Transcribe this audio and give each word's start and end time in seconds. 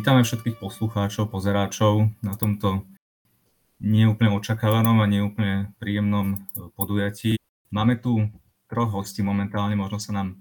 vítame 0.00 0.24
všetkých 0.24 0.56
poslucháčov, 0.56 1.28
pozeráčov 1.28 2.08
na 2.24 2.32
tomto 2.32 2.88
neúplne 3.84 4.32
očakávanom 4.32 4.96
a 4.96 5.04
neúplne 5.04 5.76
príjemnom 5.76 6.40
e, 6.40 6.72
podujatí. 6.72 7.36
Máme 7.68 8.00
tu 8.00 8.24
troch 8.64 8.96
hostí 8.96 9.20
momentálne, 9.20 9.76
možno 9.76 10.00
sa 10.00 10.16
nám 10.16 10.40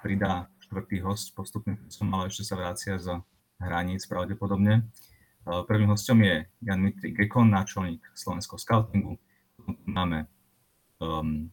pridá 0.00 0.48
štvrtý 0.64 1.04
host 1.04 1.36
postupne, 1.36 1.76
som 1.92 2.08
ale 2.16 2.32
ešte 2.32 2.48
sa 2.48 2.56
vracia 2.56 2.96
z 2.96 3.20
hraníc 3.60 4.08
pravdepodobne. 4.08 4.80
E, 4.80 4.82
prvým 5.68 5.92
hostom 5.92 6.24
je 6.24 6.48
Jan 6.64 6.80
Mitri 6.80 7.12
Gekon, 7.12 7.52
náčelník 7.52 8.00
slovenského 8.16 8.56
scoutingu. 8.56 9.20
Máme 9.84 10.32
um, 11.04 11.52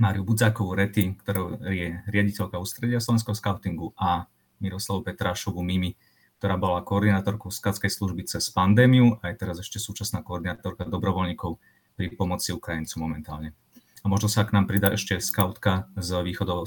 Máriu 0.00 0.24
Budzákovú 0.24 0.72
Rety, 0.72 1.12
ktorá 1.20 1.60
je 1.68 2.00
riaditeľka 2.08 2.56
ústredia 2.56 3.04
slovenského 3.04 3.36
scoutingu 3.36 3.92
a 4.00 4.24
Miroslavu 4.64 5.04
Petrášovu 5.04 5.60
Mimi, 5.60 5.92
ktorá 6.38 6.60
bola 6.60 6.84
koordinátorkou 6.84 7.48
skatskej 7.48 7.88
služby 7.88 8.28
cez 8.28 8.52
pandémiu 8.52 9.16
a 9.24 9.32
je 9.32 9.40
teraz 9.40 9.56
ešte 9.60 9.80
súčasná 9.80 10.20
koordinátorka 10.20 10.84
dobrovoľníkov 10.84 11.56
pri 11.96 12.12
pomoci 12.12 12.52
Ukrajincu 12.52 13.00
momentálne. 13.00 13.56
A 14.04 14.12
možno 14.12 14.28
sa 14.28 14.44
k 14.44 14.52
nám 14.52 14.68
pridá 14.68 14.92
ešte 14.92 15.18
skautka 15.18 15.88
z 15.96 16.12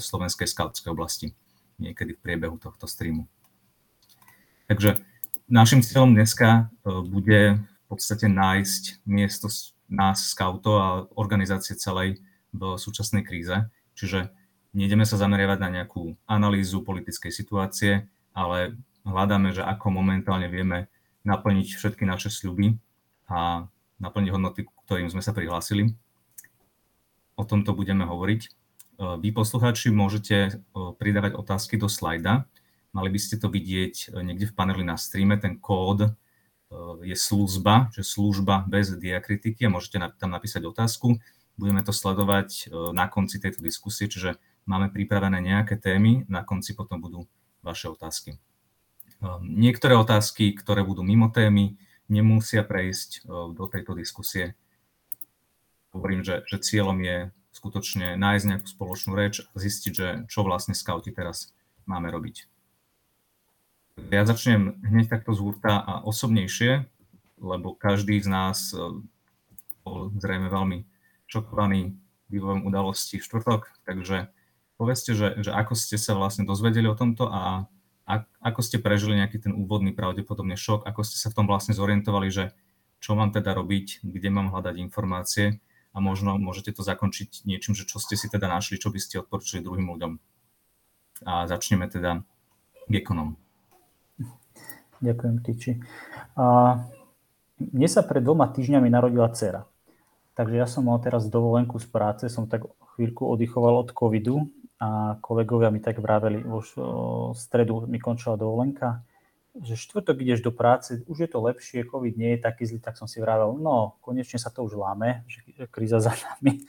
slovenskej 0.02 0.48
skautskej 0.50 0.90
oblasti 0.90 1.32
niekedy 1.80 2.12
v 2.12 2.22
priebehu 2.22 2.60
tohto 2.60 2.84
streamu. 2.84 3.24
Takže 4.68 5.00
našim 5.48 5.80
cieľom 5.80 6.12
dneska 6.12 6.68
e, 6.84 7.00
bude 7.08 7.40
v 7.64 7.84
podstate 7.88 8.28
nájsť 8.28 9.02
miesto 9.08 9.48
nás, 9.90 10.30
skautov 10.30 10.74
a 10.78 10.88
organizácie 11.18 11.74
celej 11.74 12.22
v 12.54 12.78
súčasnej 12.78 13.26
kríze. 13.26 13.66
Čiže 13.98 14.30
nejdeme 14.76 15.02
sa 15.02 15.18
zameriavať 15.18 15.58
na 15.58 15.68
nejakú 15.80 16.14
analýzu 16.30 16.86
politickej 16.86 17.32
situácie, 17.34 18.06
ale 18.30 18.78
hľadáme, 19.04 19.54
že 19.54 19.64
ako 19.64 19.92
momentálne 19.92 20.48
vieme 20.48 20.88
naplniť 21.24 21.76
všetky 21.76 22.04
naše 22.08 22.32
sľuby 22.32 22.76
a 23.28 23.68
naplniť 24.00 24.30
hodnoty, 24.32 24.64
ktorým 24.88 25.12
sme 25.12 25.20
sa 25.20 25.36
prihlásili. 25.36 25.92
O 27.36 27.44
tomto 27.44 27.76
budeme 27.76 28.04
hovoriť. 28.04 28.60
Vy, 29.00 29.32
poslucháči, 29.32 29.88
môžete 29.88 30.36
e, 30.36 30.50
pridávať 31.00 31.32
otázky 31.32 31.80
do 31.80 31.88
slajda. 31.88 32.44
Mali 32.92 33.08
by 33.08 33.16
ste 33.16 33.40
to 33.40 33.48
vidieť 33.48 34.12
e, 34.12 34.20
niekde 34.20 34.52
v 34.52 34.56
paneli 34.56 34.84
na 34.84 35.00
streame. 35.00 35.40
Ten 35.40 35.56
kód 35.56 36.04
e, 36.04 36.10
je 37.08 37.16
služba, 37.16 37.88
že 37.96 38.04
služba 38.04 38.68
bez 38.68 38.92
diakritiky 38.92 39.64
a 39.64 39.72
môžete 39.72 40.04
tam 40.20 40.36
napísať 40.36 40.68
otázku. 40.68 41.16
Budeme 41.56 41.80
to 41.80 41.96
sledovať 41.96 42.72
na 42.96 43.04
konci 43.08 43.36
tejto 43.36 43.60
diskusie, 43.60 44.08
čiže 44.08 44.40
máme 44.64 44.88
pripravené 44.88 45.44
nejaké 45.44 45.76
témy, 45.76 46.24
na 46.24 46.40
konci 46.40 46.72
potom 46.72 47.00
budú 47.00 47.28
vaše 47.60 47.88
otázky. 47.88 48.40
Ehm, 49.20 49.60
niektoré 49.60 49.96
otázky, 50.00 50.56
ktoré 50.56 50.80
budú 50.80 51.04
mimo 51.04 51.28
témy, 51.28 51.76
nemusia 52.08 52.64
prejsť 52.64 53.24
ehm, 53.24 53.52
do 53.52 53.64
tejto 53.68 53.92
diskusie. 53.92 54.56
Hovorím, 55.92 56.24
že, 56.24 56.40
že 56.48 56.56
cieľom 56.62 56.96
je 57.04 57.16
skutočne 57.52 58.16
nájsť 58.16 58.44
nejakú 58.48 58.68
spoločnú 58.68 59.12
reč 59.12 59.44
a 59.44 59.54
zistiť, 59.58 59.92
že 59.92 60.08
čo 60.30 60.46
vlastne 60.46 60.72
skauti 60.72 61.12
teraz 61.12 61.52
máme 61.84 62.08
robiť. 62.08 62.48
Ja 64.08 64.24
začnem 64.24 64.80
hneď 64.80 65.12
takto 65.12 65.36
z 65.36 65.44
hurta 65.44 65.82
a 65.84 66.00
osobnejšie, 66.06 66.88
lebo 67.42 67.76
každý 67.76 68.16
z 68.24 68.28
nás 68.32 68.72
ehm, 68.72 69.04
bol 69.84 70.08
zrejme 70.16 70.48
veľmi 70.48 70.88
šokovaný 71.28 71.92
vývojom 72.32 72.64
udalosti 72.64 73.20
v 73.20 73.26
štvrtok, 73.26 73.68
takže 73.84 74.32
povedzte, 74.80 75.12
že, 75.12 75.44
že 75.44 75.50
ako 75.52 75.76
ste 75.76 76.00
sa 76.00 76.16
vlastne 76.16 76.48
dozvedeli 76.48 76.88
o 76.88 76.96
tomto 76.96 77.28
a 77.28 77.68
ako 78.42 78.60
ste 78.64 78.82
prežili 78.82 79.18
nejaký 79.18 79.38
ten 79.38 79.52
úvodný 79.54 79.94
pravdepodobne 79.94 80.58
šok, 80.58 80.86
ako 80.86 81.00
ste 81.06 81.16
sa 81.20 81.30
v 81.30 81.36
tom 81.40 81.46
vlastne 81.46 81.76
zorientovali, 81.76 82.28
že 82.32 82.44
čo 83.00 83.16
mám 83.16 83.32
teda 83.32 83.56
robiť, 83.56 84.04
kde 84.04 84.28
mám 84.28 84.52
hľadať 84.52 84.74
informácie 84.82 85.62
a 85.90 85.98
možno 85.98 86.36
môžete 86.36 86.76
to 86.76 86.82
zakončiť 86.84 87.48
niečím, 87.48 87.72
že 87.74 87.88
čo 87.88 87.98
ste 88.02 88.14
si 88.14 88.28
teda 88.28 88.46
našli, 88.46 88.78
čo 88.78 88.92
by 88.92 88.98
ste 89.00 89.22
odporúčili 89.22 89.64
druhým 89.64 89.88
ľuďom. 89.90 90.12
A 91.26 91.48
začneme 91.48 91.88
teda 91.88 92.24
Gekonom. 92.90 93.36
Ďakujem, 95.00 95.36
Tyči. 95.40 95.72
A 96.36 96.76
mne 97.56 97.88
sa 97.88 98.04
pred 98.04 98.20
dvoma 98.20 98.52
týždňami 98.52 98.88
narodila 98.92 99.32
dcera. 99.32 99.64
Takže 100.36 100.56
ja 100.56 100.68
som 100.68 100.88
mal 100.88 101.00
teraz 101.00 101.28
dovolenku 101.28 101.80
z 101.80 101.88
práce, 101.88 102.24
som 102.28 102.48
tak 102.48 102.68
chvíľku 102.96 103.24
oddychoval 103.24 103.84
od 103.84 103.96
covidu 103.96 104.48
a 104.80 105.20
kolegovia 105.20 105.68
mi 105.68 105.84
tak 105.84 106.00
vraveli, 106.00 106.40
už 106.40 106.66
v 107.30 107.36
stredu 107.36 107.84
mi 107.84 108.00
končila 108.00 108.40
dovolenka, 108.40 109.04
že 109.60 109.76
štvrtok 109.76 110.24
ideš 110.24 110.40
do 110.46 110.54
práce, 110.54 111.02
už 111.04 111.26
je 111.26 111.28
to 111.28 111.42
lepšie, 111.42 111.84
COVID 111.84 112.14
nie 112.16 112.38
je 112.38 112.40
taký 112.40 112.64
zlý, 112.64 112.78
tak 112.80 112.96
som 112.96 113.10
si 113.10 113.20
vravel, 113.20 113.58
no 113.60 113.98
konečne 114.00 114.38
sa 114.38 114.48
to 114.48 114.62
už 114.62 114.78
láme, 114.78 115.26
že 115.28 115.42
kríza 115.68 115.98
za 116.00 116.14
nami. 116.16 116.64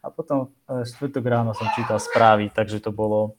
A 0.00 0.08
potom 0.08 0.54
e, 0.64 0.86
štvrtok 0.86 1.26
ráno 1.26 1.52
som 1.52 1.68
čítal 1.74 1.98
správy, 1.98 2.48
takže 2.54 2.80
to 2.80 2.94
bolo 2.94 3.36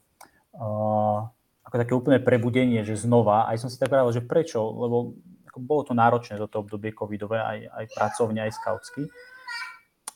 uh, 0.54 1.24
ako 1.64 1.76
také 1.80 1.92
úplné 1.96 2.18
prebudenie, 2.20 2.84
že 2.84 3.00
znova, 3.00 3.48
aj 3.48 3.64
som 3.64 3.72
si 3.72 3.80
tak 3.80 3.88
vravel, 3.88 4.12
že 4.12 4.20
prečo, 4.20 4.60
lebo 4.60 5.16
ako 5.48 5.58
bolo 5.64 5.82
to 5.88 5.96
náročné 5.96 6.36
toto 6.36 6.60
obdobie 6.60 6.92
covidové, 6.92 7.40
aj, 7.40 7.58
aj 7.72 7.84
pracovne, 7.96 8.44
aj 8.44 8.52
skautsky. 8.60 9.08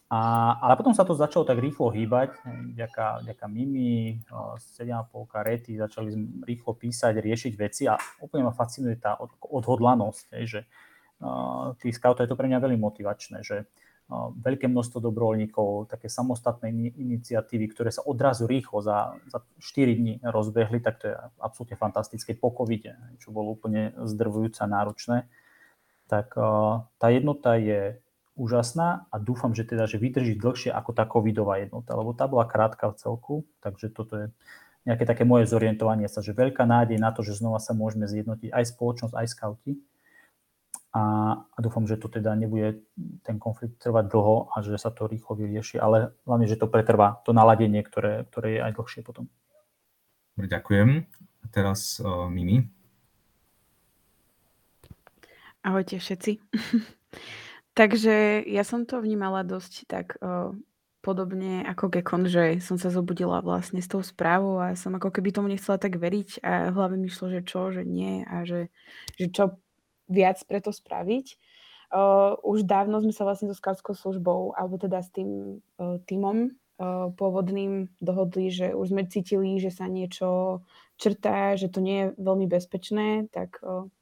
A, 0.07 0.55
ale 0.63 0.79
potom 0.79 0.95
sa 0.95 1.03
to 1.03 1.19
začalo 1.19 1.43
tak 1.43 1.59
rýchlo 1.59 1.91
hýbať, 1.91 2.39
vďaka, 2.47 3.27
vďaka 3.27 3.47
Mimi, 3.51 4.23
7,5 4.31 4.87
rety, 5.43 5.75
začali 5.75 6.15
sme 6.15 6.47
rýchlo 6.47 6.79
písať, 6.79 7.19
riešiť 7.19 7.53
veci 7.59 7.91
a 7.91 7.99
úplne 8.23 8.47
ma 8.47 8.55
fascinuje 8.55 9.03
tá 9.03 9.19
odhodlanosť, 9.43 10.27
že 10.47 10.63
uh, 10.63 11.75
tí 11.83 11.91
scoutov 11.91 12.23
je 12.23 12.31
to 12.31 12.39
pre 12.39 12.47
mňa 12.47 12.63
veľmi 12.63 12.79
motivačné, 12.79 13.43
že 13.43 13.67
uh, 13.67 14.31
veľké 14.31 14.71
množstvo 14.71 15.03
dobrovoľníkov, 15.03 15.91
také 15.91 16.07
samostatné 16.07 16.71
iniciatívy, 16.95 17.67
ktoré 17.75 17.91
sa 17.91 18.07
odrazu 18.07 18.47
rýchlo 18.47 18.87
za, 18.87 19.19
za 19.27 19.43
4 19.59 19.91
dní 19.91 20.15
rozbehli, 20.23 20.87
tak 20.87 21.03
to 21.03 21.11
je 21.11 21.15
absolútne 21.43 21.75
fantastické 21.75 22.39
po 22.39 22.55
covide, 22.55 22.95
čo 23.19 23.35
bolo 23.35 23.59
úplne 23.59 23.91
zdrvujúce 24.07 24.63
a 24.63 24.71
náročné. 24.71 25.27
Tak 26.07 26.39
uh, 26.39 26.87
tá 27.03 27.11
jednota 27.11 27.59
je 27.59 27.99
úžasná 28.37 29.09
a 29.09 29.17
dúfam, 29.17 29.57
že 29.57 29.65
teda, 29.65 29.89
že 29.89 29.97
vydrží 29.97 30.37
dlhšie 30.37 30.71
ako 30.71 30.91
tá 30.93 31.09
covidová 31.09 31.59
jednota, 31.59 31.97
lebo 31.97 32.13
tá 32.13 32.29
bola 32.29 32.45
krátka 32.45 32.93
v 32.93 32.99
celku, 33.01 33.35
takže 33.65 33.91
toto 33.91 34.15
je 34.21 34.27
nejaké 34.87 35.03
také 35.03 35.27
moje 35.27 35.51
zorientovanie 35.51 36.07
sa, 36.07 36.23
že 36.23 36.37
veľká 36.37 36.63
nádej 36.63 37.03
na 37.03 37.11
to, 37.11 37.27
že 37.27 37.35
znova 37.35 37.59
sa 37.59 37.75
môžeme 37.75 38.07
zjednotiť 38.07 38.55
aj 38.55 38.65
spoločnosť, 38.71 39.15
aj 39.19 39.27
skauti. 39.27 39.73
A, 40.95 41.03
a 41.43 41.59
dúfam, 41.61 41.85
že 41.85 42.01
to 42.01 42.09
teda 42.09 42.33
nebude 42.39 42.87
ten 43.27 43.37
konflikt 43.37 43.83
trvať 43.83 44.09
dlho 44.09 44.49
a 44.49 44.65
že 44.65 44.79
sa 44.81 44.89
to 44.89 45.11
rýchlo 45.11 45.37
vyrieši, 45.37 45.77
ale 45.77 46.17
hlavne, 46.25 46.49
že 46.49 46.57
to 46.57 46.71
pretrvá, 46.71 47.21
to 47.27 47.37
naladenie, 47.37 47.85
ktoré, 47.85 48.25
ktoré 48.33 48.49
je 48.57 48.61
aj 48.63 48.73
dlhšie 48.79 49.01
potom. 49.05 49.29
Ďakujem. 50.41 51.05
A 51.43 51.47
teraz 51.53 52.01
uh, 52.01 52.31
Mimi. 52.33 52.65
Ahojte 55.67 55.99
všetci. 55.99 56.39
Takže 57.77 58.41
ja 58.49 58.65
som 58.65 58.89
to 58.89 59.05
vnímala 59.05 59.45
dosť 59.45 59.73
tak 59.85 60.17
o, 60.25 60.57
podobne 61.05 61.61
ako 61.69 61.93
Gekon, 61.93 62.25
že 62.25 62.57
som 62.65 62.81
sa 62.81 62.89
zobudila 62.89 63.45
vlastne 63.45 63.85
s 63.85 63.87
tou 63.87 64.01
správou 64.01 64.59
a 64.59 64.73
som 64.73 64.97
ako 64.97 65.13
keby 65.13 65.29
tomu 65.31 65.53
nechcela 65.53 65.77
tak 65.77 66.01
veriť 66.01 66.41
a 66.41 66.73
hlavne 66.73 67.05
mi 67.05 67.13
šlo, 67.13 67.29
že 67.29 67.45
čo, 67.45 67.69
že 67.69 67.85
nie 67.85 68.25
a 68.25 68.49
že, 68.49 68.73
že 69.21 69.29
čo 69.29 69.61
viac 70.09 70.41
preto 70.49 70.73
spraviť. 70.73 71.37
O, 71.93 72.35
už 72.49 72.65
dávno 72.65 72.99
sme 72.99 73.13
sa 73.13 73.29
vlastne 73.29 73.53
so 73.53 73.55
skautskou 73.55 73.93
službou, 73.93 74.57
alebo 74.57 74.81
teda 74.81 75.05
s 75.05 75.13
tým 75.13 75.61
o, 75.77 76.01
týmom 76.03 76.49
o, 76.49 77.13
pôvodným 77.13 77.93
dohodli, 78.01 78.49
že 78.49 78.73
už 78.73 78.89
sme 78.89 79.05
cítili, 79.05 79.61
že 79.61 79.69
sa 79.69 79.85
niečo 79.85 80.65
črtá, 80.97 81.55
že 81.61 81.69
to 81.69 81.85
nie 81.85 81.97
je 82.03 82.07
veľmi 82.17 82.49
bezpečné, 82.49 83.29
tak 83.31 83.61
o, 83.61 83.93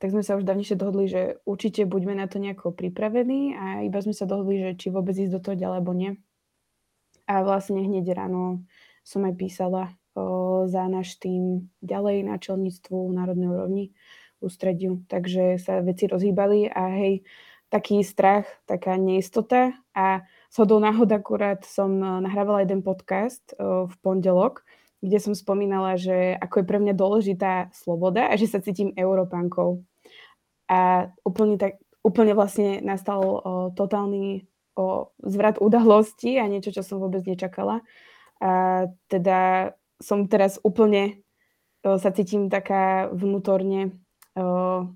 tak 0.00 0.16
sme 0.16 0.24
sa 0.24 0.40
už 0.40 0.48
dávnejšie 0.48 0.80
dohodli, 0.80 1.12
že 1.12 1.44
určite 1.44 1.84
buďme 1.84 2.16
na 2.16 2.24
to 2.24 2.40
nejako 2.40 2.72
pripravení 2.72 3.52
a 3.52 3.84
iba 3.84 4.00
sme 4.00 4.16
sa 4.16 4.24
dohodli, 4.24 4.56
že 4.56 4.80
či 4.80 4.86
vôbec 4.88 5.12
ísť 5.12 5.32
do 5.36 5.40
toho 5.44 5.60
ďalej, 5.60 5.76
alebo 5.76 5.92
nie. 5.92 6.16
A 7.28 7.44
vlastne 7.44 7.84
hneď 7.84 8.16
ráno 8.16 8.64
som 9.04 9.28
aj 9.28 9.36
písala 9.36 9.92
o, 10.16 10.64
za 10.64 10.88
náš 10.88 11.20
tým 11.20 11.68
ďalej 11.84 12.26
náčelníctvu 12.32 12.96
národnej 13.12 13.48
úrovni 13.52 13.84
ústrediu. 14.40 15.04
Takže 15.04 15.60
sa 15.60 15.84
veci 15.84 16.08
rozhýbali 16.08 16.72
a 16.72 16.96
hej, 16.96 17.20
taký 17.68 18.00
strach, 18.00 18.48
taká 18.64 18.96
neistota 18.96 19.76
a 19.92 20.24
shodou 20.48 20.80
náhod 20.80 21.12
akurát 21.12 21.60
som 21.68 21.92
nahrávala 22.24 22.64
jeden 22.64 22.80
podcast 22.80 23.52
o, 23.60 23.84
v 23.84 23.94
pondelok, 24.00 24.64
kde 25.04 25.20
som 25.20 25.36
spomínala, 25.36 26.00
že 26.00 26.40
ako 26.40 26.64
je 26.64 26.68
pre 26.68 26.78
mňa 26.80 26.94
dôležitá 26.96 27.52
sloboda 27.76 28.32
a 28.32 28.34
že 28.40 28.48
sa 28.48 28.64
cítim 28.64 28.96
Európankou. 28.96 29.89
A 30.70 31.10
úplne, 31.26 31.58
tak, 31.58 31.82
úplne 32.06 32.30
vlastne 32.38 32.78
nastal 32.78 33.18
o, 33.26 33.40
totálny 33.74 34.46
o, 34.78 35.10
zvrat 35.18 35.58
udalosti 35.58 36.38
a 36.38 36.46
niečo, 36.46 36.70
čo 36.70 36.86
som 36.86 37.02
vôbec 37.02 37.26
nečakala. 37.26 37.82
A 38.38 38.86
teda 39.10 39.72
som 39.98 40.30
teraz 40.30 40.62
úplne 40.62 41.26
o, 41.82 41.98
sa 41.98 42.14
cítim 42.14 42.46
taká 42.46 43.10
vnútorne 43.10 43.98
uh, 44.38 44.86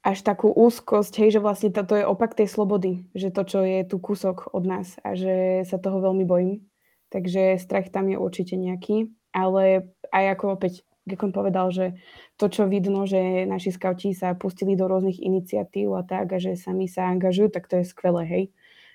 až 0.00 0.24
takú 0.24 0.48
úzkosť, 0.48 1.12
hej, 1.20 1.36
že 1.36 1.44
vlastne 1.44 1.68
to, 1.68 1.84
to 1.84 2.00
je 2.00 2.08
opak 2.08 2.32
tej 2.32 2.48
slobody, 2.48 3.04
že 3.12 3.28
to, 3.28 3.44
čo 3.44 3.60
je 3.60 3.84
tu 3.84 4.00
kúsok 4.00 4.48
od 4.56 4.64
nás 4.64 4.96
a 5.04 5.12
že 5.12 5.66
sa 5.68 5.76
toho 5.76 6.00
veľmi 6.00 6.24
bojím. 6.24 6.64
Takže 7.12 7.60
strach 7.60 7.92
tam 7.92 8.08
je 8.08 8.16
určite 8.16 8.56
nejaký, 8.56 9.12
ale 9.34 9.92
aj 10.14 10.24
ako 10.38 10.44
opäť 10.56 10.86
Gekon 11.08 11.32
povedal, 11.32 11.72
že 11.72 11.96
to, 12.36 12.52
čo 12.52 12.68
vidno, 12.68 13.08
že 13.08 13.48
naši 13.48 13.72
skauti 13.72 14.12
sa 14.12 14.36
pustili 14.36 14.76
do 14.76 14.84
rôznych 14.84 15.16
iniciatív 15.16 15.96
a 15.96 16.02
tak, 16.04 16.36
a 16.36 16.38
že 16.38 16.60
sami 16.60 16.86
sa 16.86 17.08
angažujú, 17.08 17.48
tak 17.50 17.66
to 17.66 17.80
je 17.80 17.88
skvelé, 17.88 18.22
hej. 18.28 18.44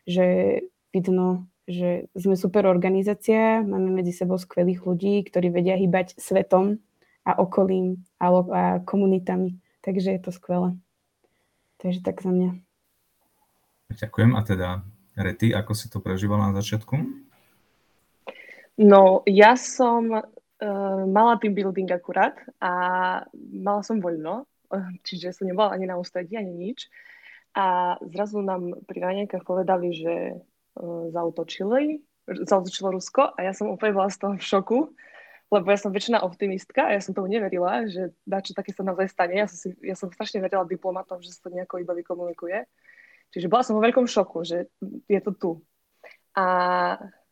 Že 0.06 0.26
vidno, 0.94 1.50
že 1.66 2.06
sme 2.14 2.38
super 2.38 2.70
organizácia, 2.70 3.66
máme 3.66 3.90
medzi 3.90 4.14
sebou 4.14 4.38
skvelých 4.38 4.86
ľudí, 4.86 5.26
ktorí 5.26 5.50
vedia 5.50 5.74
hýbať 5.74 6.14
svetom 6.22 6.78
a 7.26 7.42
okolím 7.42 8.06
a, 8.22 8.28
a 8.30 8.62
komunitami. 8.86 9.58
Takže 9.82 10.14
je 10.14 10.22
to 10.22 10.30
skvelé. 10.30 10.78
Takže 11.82 12.06
tak 12.06 12.22
za 12.22 12.30
mňa. 12.30 12.62
Ďakujem. 13.98 14.32
A 14.38 14.42
teda, 14.46 14.70
Rety, 15.18 15.54
ako 15.54 15.74
si 15.74 15.90
to 15.90 16.02
prežívala 16.02 16.54
na 16.54 16.58
začiatku? 16.62 16.96
No, 18.76 19.26
ja 19.26 19.56
som 19.56 20.12
uh, 20.66 21.06
mala 21.06 21.38
team 21.38 21.54
building 21.54 21.86
akurát 21.94 22.34
a 22.58 22.72
mala 23.54 23.86
som 23.86 24.02
voľno, 24.02 24.50
čiže 25.08 25.38
som 25.38 25.46
nebola 25.46 25.78
ani 25.78 25.86
na 25.86 26.02
ústredí, 26.02 26.34
ani 26.34 26.52
nič. 26.52 26.90
A 27.56 27.96
zrazu 28.02 28.44
nám 28.44 28.74
pri 28.84 29.00
raňajkách 29.00 29.46
povedali, 29.46 29.94
že 29.94 30.16
uh, 30.42 31.14
zautočili, 31.14 32.02
zautočilo 32.26 32.92
Rusko 32.92 33.38
a 33.38 33.40
ja 33.46 33.54
som 33.54 33.70
úplne 33.70 33.94
bola 33.94 34.10
z 34.10 34.18
toho 34.18 34.34
v 34.36 34.44
šoku, 34.44 34.80
lebo 35.54 35.70
ja 35.70 35.78
som 35.78 35.94
väčšina 35.94 36.26
optimistka 36.26 36.90
a 36.90 36.98
ja 36.98 37.02
som 37.02 37.14
tomu 37.14 37.30
neverila, 37.30 37.86
že 37.86 38.12
čo 38.26 38.52
také 38.58 38.74
sa 38.74 38.82
naozaj 38.82 39.14
stane. 39.14 39.38
Ja 39.38 39.46
som, 39.46 39.58
si, 39.62 39.70
ja 39.86 39.94
som 39.94 40.10
strašne 40.10 40.42
verila 40.42 40.66
diplomatom, 40.66 41.22
že 41.22 41.32
sa 41.32 41.48
to 41.48 41.54
nejako 41.54 41.86
iba 41.86 41.94
vykomunikuje. 41.94 42.66
Čiže 43.30 43.48
bola 43.48 43.62
som 43.62 43.78
vo 43.78 43.86
veľkom 43.86 44.10
šoku, 44.10 44.42
že 44.42 44.74
je 45.06 45.20
to 45.22 45.32
tu. 45.38 45.52
A 46.34 46.46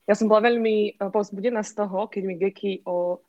ja 0.07 0.13
som 0.15 0.27
bola 0.27 0.51
veľmi 0.51 0.95
eh, 0.95 1.09
povzbudená 1.09 1.63
z 1.63 1.73
toho, 1.83 2.07
keď 2.11 2.21
mi 2.23 2.35
Geky 2.39 2.83
o 2.87 3.23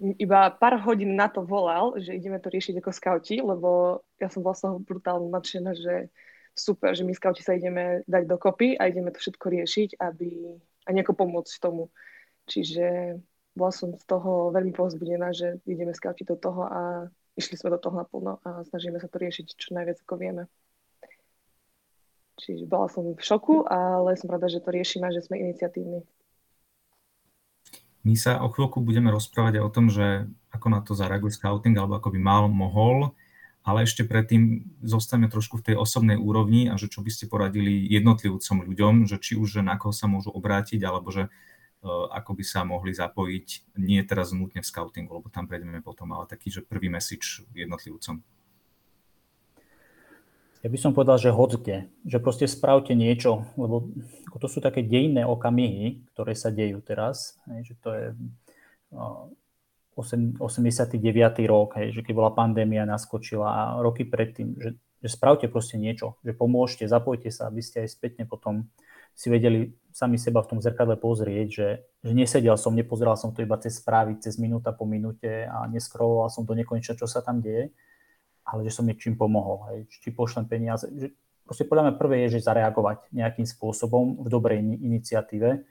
iba 0.00 0.48
pár 0.56 0.80
hodín 0.80 1.12
na 1.12 1.28
to 1.28 1.44
volal, 1.44 1.92
že 2.00 2.16
ideme 2.16 2.40
to 2.40 2.48
riešiť 2.48 2.80
ako 2.80 2.90
skauti, 2.90 3.36
lebo 3.44 4.00
ja 4.16 4.32
som 4.32 4.40
bola 4.40 4.56
z 4.56 4.64
toho 4.64 4.76
brutálne 4.80 5.28
nadšená, 5.28 5.76
že 5.76 6.08
super, 6.56 6.96
že 6.96 7.04
my 7.04 7.12
skauti 7.12 7.44
sa 7.44 7.52
ideme 7.52 8.00
dať 8.08 8.24
dokopy 8.24 8.80
a 8.80 8.88
ideme 8.88 9.12
to 9.12 9.20
všetko 9.20 9.46
riešiť, 9.52 10.00
aby 10.00 10.56
a 10.88 10.90
nejako 10.96 11.12
pomôcť 11.20 11.52
tomu. 11.60 11.92
Čiže 12.48 13.20
bola 13.52 13.72
som 13.76 13.92
z 13.92 14.04
toho 14.08 14.48
veľmi 14.56 14.72
povzbudená, 14.72 15.36
že 15.36 15.60
ideme 15.68 15.92
skauti 15.92 16.24
do 16.24 16.34
toho 16.40 16.64
a 16.64 16.80
išli 17.36 17.60
sme 17.60 17.76
do 17.76 17.78
toho 17.78 17.94
naplno 18.00 18.40
a 18.40 18.64
snažíme 18.72 18.96
sa 18.96 19.06
to 19.06 19.20
riešiť 19.20 19.46
čo 19.52 19.76
najviac 19.76 20.00
ako 20.00 20.14
vieme. 20.16 20.48
Čiže 22.40 22.64
bola 22.64 22.88
som 22.88 23.04
v 23.04 23.20
šoku, 23.20 23.68
ale 23.68 24.16
som 24.16 24.32
rada, 24.32 24.48
že 24.48 24.64
to 24.64 24.72
riešime 24.72 25.12
že 25.12 25.20
sme 25.20 25.36
iniciatívni. 25.36 26.08
My 28.00 28.16
sa 28.16 28.40
o 28.40 28.48
chvíľku 28.48 28.80
budeme 28.80 29.12
rozprávať 29.12 29.60
aj 29.60 29.64
o 29.68 29.74
tom, 29.74 29.86
že 29.92 30.24
ako 30.48 30.66
na 30.72 30.80
to 30.80 30.96
zareaguje 30.96 31.36
scouting, 31.36 31.76
alebo 31.76 32.00
ako 32.00 32.16
by 32.16 32.20
mal, 32.20 32.48
mohol, 32.48 33.12
ale 33.60 33.84
ešte 33.84 34.08
predtým 34.08 34.64
zostaneme 34.80 35.28
trošku 35.28 35.60
v 35.60 35.72
tej 35.72 35.76
osobnej 35.76 36.16
úrovni 36.16 36.72
a 36.72 36.80
že 36.80 36.88
čo 36.88 37.04
by 37.04 37.12
ste 37.12 37.28
poradili 37.28 37.84
jednotlivcom 37.92 38.64
ľuďom, 38.64 38.94
že 39.04 39.20
či 39.20 39.36
už 39.36 39.60
že 39.60 39.62
na 39.62 39.76
koho 39.76 39.92
sa 39.92 40.08
môžu 40.08 40.32
obrátiť, 40.32 40.80
alebo 40.80 41.12
že 41.12 41.28
uh, 41.28 42.08
ako 42.08 42.40
by 42.40 42.44
sa 42.44 42.64
mohli 42.64 42.96
zapojiť, 42.96 43.76
nie 43.76 44.00
teraz 44.08 44.32
nutne 44.32 44.64
v 44.64 44.70
scoutingu, 44.72 45.20
lebo 45.20 45.28
tam 45.28 45.44
prejdeme 45.44 45.84
potom, 45.84 46.08
ale 46.16 46.24
taký, 46.24 46.48
že 46.48 46.64
prvý 46.64 46.88
message 46.88 47.44
jednotlivcom. 47.52 48.24
Ja 50.60 50.68
by 50.68 50.76
som 50.76 50.92
povedal, 50.92 51.16
že 51.16 51.32
hoďte, 51.32 51.88
že 52.04 52.20
proste 52.20 52.44
spravte 52.44 52.92
niečo, 52.92 53.48
lebo 53.56 53.88
to 54.36 54.44
sú 54.44 54.60
také 54.60 54.84
dejné 54.84 55.24
okamihy, 55.24 56.04
ktoré 56.12 56.36
sa 56.36 56.52
dejú 56.52 56.84
teraz, 56.84 57.40
že 57.64 57.72
to 57.80 57.88
je 57.96 58.06
89. 59.96 61.00
rok, 61.48 61.80
hej, 61.80 61.96
že 61.96 62.00
keď 62.04 62.12
bola 62.12 62.36
pandémia, 62.36 62.84
naskočila 62.84 63.48
a 63.48 63.62
roky 63.80 64.04
predtým, 64.04 64.56
že, 64.60 64.76
že 65.00 65.08
spravte 65.08 65.48
proste 65.48 65.80
niečo, 65.80 66.20
že 66.20 66.36
pomôžte, 66.36 66.84
zapojte 66.84 67.32
sa, 67.32 67.48
aby 67.48 67.64
ste 67.64 67.84
aj 67.84 67.96
spätne 67.96 68.24
potom 68.28 68.68
si 69.16 69.28
vedeli 69.32 69.72
sami 69.92 70.16
seba 70.16 70.40
v 70.44 70.56
tom 70.56 70.60
zrkadle 70.62 70.96
pozrieť, 70.96 71.48
že, 71.50 71.68
že 72.04 72.12
nesedel 72.14 72.56
som, 72.56 72.72
nepozeral 72.72 73.18
som 73.18 73.34
to 73.34 73.42
iba 73.42 73.58
cez 73.58 73.82
správy, 73.82 74.16
cez 74.22 74.38
minúta 74.40 74.72
po 74.72 74.86
minúte 74.86 75.44
a 75.48 75.66
neskroloval 75.66 76.30
som 76.30 76.46
to 76.46 76.52
nekonečne, 76.56 76.96
čo 76.96 77.10
sa 77.10 77.20
tam 77.20 77.42
deje, 77.42 77.74
ale 78.50 78.66
že 78.66 78.74
som 78.74 78.84
niečím 78.84 79.14
pomohol. 79.14 79.62
Hej. 79.70 79.78
Či 80.02 80.10
pošlem 80.10 80.50
peniaze. 80.50 80.90
Že 80.90 81.14
proste 81.46 81.64
podľa 81.70 81.90
mňa 81.90 81.94
prvé 81.94 82.16
je, 82.26 82.38
že 82.38 82.46
zareagovať 82.50 83.14
nejakým 83.14 83.46
spôsobom 83.46 84.18
v 84.18 84.26
dobrej 84.26 84.58
iniciatíve. 84.60 85.62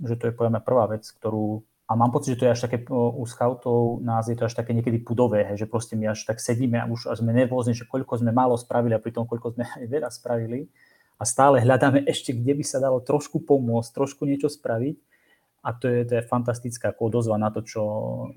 Že 0.00 0.14
to 0.16 0.24
je 0.28 0.36
podľa 0.36 0.50
mňa 0.56 0.62
prvá 0.64 0.84
vec, 0.88 1.04
ktorú... 1.04 1.60
A 1.86 1.94
mám 1.94 2.10
pocit, 2.10 2.34
že 2.34 2.40
to 2.42 2.46
je 2.50 2.54
až 2.58 2.60
také 2.66 2.82
u 2.90 3.22
scoutov, 3.30 4.02
nás 4.02 4.26
je 4.26 4.34
to 4.34 4.50
až 4.50 4.58
také 4.58 4.74
niekedy 4.74 4.98
pudové, 4.98 5.46
hej, 5.46 5.62
že 5.62 5.66
proste 5.70 5.94
my 5.94 6.10
až 6.10 6.26
tak 6.26 6.42
sedíme 6.42 6.82
a 6.82 6.90
už 6.90 7.14
až 7.14 7.22
sme 7.22 7.30
nervózni, 7.30 7.78
že 7.78 7.86
koľko 7.86 8.26
sme 8.26 8.34
málo 8.34 8.58
spravili 8.58 8.90
a 8.90 8.98
pritom 8.98 9.22
koľko 9.22 9.54
sme 9.54 9.70
aj 9.70 9.86
veľa 9.86 10.10
spravili 10.10 10.66
a 11.14 11.22
stále 11.22 11.62
hľadáme 11.62 12.02
ešte, 12.10 12.34
kde 12.34 12.58
by 12.58 12.64
sa 12.66 12.82
dalo 12.82 12.98
trošku 12.98 13.38
pomôcť, 13.38 13.94
trošku 13.94 14.26
niečo 14.26 14.50
spraviť 14.50 14.98
a 15.62 15.78
to 15.78 15.86
je, 15.86 16.02
to 16.10 16.12
je 16.18 16.26
fantastická 16.26 16.90
odozva 16.98 17.38
na 17.38 17.54
to, 17.54 17.62
čo, 17.62 17.82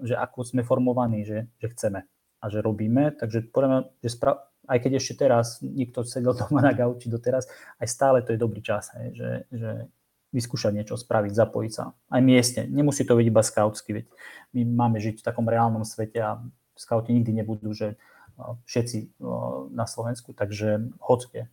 že 0.05 0.13
ako 0.13 0.45
sme 0.45 0.61
formovaní, 0.61 1.25
že, 1.25 1.49
že 1.57 1.73
chceme 1.73 2.05
a 2.39 2.45
že 2.47 2.63
robíme. 2.63 3.11
Takže 3.15 3.51
podľa 3.51 3.91
že 3.99 4.09
spra- 4.09 4.41
aj 4.69 4.79
keď 4.85 4.91
ešte 5.01 5.25
teraz 5.25 5.59
nikto 5.61 6.05
sedel 6.05 6.33
doma 6.37 6.61
na 6.61 6.73
gauči 6.73 7.09
doteraz, 7.09 7.49
aj 7.81 7.87
stále 7.89 8.17
to 8.21 8.33
je 8.33 8.39
dobrý 8.39 8.61
čas, 8.61 8.93
hej, 8.95 9.17
že, 9.17 9.29
že 9.49 9.71
vyskúšať 10.29 10.77
niečo 10.77 10.93
spraviť, 10.93 11.33
zapojiť 11.33 11.71
sa. 11.73 11.97
Aj 12.13 12.21
miestne. 12.21 12.69
Nemusí 12.69 13.01
to 13.01 13.17
byť 13.17 13.25
iba 13.25 13.41
skautsky, 13.41 13.89
veď 13.97 14.05
my 14.53 14.61
máme 14.61 15.01
žiť 15.01 15.19
v 15.21 15.25
takom 15.25 15.49
reálnom 15.49 15.81
svete 15.81 16.21
a 16.21 16.37
skauti 16.77 17.17
nikdy 17.17 17.41
nebudú, 17.41 17.73
že 17.73 17.97
všetci 18.69 19.19
na 19.73 19.83
Slovensku, 19.89 20.31
takže 20.31 20.95
hoďte. 21.01 21.51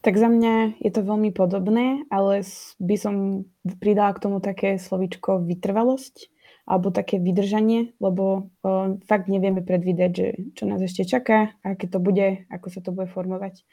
Tak 0.00 0.16
za 0.16 0.32
mňa 0.32 0.80
je 0.80 0.90
to 0.94 1.04
veľmi 1.04 1.28
podobné, 1.36 2.08
ale 2.08 2.40
by 2.80 2.96
som 2.96 3.44
pridala 3.82 4.16
k 4.16 4.22
tomu 4.24 4.40
také 4.40 4.80
slovičko 4.80 5.44
vytrvalosť 5.44 6.32
alebo 6.70 6.94
také 6.94 7.18
vydržanie, 7.18 7.98
lebo 7.98 8.54
uh, 8.62 8.94
fakt 9.10 9.26
nevieme 9.26 9.58
predvídať, 9.58 10.10
že 10.14 10.26
čo 10.54 10.70
nás 10.70 10.78
ešte 10.78 11.02
čaká, 11.02 11.58
aké 11.66 11.90
to 11.90 11.98
bude, 11.98 12.46
ako 12.46 12.66
sa 12.70 12.78
to 12.78 12.94
bude 12.94 13.10
formovať. 13.10 13.66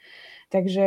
Takže 0.50 0.86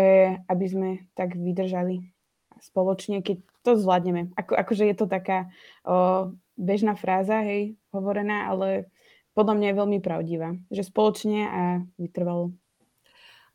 aby 0.51 0.65
sme 0.67 0.89
tak 1.15 1.39
vydržali 1.39 2.11
spoločne, 2.59 3.23
keď 3.23 3.39
to 3.63 3.79
zvládneme. 3.79 4.35
Ako, 4.35 4.59
akože 4.59 4.91
je 4.91 4.95
to 4.99 5.07
taká 5.07 5.47
uh, 5.87 6.27
bežná 6.59 6.99
fráza, 6.99 7.47
hej, 7.47 7.79
hovorená, 7.95 8.51
ale 8.51 8.91
podľa 9.31 9.55
mňa 9.55 9.67
je 9.71 9.79
veľmi 9.79 9.99
pravdivá, 10.03 10.49
že 10.67 10.83
spoločne 10.83 11.39
a 11.47 11.63
vytrvalo. 11.95 12.51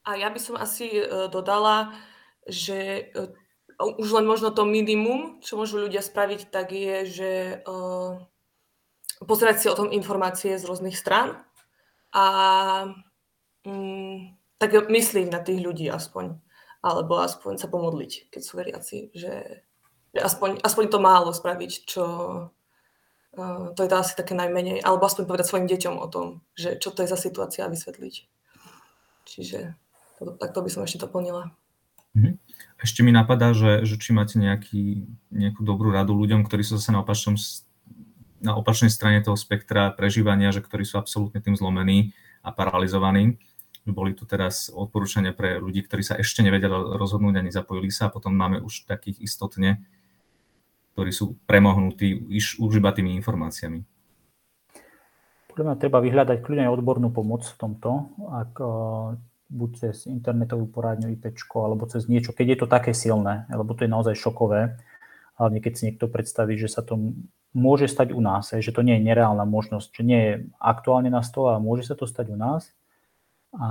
A 0.08 0.16
ja 0.16 0.32
by 0.32 0.40
som 0.40 0.56
asi 0.56 1.04
uh, 1.04 1.28
dodala, 1.28 1.92
že 2.48 3.12
už 3.76 4.08
len 4.16 4.24
možno 4.24 4.48
to 4.48 4.64
minimum, 4.64 5.44
čo 5.44 5.60
môžu 5.60 5.84
ľudia 5.84 6.00
spraviť, 6.00 6.48
tak 6.48 6.72
je, 6.72 6.96
že 7.04 7.30
pozerať 9.24 9.56
si 9.64 9.66
o 9.72 9.78
tom 9.78 9.88
informácie 9.88 10.60
z 10.60 10.66
rôznych 10.68 10.98
strán 10.98 11.40
a 12.12 12.24
mm, 13.64 14.36
tak 14.60 14.88
myslieť 14.88 15.26
na 15.32 15.40
tých 15.40 15.60
ľudí 15.60 15.88
aspoň. 15.88 16.36
Alebo 16.84 17.18
aspoň 17.18 17.56
sa 17.56 17.72
pomodliť, 17.72 18.28
keď 18.28 18.42
sú 18.44 18.52
veriaci, 18.60 19.10
že, 19.16 19.64
že 20.12 20.20
aspoň, 20.20 20.60
aspoň 20.60 20.84
to 20.92 20.98
málo 21.00 21.32
spraviť, 21.32 21.72
čo 21.88 22.04
uh, 23.32 23.64
to 23.72 23.80
je 23.82 23.90
to 23.90 23.96
asi 23.96 24.12
také 24.14 24.36
najmenej. 24.36 24.84
Alebo 24.84 25.08
aspoň 25.08 25.24
povedať 25.24 25.46
svojim 25.48 25.66
deťom 25.66 25.94
o 25.96 26.06
tom, 26.06 26.26
že 26.52 26.76
čo 26.76 26.92
to 26.92 27.02
je 27.02 27.10
za 27.10 27.18
situácia 27.18 27.64
a 27.64 27.72
vysvetliť. 27.72 28.14
Čiže 29.26 29.74
to, 30.20 30.36
takto 30.38 30.62
by 30.62 30.70
som 30.70 30.84
ešte 30.86 31.02
doplnila. 31.02 31.50
Mhm. 32.16 32.40
Ešte 32.80 33.00
mi 33.04 33.12
napadá, 33.12 33.52
že, 33.52 33.84
že 33.84 34.00
či 34.00 34.12
máte 34.16 34.40
nejaký, 34.40 35.08
nejakú 35.32 35.64
dobrú 35.64 35.92
radu 35.92 36.16
ľuďom, 36.16 36.44
ktorí 36.44 36.64
sú 36.64 36.80
zase 36.80 36.92
na 36.92 37.00
opačnom 37.04 37.36
na 38.46 38.54
opačnej 38.54 38.94
strane 38.94 39.18
toho 39.18 39.34
spektra 39.34 39.90
prežívania, 39.90 40.54
že 40.54 40.62
ktorí 40.62 40.86
sú 40.86 41.02
absolútne 41.02 41.42
tým 41.42 41.58
zlomení 41.58 42.14
a 42.46 42.54
paralizovaní. 42.54 43.42
Boli 43.82 44.14
tu 44.14 44.22
teraz 44.22 44.70
odporúčania 44.70 45.34
pre 45.34 45.58
ľudí, 45.58 45.82
ktorí 45.82 46.06
sa 46.06 46.14
ešte 46.14 46.46
nevedeli 46.46 46.70
rozhodnúť 46.70 47.42
a 47.42 47.46
nezapojili 47.46 47.90
sa 47.90 48.06
a 48.06 48.14
potom 48.14 48.34
máme 48.34 48.62
už 48.62 48.86
takých 48.86 49.26
istotne, 49.26 49.82
ktorí 50.94 51.10
sú 51.10 51.34
premohnutí 51.46 52.30
už, 52.58 52.78
iba 52.78 52.90
tými 52.94 53.18
informáciami. 53.18 53.82
Podľa 55.50 55.64
mňa 55.66 55.76
treba 55.82 55.98
vyhľadať 56.02 56.38
kľudne 56.42 56.70
odbornú 56.70 57.10
pomoc 57.10 57.46
v 57.46 57.56
tomto, 57.58 58.10
ak 58.30 58.58
buď 59.46 59.70
cez 59.78 60.10
internetovú 60.10 60.66
poradňu 60.66 61.14
IP, 61.14 61.30
alebo 61.54 61.86
cez 61.86 62.10
niečo, 62.10 62.34
keď 62.34 62.46
je 62.46 62.58
to 62.58 62.66
také 62.66 62.90
silné, 62.90 63.46
lebo 63.54 63.70
to 63.78 63.86
je 63.86 63.90
naozaj 63.90 64.18
šokové, 64.18 64.74
hlavne 65.36 65.60
keď 65.60 65.72
si 65.76 65.82
niekto 65.92 66.08
predstaví, 66.08 66.56
že 66.56 66.68
sa 66.68 66.84
to 66.84 67.16
môže 67.56 67.88
stať 67.88 68.12
u 68.12 68.20
nás, 68.20 68.52
že 68.52 68.72
to 68.72 68.84
nie 68.84 69.00
je 69.00 69.06
nereálna 69.08 69.48
možnosť, 69.48 69.88
že 69.96 70.02
nie 70.04 70.20
je 70.20 70.32
aktuálne 70.60 71.08
na 71.08 71.24
stole, 71.24 71.56
ale 71.56 71.64
môže 71.64 71.88
sa 71.88 71.96
to 71.96 72.04
stať 72.04 72.32
u 72.32 72.36
nás. 72.36 72.68
A 73.56 73.68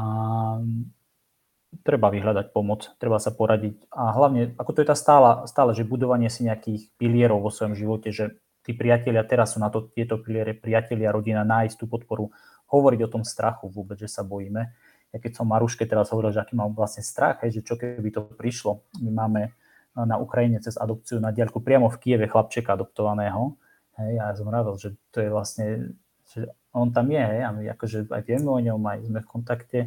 treba 1.85 2.09
vyhľadať 2.09 2.49
pomoc, 2.49 2.89
treba 2.97 3.21
sa 3.21 3.29
poradiť. 3.29 3.77
A 3.93 4.15
hlavne, 4.15 4.57
ako 4.57 4.71
to 4.73 4.81
je 4.81 4.89
tá 4.89 4.97
stále, 4.97 5.45
stále, 5.45 5.75
že 5.77 5.85
budovanie 5.85 6.31
si 6.31 6.47
nejakých 6.47 6.89
pilierov 6.97 7.45
vo 7.45 7.53
svojom 7.53 7.77
živote, 7.77 8.09
že 8.09 8.39
tí 8.65 8.73
priatelia 8.73 9.21
teraz 9.21 9.53
sú 9.53 9.61
na 9.61 9.69
to, 9.69 9.85
tieto 9.93 10.17
piliere, 10.17 10.57
priatelia, 10.57 11.13
rodina, 11.13 11.45
nájsť 11.45 11.75
tú 11.77 11.85
podporu, 11.85 12.33
hovoriť 12.73 12.99
o 13.05 13.11
tom 13.11 13.21
strachu 13.21 13.69
vôbec, 13.69 14.01
že 14.01 14.09
sa 14.09 14.25
bojíme. 14.25 14.73
Ja 15.13 15.17
keď 15.21 15.37
som 15.37 15.45
Maruške 15.45 15.85
teraz 15.85 16.09
hovoril, 16.09 16.33
že 16.33 16.41
aký 16.41 16.57
mám 16.57 16.73
vlastne 16.73 17.05
strach, 17.05 17.45
hej, 17.45 17.61
že 17.61 17.61
čo 17.61 17.77
keby 17.77 18.09
to 18.09 18.25
prišlo. 18.35 18.81
My 19.05 19.11
máme 19.13 19.53
na 19.95 20.19
Ukrajine 20.19 20.59
cez 20.59 20.75
adopciu 20.75 21.23
na 21.23 21.31
diaľku 21.31 21.63
priamo 21.63 21.87
v 21.87 21.99
Kieve 22.03 22.27
chlapčeka 22.27 22.75
adoptovaného, 22.75 23.55
Hej, 23.95 24.11
ja 24.19 24.35
som 24.35 24.51
rád, 24.51 24.75
že 24.75 24.91
to 25.15 25.23
je 25.23 25.29
vlastne, 25.31 25.95
že 26.35 26.51
on 26.75 26.91
tam 26.91 27.07
je, 27.07 27.23
hej, 27.23 27.41
a 27.47 27.49
my 27.55 27.63
akože 27.71 28.11
aj 28.11 28.21
vieme 28.27 28.51
o 28.51 28.59
ňom, 28.59 28.81
aj 28.83 28.99
sme 29.07 29.19
v 29.23 29.31
kontakte 29.31 29.79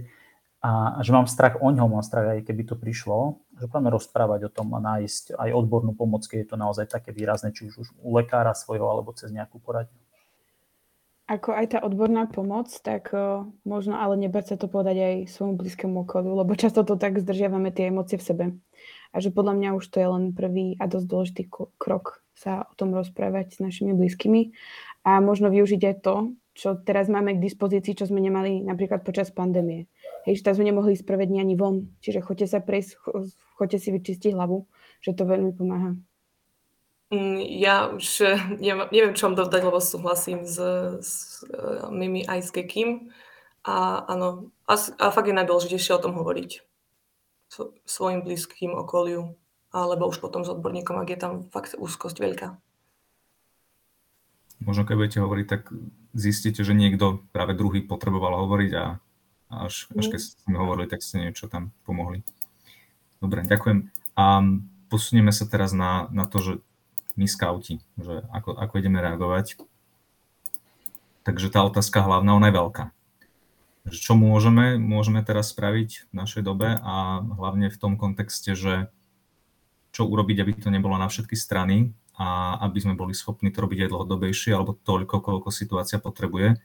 a, 0.64 0.96
že 1.04 1.12
mám 1.12 1.28
strach 1.28 1.60
o 1.60 1.68
ňom, 1.68 1.92
mám 1.92 2.00
strach 2.00 2.32
aj 2.32 2.40
keby 2.48 2.64
to 2.64 2.74
prišlo, 2.80 3.44
že 3.60 3.68
budeme 3.68 3.92
rozprávať 3.92 4.48
o 4.48 4.50
tom 4.50 4.72
a 4.72 4.80
nájsť 4.80 5.36
aj 5.36 5.50
odbornú 5.52 5.92
pomoc, 5.92 6.24
keď 6.24 6.38
je 6.40 6.48
to 6.48 6.56
naozaj 6.56 6.88
také 6.88 7.12
výrazné, 7.12 7.52
či 7.52 7.68
už, 7.68 7.84
už 7.84 7.88
u 8.00 8.16
lekára 8.16 8.56
svojho 8.56 8.88
alebo 8.88 9.12
cez 9.12 9.28
nejakú 9.28 9.60
poradňu. 9.60 10.00
Ako 11.28 11.52
aj 11.52 11.76
tá 11.76 11.78
odborná 11.84 12.24
pomoc, 12.24 12.72
tak 12.80 13.12
uh, 13.12 13.44
možno 13.68 14.00
ale 14.00 14.16
nebať 14.16 14.44
sa 14.48 14.56
to 14.56 14.72
povedať 14.72 14.96
aj 14.96 15.14
svojmu 15.36 15.60
blízkému 15.60 16.08
okoliu, 16.08 16.32
lebo 16.32 16.56
často 16.56 16.80
to 16.80 16.96
tak 16.96 17.20
zdržiavame 17.20 17.68
tie 17.68 17.92
emócie 17.92 18.16
v 18.16 18.24
sebe. 18.24 18.44
A 19.12 19.24
že 19.24 19.32
podľa 19.32 19.54
mňa 19.56 19.70
už 19.80 19.84
to 19.88 19.98
je 19.98 20.08
len 20.08 20.24
prvý 20.36 20.76
a 20.76 20.84
dosť 20.84 21.06
dôležitý 21.08 21.42
krok 21.80 22.20
sa 22.38 22.70
o 22.70 22.74
tom 22.78 22.94
rozprávať 22.94 23.56
s 23.56 23.58
našimi 23.58 23.96
blízkymi 23.98 24.54
a 25.02 25.18
možno 25.18 25.50
využiť 25.50 25.82
aj 25.90 25.96
to, 26.06 26.38
čo 26.54 26.78
teraz 26.78 27.10
máme 27.10 27.38
k 27.38 27.42
dispozícii, 27.42 27.94
čo 27.94 28.06
sme 28.06 28.22
nemali 28.22 28.62
napríklad 28.62 29.02
počas 29.02 29.30
pandémie. 29.30 29.90
Hej, 30.26 30.42
že 30.42 30.46
tam 30.46 30.54
sme 30.58 30.70
nemohli 30.70 30.94
ísť 30.94 31.06
prvé 31.06 31.26
ani 31.30 31.54
von, 31.54 31.90
čiže 32.02 32.22
choďte 32.22 32.46
sa 32.50 32.58
prejsť, 32.58 32.98
choďte 33.58 33.78
si 33.78 33.88
vyčistiť 33.94 34.34
hlavu, 34.34 34.66
že 35.02 35.14
to 35.14 35.22
veľmi 35.22 35.54
pomáha. 35.54 35.94
Mm, 37.14 37.40
ja 37.62 37.88
už 37.94 38.26
neviem, 38.60 39.16
čo 39.16 39.30
mám 39.30 39.38
dodať, 39.38 39.62
lebo 39.64 39.80
súhlasím 39.80 40.44
s, 40.44 40.60
s 41.00 41.10
uh, 41.48 41.88
Mimi 41.88 42.26
aj 42.26 42.44
s 42.44 42.50
Kekim. 42.52 43.14
A 43.64 44.04
áno, 44.04 44.52
a, 44.68 44.74
a 44.76 45.04
fakt 45.10 45.30
je 45.30 45.38
najdôležitejšie 45.38 45.96
o 45.96 46.02
tom 46.02 46.14
hovoriť 46.14 46.67
svojim 47.88 48.20
blízkym 48.22 48.76
okoliu 48.76 49.36
alebo 49.68 50.08
už 50.08 50.20
potom 50.20 50.44
s 50.44 50.52
odborníkom, 50.52 50.96
ak 50.96 51.08
je 51.12 51.18
tam 51.20 51.32
fakt 51.52 51.76
úzkosť 51.76 52.16
veľká. 52.20 52.48
Možno 54.64 54.82
keď 54.88 54.94
budete 54.96 55.18
hovoriť, 55.22 55.46
tak 55.46 55.70
zistíte, 56.16 56.66
že 56.66 56.74
niekto 56.74 57.22
práve 57.30 57.54
druhý 57.54 57.84
potreboval 57.84 58.42
hovoriť 58.42 58.72
a 58.74 58.84
až, 59.48 59.88
až 59.96 60.06
keď 60.12 60.20
sme 60.20 60.56
hovorili, 60.60 60.90
tak 60.90 61.00
ste 61.00 61.24
niečo 61.24 61.48
tam 61.48 61.72
pomohli. 61.88 62.20
Dobre, 63.22 63.46
ďakujem. 63.46 63.88
A 64.18 64.42
posunieme 64.90 65.30
sa 65.30 65.46
teraz 65.46 65.72
na, 65.72 66.10
na 66.10 66.26
to, 66.26 66.42
že 66.42 66.52
my 67.14 67.26
skauti, 67.26 67.80
že 67.98 68.26
ako, 68.34 68.54
ako 68.54 68.74
ideme 68.78 69.02
reagovať. 69.02 69.58
Takže 71.22 71.52
tá 71.52 71.62
otázka 71.66 72.02
hlavná, 72.02 72.34
ona 72.34 72.50
je 72.50 72.58
veľká. 72.58 72.84
Čo 73.88 74.14
môžeme, 74.16 74.76
môžeme 74.76 75.20
teraz 75.24 75.52
spraviť 75.52 76.10
v 76.10 76.12
našej 76.12 76.42
dobe 76.44 76.76
a 76.80 77.24
hlavne 77.24 77.72
v 77.72 77.80
tom 77.80 77.96
kontexte, 77.96 78.52
že 78.52 78.92
čo 79.92 80.06
urobiť, 80.06 80.36
aby 80.44 80.52
to 80.56 80.68
nebolo 80.70 80.94
na 81.00 81.08
všetky 81.08 81.34
strany 81.34 81.92
a 82.18 82.58
aby 82.66 82.78
sme 82.82 82.94
boli 82.98 83.14
schopní 83.14 83.48
to 83.54 83.64
robiť 83.64 83.86
aj 83.86 83.90
dlhodobejšie 83.90 84.50
alebo 84.52 84.76
toľko, 84.76 85.22
koľko 85.22 85.48
situácia 85.48 86.02
potrebuje. 86.02 86.58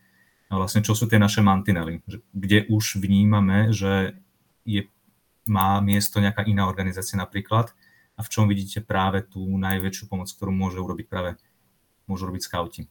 A 0.52 0.54
vlastne 0.60 0.86
čo 0.86 0.94
sú 0.94 1.10
tie 1.10 1.18
naše 1.18 1.42
mantinely, 1.42 2.04
že 2.06 2.22
kde 2.36 2.70
už 2.70 3.02
vnímame, 3.02 3.74
že 3.74 4.20
je, 4.68 4.86
má 5.50 5.80
miesto 5.80 6.22
nejaká 6.22 6.46
iná 6.46 6.68
organizácia 6.68 7.18
napríklad 7.18 7.74
a 8.14 8.22
v 8.22 8.32
čom 8.32 8.46
vidíte 8.46 8.86
práve 8.86 9.26
tú 9.26 9.42
najväčšiu 9.42 10.06
pomoc, 10.12 10.30
ktorú 10.30 10.54
môže 10.54 10.78
urobiť 10.78 11.08
práve 11.10 11.40
môžu 12.06 12.28
robiť 12.30 12.44
skauti. 12.46 12.82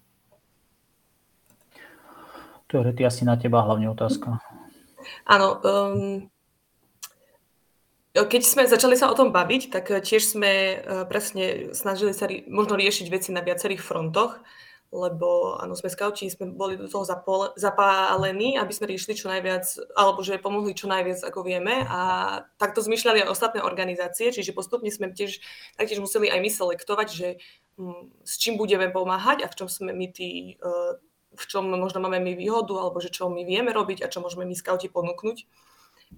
To 2.72 2.80
je 2.80 3.04
asi 3.04 3.28
na 3.28 3.36
teba 3.36 3.60
hlavne 3.60 3.92
otázka. 3.92 4.40
Áno, 5.28 5.60
um, 5.60 6.32
keď 8.12 8.42
sme 8.44 8.62
začali 8.68 8.96
sa 8.96 9.08
o 9.08 9.16
tom 9.16 9.32
baviť, 9.32 9.72
tak 9.72 9.88
tiež 9.88 10.36
sme 10.36 10.52
eh, 10.52 10.80
presne 11.08 11.72
snažili 11.72 12.12
sa 12.12 12.28
možno 12.48 12.76
riešiť 12.76 13.06
veci 13.08 13.32
na 13.32 13.40
viacerých 13.40 13.80
frontoch, 13.80 14.36
lebo 14.92 15.56
áno, 15.56 15.72
sme 15.72 15.88
skauti, 15.88 16.28
sme 16.28 16.52
boli 16.52 16.76
do 16.76 16.84
toho 16.84 17.08
zapálení, 17.56 18.60
aby 18.60 18.72
sme 18.76 18.92
riešili 18.92 19.16
čo 19.16 19.32
najviac, 19.32 19.64
alebo 19.96 20.20
že 20.20 20.36
pomohli 20.36 20.76
čo 20.76 20.84
najviac, 20.84 21.24
ako 21.24 21.40
vieme. 21.48 21.88
A 21.88 22.00
takto 22.60 22.84
zmyšľali 22.84 23.24
aj 23.24 23.32
ostatné 23.32 23.64
organizácie, 23.64 24.28
čiže 24.28 24.52
postupne 24.52 24.92
sme 24.92 25.08
tiež, 25.16 25.40
taktiež 25.80 25.96
museli 25.96 26.28
aj 26.28 26.44
my 26.44 26.50
selektovať, 26.52 27.08
že 27.08 27.28
hm, 27.80 28.20
s 28.20 28.36
čím 28.36 28.60
budeme 28.60 28.92
pomáhať 28.92 29.40
a 29.40 29.48
v 29.48 29.56
čom 29.56 29.68
sme 29.72 29.96
my 29.96 30.12
tí, 30.12 30.60
eh, 30.60 30.92
v 31.32 31.44
čom 31.48 31.68
možno 31.68 32.04
máme 32.04 32.20
my 32.20 32.36
výhodu, 32.36 32.76
alebo 32.76 33.00
že 33.00 33.08
čo 33.08 33.32
my 33.32 33.42
vieme 33.44 33.72
robiť 33.72 34.04
a 34.04 34.10
čo 34.12 34.20
môžeme 34.20 34.44
my 34.44 34.54
skauti 34.56 34.92
ponúknuť. 34.92 35.38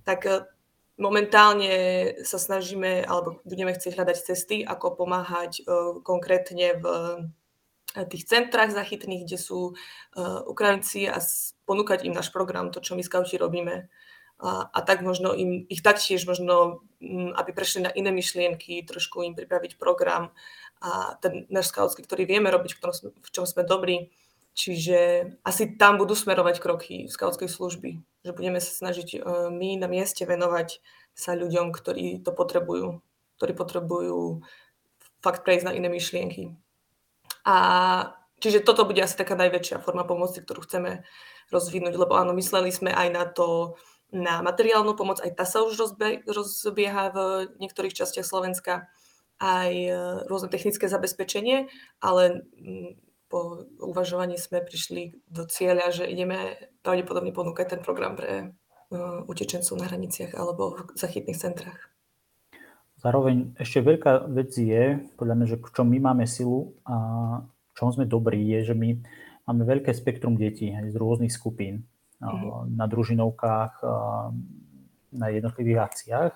Tak 0.02 0.50
Momentálne 0.94 2.14
sa 2.22 2.38
snažíme, 2.38 3.02
alebo 3.02 3.42
budeme 3.42 3.74
chcieť 3.74 3.98
hľadať 3.98 4.16
cesty, 4.30 4.56
ako 4.62 4.94
pomáhať 4.94 5.66
uh, 5.66 5.98
konkrétne 6.06 6.78
v 6.78 6.86
uh, 6.86 8.06
tých 8.06 8.30
centrách 8.30 8.74
zachytných, 8.74 9.22
kde 9.22 9.38
sú 9.38 9.78
Ukrajinci 10.50 11.06
a 11.06 11.22
ponúkať 11.62 12.02
im 12.02 12.14
náš 12.14 12.34
program, 12.34 12.74
to, 12.74 12.82
čo 12.82 12.98
my 12.98 13.06
skauti 13.06 13.38
robíme. 13.38 13.86
A, 14.42 14.66
a 14.66 14.78
tak 14.82 15.06
možno 15.06 15.30
im, 15.30 15.62
ich 15.70 15.78
taktiež 15.78 16.26
možno, 16.26 16.82
aby 17.38 17.54
prešli 17.54 17.86
na 17.86 17.94
iné 17.94 18.10
myšlienky, 18.10 18.82
trošku 18.82 19.22
im 19.22 19.38
pripraviť 19.38 19.78
program 19.78 20.34
a 20.82 21.14
ten 21.22 21.46
náš 21.54 21.70
skautský, 21.70 22.02
ktorý 22.02 22.26
vieme 22.26 22.50
robiť, 22.50 22.74
v, 22.74 22.78
ktorom 22.82 22.94
v 23.14 23.30
čom 23.30 23.46
sme 23.46 23.62
dobrí, 23.62 24.10
Čiže 24.54 24.98
asi 25.42 25.74
tam 25.74 25.98
budú 25.98 26.14
smerovať 26.14 26.62
kroky 26.62 27.10
skautskej 27.10 27.50
služby, 27.50 27.98
že 28.22 28.30
budeme 28.30 28.62
sa 28.62 28.70
snažiť 28.70 29.08
e, 29.14 29.50
my 29.50 29.82
na 29.82 29.90
mieste 29.90 30.22
venovať 30.22 30.78
sa 31.10 31.34
ľuďom, 31.34 31.74
ktorí 31.74 32.22
to 32.22 32.30
potrebujú, 32.30 33.02
ktorí 33.38 33.52
potrebujú 33.58 34.46
fakt 35.18 35.42
prejsť 35.42 35.66
na 35.66 35.74
iné 35.74 35.90
myšlienky. 35.90 36.54
A 37.42 37.56
čiže 38.38 38.62
toto 38.62 38.86
bude 38.86 39.02
asi 39.02 39.18
taká 39.18 39.34
najväčšia 39.34 39.82
forma 39.82 40.06
pomoci, 40.06 40.38
ktorú 40.38 40.62
chceme 40.62 41.02
rozvinúť, 41.50 41.98
lebo 41.98 42.14
áno, 42.14 42.30
mysleli 42.38 42.70
sme 42.70 42.94
aj 42.94 43.08
na 43.10 43.24
to, 43.26 43.74
na 44.14 44.38
materiálnu 44.38 44.94
pomoc, 44.94 45.18
aj 45.18 45.34
tá 45.34 45.42
sa 45.42 45.66
už 45.66 45.74
rozbie, 45.74 46.22
rozbieha 46.30 47.10
v 47.10 47.18
niektorých 47.58 47.98
častiach 47.98 48.22
Slovenska, 48.22 48.86
aj 49.42 49.72
e, 49.74 49.92
rôzne 50.30 50.46
technické 50.46 50.86
zabezpečenie, 50.86 51.66
ale 51.98 52.46
po 53.34 53.66
uvažovaní 53.82 54.38
sme 54.38 54.62
prišli 54.62 55.26
do 55.26 55.42
cieľa, 55.50 55.90
že 55.90 56.06
ideme 56.06 56.54
pravdepodobne 56.86 57.34
ponúkať 57.34 57.74
ten 57.74 57.80
program 57.82 58.14
pre 58.14 58.54
uh, 58.94 59.26
utečencov 59.26 59.74
na 59.74 59.90
hraniciach 59.90 60.38
alebo 60.38 60.78
v 60.78 60.94
zachytných 60.94 61.42
centrách. 61.42 61.82
Zároveň 63.02 63.58
ešte 63.58 63.82
veľká 63.82 64.30
vec 64.30 64.54
je, 64.54 65.02
podľa 65.18 65.34
mňa, 65.34 65.46
že 65.50 65.56
v 65.58 65.72
čom 65.74 65.86
my 65.90 65.98
máme 65.98 66.30
silu 66.30 66.78
a 66.86 66.96
v 67.42 67.72
čom 67.74 67.90
sme 67.90 68.06
dobrí, 68.06 68.38
je, 68.54 68.70
že 68.70 68.74
my 68.78 69.02
máme 69.50 69.66
veľké 69.66 69.90
spektrum 69.90 70.38
detí 70.38 70.70
z 70.70 70.94
rôznych 70.94 71.34
skupín 71.34 71.90
mm-hmm. 72.22 72.70
na 72.70 72.86
družinovkách, 72.86 73.82
na 75.10 75.26
jednotlivých 75.34 75.90
akciách 75.90 76.32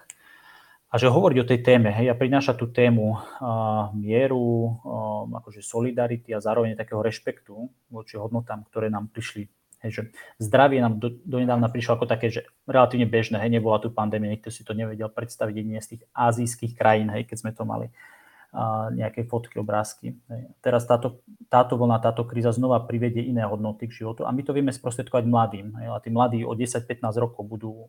a 0.89 0.95
že 0.97 1.13
hovoriť 1.13 1.39
o 1.41 1.49
tej 1.49 1.61
téme 1.61 1.93
hej, 1.93 2.09
a 2.09 2.17
prináša 2.17 2.57
tú 2.57 2.69
tému 2.73 3.17
mieru, 3.97 4.77
uh, 5.29 5.39
akože 5.39 5.61
solidarity 5.61 6.33
a 6.33 6.41
zároveň 6.41 6.75
takého 6.75 7.05
rešpektu 7.05 7.55
voči 7.93 8.17
hodnotám, 8.17 8.65
ktoré 8.69 8.89
nám 8.89 9.13
prišli. 9.13 9.49
Hej, 9.79 9.91
že 9.95 10.03
zdravie 10.43 10.83
nám 10.83 10.99
do, 10.99 11.15
donedávna 11.23 11.71
prišlo 11.71 12.03
ako 12.03 12.11
také, 12.11 12.35
že 12.35 12.43
relatívne 12.67 13.07
bežné, 13.07 13.39
hej, 13.39 13.53
nebola 13.63 13.79
tu 13.79 13.95
pandémia, 13.95 14.35
nikto 14.35 14.51
si 14.51 14.67
to 14.67 14.75
nevedel 14.75 15.07
predstaviť 15.07 15.55
jedine 15.55 15.79
z 15.79 15.95
tých 15.95 16.03
azijských 16.11 16.75
krajín, 16.75 17.15
hej, 17.15 17.31
keď 17.31 17.37
sme 17.47 17.55
to 17.55 17.63
mali 17.63 17.87
uh, 17.87 18.91
nejaké 18.91 19.23
fotky, 19.31 19.63
obrázky. 19.63 20.19
Hej. 20.27 20.43
Teraz 20.59 20.83
táto, 20.83 21.23
táto 21.47 21.79
vlna, 21.79 22.03
táto 22.03 22.27
kríza 22.27 22.51
znova 22.51 22.83
privedie 22.91 23.23
iné 23.23 23.47
hodnoty 23.47 23.87
k 23.87 24.03
životu 24.03 24.27
a 24.27 24.35
my 24.35 24.43
to 24.43 24.51
vieme 24.51 24.75
sprostredkovať 24.75 25.25
mladým. 25.31 25.71
Hej, 25.79 25.87
a 25.95 26.03
tí 26.03 26.11
mladí 26.11 26.43
o 26.43 26.59
10-15 26.59 27.15
rokov 27.23 27.47
budú 27.47 27.87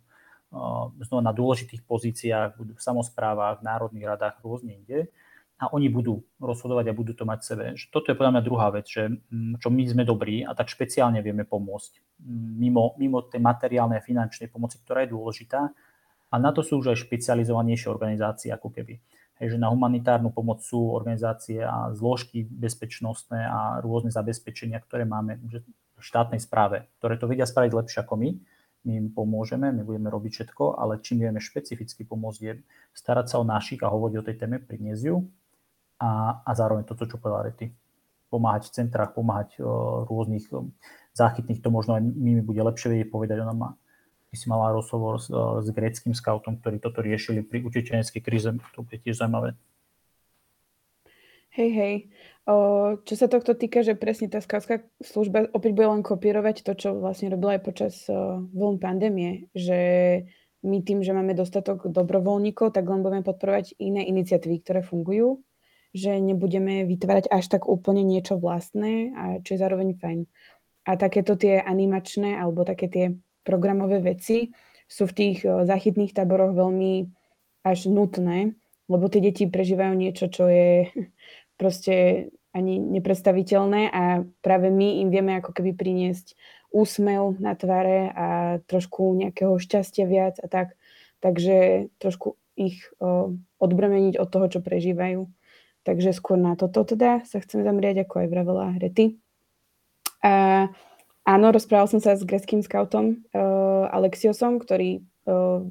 znova 1.05 1.21
na 1.21 1.33
dôležitých 1.33 1.85
pozíciách, 1.85 2.57
budú 2.57 2.73
v 2.73 2.81
samozprávach, 2.81 3.61
v 3.61 3.69
národných 3.69 4.09
radách, 4.09 4.41
rôzne 4.41 4.81
inde 4.81 5.09
a 5.59 5.75
oni 5.75 5.91
budú 5.91 6.23
rozhodovať 6.39 6.85
a 6.87 6.95
budú 6.95 7.11
to 7.11 7.27
mať 7.27 7.39
sebe. 7.43 7.65
Že 7.75 7.85
toto 7.91 8.07
je 8.07 8.15
podľa 8.15 8.39
mňa 8.39 8.47
druhá 8.47 8.71
vec, 8.71 8.87
že 8.87 9.11
mm, 9.11 9.59
čo 9.59 9.67
my 9.67 9.83
sme 9.91 10.03
dobrí 10.07 10.47
a 10.47 10.55
tak 10.55 10.71
špeciálne 10.71 11.19
vieme 11.19 11.43
pomôcť 11.43 11.99
mm, 11.99 12.49
mimo, 12.55 12.95
mimo 12.95 13.27
tej 13.27 13.43
materiálnej 13.43 13.99
a 13.99 14.07
finančnej 14.07 14.47
pomoci, 14.47 14.79
ktorá 14.79 15.03
je 15.03 15.11
dôležitá 15.11 15.67
a 16.31 16.35
na 16.39 16.55
to 16.55 16.63
sú 16.63 16.79
už 16.79 16.95
aj 16.95 17.03
špecializovanejšie 17.03 17.91
organizácie 17.91 18.55
ako 18.55 18.71
keby. 18.71 19.03
Hej, 19.43 19.55
že 19.55 19.57
na 19.59 19.67
humanitárnu 19.71 20.31
pomoc 20.31 20.63
sú 20.63 20.95
organizácie 20.95 21.63
a 21.63 21.91
zložky 21.91 22.47
bezpečnostné 22.47 23.43
a 23.43 23.59
rôzne 23.83 24.11
zabezpečenia, 24.15 24.79
ktoré 24.83 25.03
máme 25.03 25.39
v 25.43 25.63
štátnej 25.99 26.39
správe, 26.39 26.87
ktoré 26.99 27.19
to 27.19 27.27
vedia 27.27 27.47
spraviť 27.47 27.71
lepšie 27.75 27.99
ako 28.03 28.15
my. 28.15 28.29
My 28.87 28.91
im 28.95 29.07
pomôžeme, 29.11 29.75
my 29.75 29.83
budeme 29.83 30.07
robiť 30.07 30.31
všetko, 30.39 30.79
ale 30.79 31.03
čím 31.03 31.27
vieme 31.27 31.43
špecificky 31.43 32.07
pomôcť 32.07 32.39
je 32.39 32.63
starať 32.95 33.27
sa 33.27 33.35
o 33.43 33.47
našich 33.47 33.83
a 33.83 33.91
hovoriť 33.91 34.15
o 34.19 34.23
tej 34.23 34.35
téme, 34.39 34.63
priniesť 34.63 35.03
ju 35.03 35.27
a, 35.99 36.41
a 36.41 36.51
zároveň 36.55 36.87
toto, 36.87 37.05
čo 37.05 37.19
povedal 37.19 37.51
Rety. 37.51 37.69
Pomáhať 38.31 38.71
v 38.71 38.75
centrách, 38.79 39.13
pomáhať 39.13 39.59
uh, 39.59 40.07
rôznych 40.07 40.47
um, 40.55 40.71
záchytných, 41.13 41.59
to 41.59 41.69
možno 41.69 41.97
aj 41.97 42.01
mi 42.01 42.39
bude 42.39 42.61
lepšie 42.61 42.95
vedieť 42.95 43.09
povedať. 43.11 43.43
Ona 43.43 43.53
má 43.53 43.69
Ty 44.29 44.35
si 44.37 44.45
mala 44.45 44.69
rozhovor 44.69 45.17
s, 45.17 45.33
s 45.33 45.67
greckým 45.73 46.13
scoutom, 46.13 46.61
ktorí 46.61 46.77
toto 46.77 47.01
riešili 47.01 47.41
pri 47.41 47.65
utečeneckej 47.65 48.21
kríze. 48.21 48.53
To 48.77 48.85
bude 48.85 49.01
tiež 49.01 49.25
zaujímavé. 49.25 49.57
Hej, 51.49 51.69
hej. 51.73 51.95
O, 52.45 53.01
čo 53.01 53.17
sa 53.17 53.25
tohto 53.25 53.57
týka, 53.57 53.81
že 53.81 53.97
presne 53.97 54.29
tá 54.29 54.37
skautská 54.37 54.85
služba 55.01 55.49
opäť 55.49 55.73
bude 55.73 55.89
len 55.89 56.05
kopírovať 56.05 56.61
to, 56.61 56.77
čo 56.77 56.89
vlastne 57.01 57.33
robila 57.33 57.57
aj 57.57 57.65
počas 57.65 58.05
uh, 58.05 58.37
vln 58.53 58.77
pandémie, 58.77 59.49
že 59.57 59.79
my 60.61 60.85
tým, 60.85 61.01
že 61.01 61.09
máme 61.09 61.33
dostatok 61.33 61.89
dobrovoľníkov, 61.89 62.77
tak 62.77 62.85
len 62.85 63.01
budeme 63.01 63.25
podporovať 63.25 63.81
iné 63.81 64.05
iniciatívy, 64.05 64.61
ktoré 64.61 64.85
fungujú, 64.85 65.41
že 65.93 66.21
nebudeme 66.21 66.85
vytvárať 66.85 67.29
až 67.33 67.45
tak 67.49 67.65
úplne 67.65 68.05
niečo 68.05 68.37
vlastné, 68.37 69.13
a 69.17 69.23
čo 69.41 69.57
je 69.57 69.61
zároveň 69.61 69.97
fajn. 69.97 70.19
A 70.85 70.91
takéto 70.97 71.37
tie 71.37 71.61
animačné 71.61 72.37
alebo 72.37 72.65
také 72.65 72.89
tie 72.89 73.05
programové 73.45 74.01
veci 74.01 74.53
sú 74.89 75.05
v 75.09 75.15
tých 75.15 75.37
zachytných 75.45 76.13
táboroch 76.13 76.53
veľmi 76.53 77.09
až 77.65 77.89
nutné, 77.89 78.57
lebo 78.89 79.05
tie 79.09 79.21
deti 79.21 79.45
prežívajú 79.45 79.93
niečo, 79.93 80.29
čo 80.29 80.49
je 80.49 80.89
proste 81.61 82.29
ani 82.49 82.81
nepredstaviteľné 82.81 83.93
a 83.93 84.25
práve 84.41 84.73
my 84.73 85.05
im 85.05 85.13
vieme 85.13 85.37
ako 85.37 85.53
keby 85.53 85.77
priniesť 85.77 86.33
úsmev 86.73 87.37
na 87.37 87.53
tvare 87.53 88.09
a 88.09 88.27
trošku 88.65 89.13
nejakého 89.17 89.57
šťastia 89.57 90.05
viac 90.09 90.41
a 90.41 90.49
tak. 90.49 90.73
Takže 91.21 91.89
trošku 92.01 92.39
ich 92.57 92.81
o, 92.97 93.37
odbremeniť 93.61 94.17
od 94.17 94.27
toho, 94.29 94.45
čo 94.49 94.59
prežívajú. 94.65 95.29
Takže 95.87 96.11
skôr 96.11 96.35
na 96.35 96.59
toto 96.59 96.83
teda 96.83 97.23
sa 97.23 97.39
chcem 97.39 97.63
zamriať, 97.63 98.03
ako 98.03 98.25
aj 98.25 98.27
vravela 98.27 98.75
Rety. 98.75 99.15
Áno, 101.29 101.45
rozprával 101.53 101.85
som 101.85 102.01
sa 102.01 102.17
s 102.17 102.25
greckým 102.25 102.65
scoutom 102.65 103.21
uh, 103.37 103.85
Alexiosom, 103.93 104.57
ktorý 104.57 105.05
uh, 105.29 105.61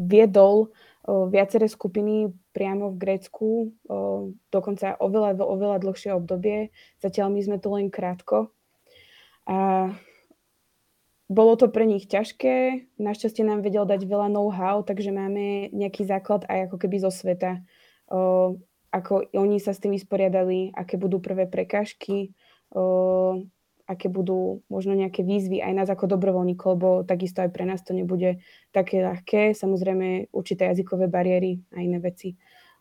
viedol 0.00 0.72
uh, 1.04 1.28
viaceré 1.28 1.68
skupiny 1.68 2.32
priamo 2.56 2.88
v 2.88 2.96
Grécku, 2.96 3.68
uh, 3.68 4.32
dokonca 4.48 4.96
oveľa, 4.96 5.36
oveľa 5.44 5.76
dlhšie 5.76 6.16
obdobie. 6.16 6.72
Zatiaľ 7.04 7.28
my 7.36 7.40
sme 7.44 7.58
to 7.60 7.68
len 7.68 7.92
krátko. 7.92 8.48
A 9.44 9.92
bolo 11.28 11.52
to 11.60 11.68
pre 11.68 11.84
nich 11.84 12.08
ťažké, 12.08 12.88
našťastie 12.96 13.44
nám 13.44 13.60
vedel 13.60 13.84
dať 13.84 14.08
veľa 14.08 14.32
know-how, 14.32 14.80
takže 14.80 15.12
máme 15.12 15.68
nejaký 15.76 16.08
základ 16.08 16.48
aj 16.48 16.72
ako 16.72 16.76
keby 16.80 16.96
zo 16.96 17.12
sveta. 17.12 17.60
Uh, 18.08 18.56
ako 18.92 19.32
oni 19.32 19.56
sa 19.56 19.72
s 19.72 19.80
tým 19.80 19.96
vysporiadali, 19.96 20.76
aké 20.76 21.00
budú 21.00 21.18
prvé 21.18 21.48
prekážky, 21.48 22.36
aké 23.88 24.06
budú 24.08 24.62
možno 24.68 24.94
nejaké 24.94 25.24
výzvy 25.24 25.64
aj 25.64 25.72
nás 25.72 25.88
ako 25.90 26.06
dobrovoľníkov, 26.12 26.68
lebo 26.78 26.88
takisto 27.02 27.42
aj 27.42 27.50
pre 27.50 27.64
nás 27.64 27.80
to 27.82 27.96
nebude 27.96 28.44
také 28.70 29.02
ľahké. 29.02 29.56
Samozrejme 29.56 30.30
určité 30.30 30.70
jazykové 30.70 31.08
bariéry 31.08 31.64
a 31.74 31.82
iné 31.82 31.98
veci. 31.98 32.36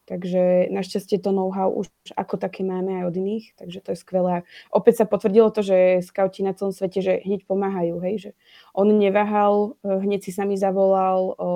Takže 0.10 0.74
našťastie 0.74 1.22
to 1.22 1.30
know-how 1.30 1.70
už 1.72 1.88
ako 2.18 2.36
také 2.42 2.66
máme 2.66 3.00
aj 3.00 3.04
od 3.14 3.16
iných, 3.16 3.46
takže 3.56 3.80
to 3.86 3.90
je 3.94 4.02
skvelé. 4.02 4.44
Opäť 4.74 5.04
sa 5.04 5.06
potvrdilo 5.06 5.54
to, 5.54 5.62
že 5.62 6.02
skauti 6.04 6.42
na 6.42 6.58
celom 6.58 6.74
svete, 6.74 7.00
že 7.06 7.22
hneď 7.22 7.46
pomáhajú, 7.46 8.02
hej, 8.02 8.16
že 8.18 8.32
on 8.74 8.90
neváhal, 8.90 9.78
hneď 9.86 10.26
si 10.26 10.34
sami 10.34 10.58
zavolal, 10.58 11.38
o, 11.38 11.50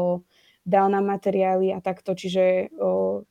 dal 0.62 0.88
nám 0.94 1.10
materiály 1.10 1.74
a 1.74 1.82
takto, 1.82 2.13
čiže 2.13 2.70
o, 2.78 3.26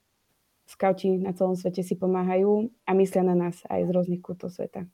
skauti 0.64 1.20
na 1.20 1.37
celom 1.37 1.57
svete 1.57 1.85
si 1.85 1.94
pomáhajú 1.96 2.72
a 2.88 2.90
myslia 2.96 3.24
na 3.24 3.37
nás 3.37 3.61
aj 3.68 3.85
z 3.85 3.90
rôznych 3.92 4.22
kútov 4.24 4.53
sveta. 4.53 4.88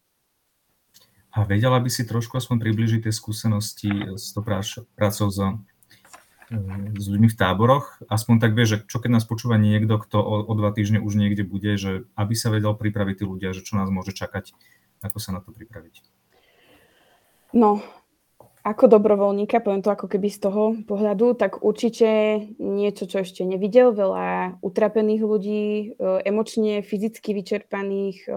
A 1.30 1.46
vedela 1.46 1.78
by 1.78 1.86
si 1.86 2.02
trošku 2.02 2.34
aspoň 2.34 2.58
približiť 2.58 3.06
tie 3.06 3.14
skúsenosti 3.14 4.18
s 4.18 4.34
tou 4.34 4.42
prácou 4.42 5.30
s, 5.30 5.38
s 6.98 7.04
ľuďmi 7.06 7.30
v 7.30 7.38
táboroch? 7.38 8.02
Aspoň 8.10 8.42
tak 8.42 8.58
vie, 8.58 8.66
že 8.66 8.82
čo 8.90 8.98
keď 8.98 9.22
nás 9.22 9.24
počúva 9.30 9.54
niekto, 9.54 9.94
kto 10.02 10.18
o, 10.18 10.34
o 10.42 10.52
dva 10.58 10.74
týždne 10.74 10.98
už 10.98 11.14
niekde 11.14 11.46
bude, 11.46 11.78
že 11.78 12.02
aby 12.18 12.34
sa 12.34 12.50
vedel 12.50 12.74
pripraviť 12.74 13.22
tí 13.22 13.24
ľudia, 13.30 13.54
že 13.54 13.62
čo 13.62 13.78
nás 13.78 13.86
môže 13.94 14.10
čakať, 14.10 14.58
ako 15.06 15.22
sa 15.22 15.30
na 15.30 15.38
to 15.38 15.54
pripraviť? 15.54 16.02
No, 17.54 17.78
ako 18.60 18.92
dobrovoľníka, 18.92 19.64
poviem 19.64 19.80
to 19.80 19.92
ako 19.92 20.06
keby 20.10 20.28
z 20.28 20.38
toho 20.44 20.76
pohľadu, 20.84 21.32
tak 21.38 21.64
určite 21.64 22.40
niečo, 22.60 23.08
čo 23.08 23.24
ešte 23.24 23.44
nevidel, 23.44 23.96
veľa 23.96 24.60
utrapených 24.60 25.22
ľudí, 25.24 25.64
e, 25.66 25.84
emočne, 26.28 26.84
fyzicky 26.84 27.32
vyčerpaných, 27.32 28.28
e, 28.28 28.32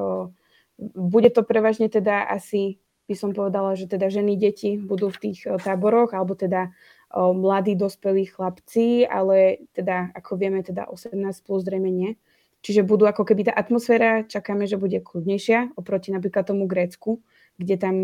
bude 0.79 1.29
to 1.29 1.43
prevažne 1.43 1.91
teda 1.91 2.23
asi 2.23 2.83
by 3.07 3.15
som 3.19 3.35
povedala, 3.35 3.75
že 3.75 3.91
teda 3.91 4.07
ženy, 4.07 4.39
deti 4.39 4.79
budú 4.79 5.11
v 5.11 5.29
tých 5.29 5.39
eh, 5.45 5.59
táboroch, 5.59 6.15
alebo 6.15 6.33
teda 6.33 6.71
mladí, 7.13 7.77
dospelí 7.77 8.25
chlapci, 8.25 9.05
ale 9.05 9.69
teda, 9.77 10.09
ako 10.17 10.33
vieme, 10.33 10.65
teda 10.65 10.89
18 10.89 11.13
plus 11.45 11.61
zrejme 11.61 11.85
nie. 11.85 12.17
Čiže 12.65 12.81
budú 12.81 13.05
ako 13.05 13.21
keby 13.21 13.45
tá 13.45 13.53
atmosféra, 13.53 14.25
čakáme, 14.25 14.65
že 14.65 14.81
bude 14.81 14.97
kľudnejšia 14.97 15.77
oproti 15.77 16.09
napríklad 16.09 16.49
tomu 16.49 16.65
Grécku, 16.65 17.21
kde 17.61 17.77
tam 17.77 17.95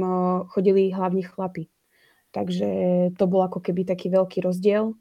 chodili 0.53 0.93
hlavní 0.93 1.25
chlapi. 1.25 1.73
Takže 2.29 2.69
to 3.17 3.25
bol 3.25 3.41
ako 3.41 3.57
keby 3.61 3.85
taký 3.89 4.13
veľký 4.13 4.45
rozdiel. 4.45 4.93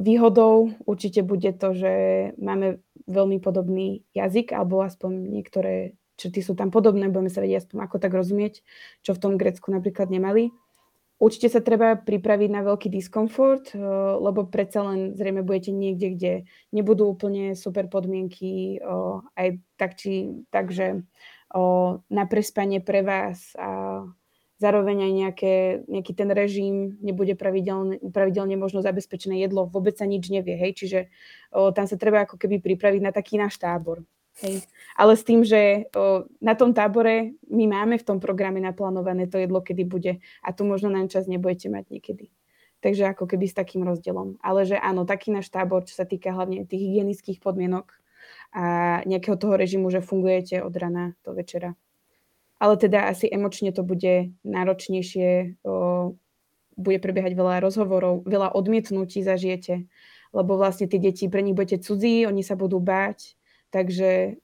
Výhodou 0.00 0.72
určite 0.88 1.20
bude 1.22 1.52
to, 1.52 1.76
že 1.76 1.92
máme 2.40 2.80
veľmi 3.06 3.38
podobný 3.38 4.02
jazyk, 4.16 4.56
alebo 4.56 4.80
aspoň 4.80 5.12
niektoré 5.30 5.94
črty 6.16 6.40
sú 6.40 6.56
tam 6.56 6.72
podobné, 6.72 7.08
budeme 7.08 7.32
sa 7.32 7.44
vedieť 7.44 7.64
aspoň 7.68 7.78
ako 7.84 7.96
tak 8.00 8.12
rozumieť, 8.12 8.64
čo 9.04 9.12
v 9.12 9.22
tom 9.22 9.32
Grécku 9.36 9.68
napríklad 9.72 10.08
nemali. 10.08 10.52
Určite 11.20 11.52
sa 11.52 11.60
treba 11.60 12.00
pripraviť 12.00 12.48
na 12.48 12.64
veľký 12.64 12.88
diskomfort, 12.88 13.76
lebo 14.24 14.48
predsa 14.48 14.80
len 14.88 15.12
zrejme 15.12 15.44
budete 15.44 15.68
niekde, 15.68 16.08
kde 16.16 16.32
nebudú 16.72 17.12
úplne 17.12 17.52
super 17.52 17.92
podmienky, 17.92 18.80
aj 19.36 19.60
tak, 19.76 20.00
či, 20.00 20.40
takže 20.48 21.04
na 22.08 22.24
prespanie 22.24 22.80
pre 22.80 23.04
vás 23.04 23.52
a 23.60 24.00
zároveň 24.60 25.08
aj 25.08 25.12
nejaké, 25.16 25.54
nejaký 25.88 26.12
ten 26.12 26.28
režim 26.30 27.00
nebude 27.00 27.32
pravidelne, 27.32 27.96
pravidelne 28.12 28.60
možno 28.60 28.84
zabezpečené 28.84 29.40
jedlo, 29.40 29.64
vôbec 29.64 29.96
sa 29.96 30.04
nič 30.04 30.28
nevie, 30.28 30.54
hej, 30.54 30.76
čiže 30.76 30.98
o, 31.50 31.72
tam 31.72 31.88
sa 31.88 31.96
treba 31.96 32.28
ako 32.28 32.36
keby 32.36 32.60
pripraviť 32.60 33.00
na 33.00 33.10
taký 33.10 33.40
náš 33.40 33.56
tábor. 33.56 34.04
Hej. 34.44 34.68
Ale 34.94 35.16
s 35.16 35.24
tým, 35.24 35.42
že 35.42 35.88
o, 35.96 36.28
na 36.44 36.52
tom 36.52 36.76
tábore 36.76 37.34
my 37.48 37.64
máme 37.66 37.96
v 37.96 38.06
tom 38.06 38.20
programe 38.20 38.60
naplánované 38.60 39.26
to 39.26 39.40
jedlo, 39.40 39.64
kedy 39.64 39.82
bude 39.88 40.12
a 40.20 40.48
tu 40.52 40.68
možno 40.68 40.92
na 40.92 41.08
čas 41.08 41.24
nebudete 41.24 41.72
mať 41.72 41.88
niekedy. 41.88 42.28
Takže 42.80 43.12
ako 43.12 43.28
keby 43.28 43.44
s 43.48 43.56
takým 43.56 43.84
rozdielom. 43.84 44.40
Ale 44.40 44.64
že 44.64 44.80
áno, 44.80 45.04
taký 45.04 45.32
náš 45.32 45.52
tábor, 45.52 45.84
čo 45.84 45.92
sa 45.96 46.08
týka 46.08 46.32
hlavne 46.32 46.64
tých 46.64 46.80
hygienických 46.80 47.40
podmienok 47.44 47.92
a 48.56 48.64
nejakého 49.04 49.36
toho 49.36 49.54
režimu, 49.56 49.92
že 49.92 50.00
fungujete 50.00 50.64
od 50.64 50.72
rana 50.72 51.12
do 51.20 51.36
večera. 51.36 51.76
Ale 52.60 52.76
teda 52.76 53.08
asi 53.08 53.24
emočne 53.26 53.72
to 53.72 53.80
bude 53.80 54.36
náročnejšie, 54.44 55.56
bude 56.76 56.98
prebiehať 57.00 57.32
veľa 57.32 57.64
rozhovorov, 57.64 58.28
veľa 58.28 58.52
odmietnutí 58.52 59.24
zažijete, 59.24 59.88
lebo 60.36 60.60
vlastne 60.60 60.84
tie 60.84 61.00
deti, 61.00 61.26
pre 61.32 61.40
nich 61.40 61.56
budete 61.56 61.80
cudzí, 61.80 62.28
oni 62.28 62.44
sa 62.44 62.60
budú 62.60 62.76
báť, 62.76 63.40
Takže 63.70 64.34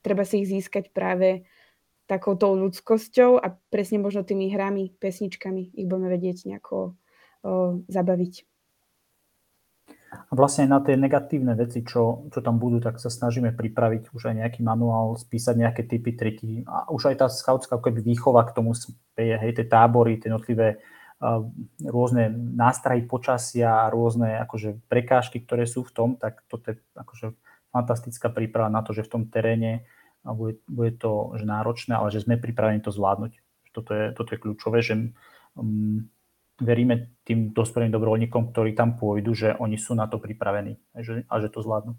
treba 0.00 0.24
si 0.24 0.40
ich 0.40 0.48
získať 0.48 0.88
práve 0.96 1.44
takouto 2.08 2.56
ľudskosťou 2.56 3.36
a 3.36 3.52
presne 3.68 4.00
možno 4.00 4.24
tými 4.24 4.48
hrami, 4.48 4.96
pesničkami 4.96 5.76
ich 5.76 5.86
budeme 5.86 6.08
vedieť 6.08 6.48
nejako 6.48 6.96
zabaviť. 7.92 8.34
A 10.08 10.32
vlastne 10.32 10.64
aj 10.64 10.70
na 10.72 10.80
tie 10.80 10.96
negatívne 10.96 11.52
veci, 11.52 11.84
čo, 11.84 12.28
čo 12.32 12.40
tam 12.40 12.56
budú, 12.56 12.80
tak 12.80 12.96
sa 12.96 13.12
snažíme 13.12 13.52
pripraviť 13.52 14.12
už 14.16 14.32
aj 14.32 14.34
nejaký 14.40 14.60
manuál, 14.64 15.16
spísať 15.20 15.54
nejaké 15.56 15.82
typy, 15.84 16.16
triky. 16.16 16.64
A 16.64 16.88
už 16.88 17.12
aj 17.12 17.16
tá 17.20 17.26
skautská 17.28 17.76
keby 17.76 18.00
výchova 18.00 18.48
k 18.48 18.56
tomu 18.56 18.72
speje, 18.72 19.36
hej, 19.36 19.52
tie 19.52 19.66
tábory, 19.68 20.16
tie 20.16 20.32
jednotlivé 20.32 20.80
uh, 21.20 21.44
rôzne 21.84 22.32
nástrahy 22.32 23.04
počasia, 23.04 23.92
rôzne 23.92 24.40
akože 24.48 24.80
prekážky, 24.88 25.44
ktoré 25.44 25.68
sú 25.68 25.84
v 25.84 25.92
tom, 25.92 26.08
tak 26.16 26.40
toto 26.48 26.72
je 26.72 26.80
akože 26.96 27.36
fantastická 27.68 28.32
príprava 28.32 28.72
na 28.72 28.80
to, 28.80 28.96
že 28.96 29.04
v 29.04 29.12
tom 29.12 29.22
teréne 29.28 29.84
bude, 30.24 30.60
bude 30.64 30.96
to 30.96 31.36
že 31.36 31.44
náročné, 31.44 31.94
ale 31.96 32.08
že 32.08 32.24
sme 32.24 32.40
pripravení 32.40 32.80
to 32.80 32.92
zvládnuť. 32.92 33.32
Toto 33.76 33.92
je, 33.92 34.04
toto 34.16 34.30
je 34.32 34.40
kľúčové, 34.40 34.80
že 34.80 35.12
um, 35.54 36.08
veríme 36.58 37.14
tým 37.22 37.54
dospelým 37.54 37.94
dobrovoľníkom, 37.94 38.50
ktorí 38.50 38.74
tam 38.74 38.98
pôjdu, 38.98 39.30
že 39.34 39.48
oni 39.58 39.78
sú 39.78 39.94
na 39.94 40.10
to 40.10 40.18
pripravení 40.18 40.78
a 40.94 41.38
že 41.38 41.48
to 41.48 41.62
zvládnu. 41.62 41.94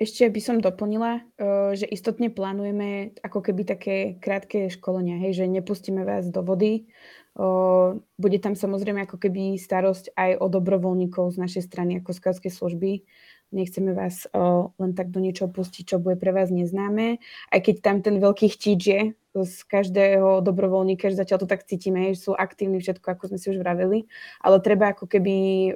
ešte 0.00 0.24
by 0.30 0.40
som 0.40 0.56
doplnila, 0.62 1.20
uh, 1.20 1.74
že 1.76 1.84
istotne 1.84 2.32
plánujeme 2.32 3.18
ako 3.20 3.44
keby 3.44 3.62
také 3.68 3.96
krátke 4.22 4.72
školenia, 4.72 5.20
hej, 5.20 5.44
že 5.44 5.50
nepustíme 5.50 6.06
vás 6.06 6.30
do 6.30 6.40
vody. 6.40 6.88
Uh, 7.38 8.00
bude 8.18 8.38
tam 8.42 8.56
samozrejme 8.56 9.04
ako 9.04 9.18
keby 9.20 9.58
starosť 9.60 10.16
aj 10.16 10.30
o 10.42 10.46
dobrovoľníkov 10.48 11.34
z 11.34 11.38
našej 11.38 11.62
strany 11.68 12.00
ako 12.00 12.16
skautskej 12.16 12.50
služby. 12.50 13.04
Nechceme 13.48 13.96
vás 13.96 14.28
uh, 14.30 14.70
len 14.76 14.92
tak 14.92 15.08
do 15.08 15.20
niečoho 15.20 15.48
pustiť, 15.48 15.84
čo 15.94 15.96
bude 16.00 16.20
pre 16.20 16.32
vás 16.32 16.52
neznáme. 16.52 17.20
Aj 17.48 17.60
keď 17.60 17.76
tam 17.80 17.96
ten 18.00 18.20
veľký 18.20 18.54
chtíč 18.54 18.80
je 18.84 19.00
z 19.44 19.62
každého 19.66 20.40
dobrovoľníka, 20.42 21.10
že 21.10 21.20
zatiaľ 21.20 21.44
to 21.44 21.50
tak 21.50 21.66
cítime, 21.66 22.14
že 22.14 22.30
sú 22.30 22.32
aktívni 22.32 22.78
všetko, 22.78 23.04
ako 23.04 23.34
sme 23.34 23.38
si 23.38 23.50
už 23.52 23.58
vraveli, 23.60 24.08
ale 24.40 24.62
treba 24.62 24.94
ako 24.94 25.06
keby 25.06 25.34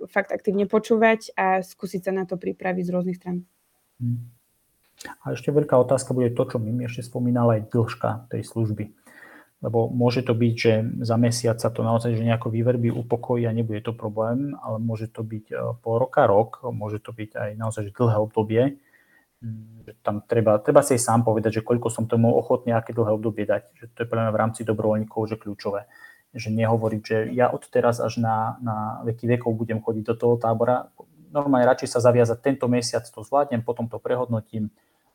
fakt 0.09 0.31
aktívne 0.31 0.65
počúvať 0.71 1.35
a 1.35 1.61
skúsiť 1.61 2.09
sa 2.09 2.13
na 2.15 2.25
to 2.25 2.39
pripraviť 2.39 2.85
z 2.89 2.93
rôznych 2.95 3.19
stran. 3.19 3.47
A 5.23 5.35
ešte 5.35 5.51
veľká 5.51 5.75
otázka 5.79 6.15
bude 6.15 6.31
to, 6.31 6.47
čo 6.47 6.57
my 6.63 6.87
ešte 6.87 7.03
spomínala 7.03 7.59
aj 7.59 7.71
dĺžka 7.71 8.31
tej 8.31 8.43
služby. 8.47 8.95
Lebo 9.63 9.87
môže 9.87 10.27
to 10.27 10.35
byť, 10.35 10.55
že 10.59 10.73
za 11.07 11.15
mesiac 11.15 11.55
sa 11.63 11.71
to 11.71 11.87
naozaj 11.87 12.19
že 12.19 12.27
nejako 12.27 12.51
vyverbí, 12.51 12.91
upokojí 12.91 13.47
a 13.47 13.55
nebude 13.55 13.79
to 13.79 13.95
problém, 13.95 14.59
ale 14.59 14.83
môže 14.83 15.07
to 15.07 15.23
byť 15.23 15.47
e, 15.55 15.57
pol 15.79 16.03
roka, 16.03 16.27
rok, 16.27 16.67
môže 16.75 16.99
to 16.99 17.15
byť 17.15 17.31
aj 17.39 17.51
naozaj 17.55 17.83
že 17.87 17.95
dlhé 17.95 18.19
obdobie. 18.19 18.63
Že 19.83 19.93
tam 20.07 20.23
treba, 20.23 20.63
treba 20.63 20.87
si 20.87 20.95
aj 20.95 21.03
sám 21.03 21.21
povedať, 21.27 21.59
že 21.59 21.67
koľko 21.67 21.91
som 21.91 22.07
tomu 22.07 22.31
ochotný, 22.31 22.71
aké 22.71 22.95
dlhé 22.95 23.19
obdobie 23.19 23.43
dať. 23.43 23.75
Že 23.75 23.85
to 23.91 23.99
je 24.07 24.09
pre 24.09 24.19
mňa 24.23 24.31
v 24.31 24.41
rámci 24.41 24.61
dobrovoľníkov 24.63 25.21
že 25.27 25.37
kľúčové. 25.37 25.91
Že 26.33 26.49
nehovoriť, 26.55 27.03
že 27.03 27.17
ja 27.35 27.51
od 27.51 27.67
teraz 27.67 27.99
až 27.99 28.23
na, 28.23 28.57
na 28.63 29.03
veky 29.05 29.27
vekov 29.37 29.53
budem 29.59 29.83
chodiť 29.83 30.05
do 30.07 30.15
toho 30.15 30.35
tábora, 30.39 30.89
normálne 31.33 31.67
radšej 31.67 31.97
sa 31.97 32.05
zaviazať 32.05 32.39
tento 32.45 32.69
mesiac 32.69 33.03
to 33.03 33.21
zvládnem, 33.25 33.65
potom 33.65 33.89
to 33.89 33.97
prehodnotím, 33.97 34.69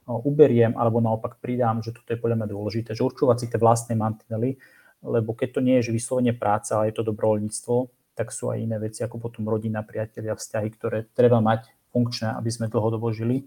uberiem 0.08 0.74
alebo 0.80 1.04
naopak 1.04 1.38
pridám, 1.38 1.84
že 1.84 1.92
toto 1.92 2.10
je 2.16 2.20
podľa 2.20 2.44
mňa 2.44 2.48
dôležité, 2.48 2.90
že 2.96 3.04
určovať 3.04 3.38
si 3.38 3.46
tie 3.52 3.60
vlastné 3.60 3.94
mantinely, 4.00 4.56
lebo 5.04 5.36
keď 5.36 5.60
to 5.60 5.62
nie 5.62 5.76
je 5.80 5.92
že 5.92 5.96
vyslovene 5.96 6.34
práca, 6.34 6.80
ale 6.80 6.90
je 6.90 6.96
to 6.96 7.08
dobrovoľníctvo, 7.12 7.76
tak 8.18 8.34
sú 8.34 8.50
aj 8.50 8.58
iné 8.64 8.82
veci 8.82 9.06
ako 9.06 9.22
potom 9.22 9.46
rodina, 9.46 9.86
priatelia, 9.86 10.34
vzťahy, 10.34 10.70
ktoré 10.74 11.06
treba 11.14 11.38
mať 11.44 11.70
funkčné, 11.94 12.34
aby 12.34 12.50
sme 12.50 12.72
dlhodobo 12.72 13.14
žili. 13.14 13.46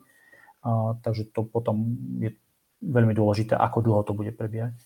Takže 1.01 1.33
to 1.33 1.49
potom 1.49 1.96
je 2.20 2.37
veľmi 2.81 3.12
dôležité, 3.16 3.57
ako 3.57 3.79
dlho 3.85 4.03
to 4.05 4.12
bude 4.12 4.33
prebiehať. 4.37 4.77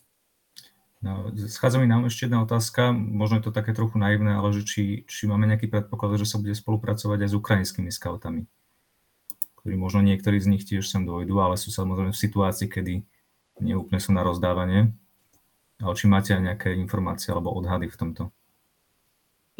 No, 1.04 1.28
schádza 1.36 1.76
mi 1.76 1.84
nám 1.84 2.08
ešte 2.08 2.24
jedna 2.24 2.40
otázka, 2.40 2.96
možno 2.96 3.36
je 3.36 3.44
to 3.44 3.52
také 3.52 3.76
trochu 3.76 4.00
naivné, 4.00 4.40
ale 4.40 4.56
že 4.56 4.64
či, 4.64 4.82
či 5.04 5.28
máme 5.28 5.44
nejaký 5.44 5.68
predpoklad, 5.68 6.16
že 6.16 6.24
sa 6.24 6.40
bude 6.40 6.56
spolupracovať 6.56 7.18
aj 7.20 7.28
s 7.28 7.36
ukrajinskými 7.36 7.92
scoutami, 7.92 8.48
ktorí 9.60 9.74
možno 9.76 10.00
niektorí 10.00 10.40
z 10.40 10.48
nich 10.48 10.64
tiež 10.64 10.88
sem 10.88 11.04
dojdu, 11.04 11.36
ale 11.44 11.60
sú 11.60 11.68
samozrejme 11.68 12.08
v 12.08 12.22
situácii, 12.24 12.72
kedy 12.72 13.04
neúplne 13.60 14.00
sú 14.00 14.16
na 14.16 14.24
rozdávanie. 14.24 14.96
Ale 15.76 15.92
či 15.92 16.08
máte 16.08 16.32
aj 16.32 16.40
nejaké 16.40 16.72
informácie 16.72 17.36
alebo 17.36 17.52
odhady 17.52 17.92
v 17.92 17.98
tomto? 18.00 18.22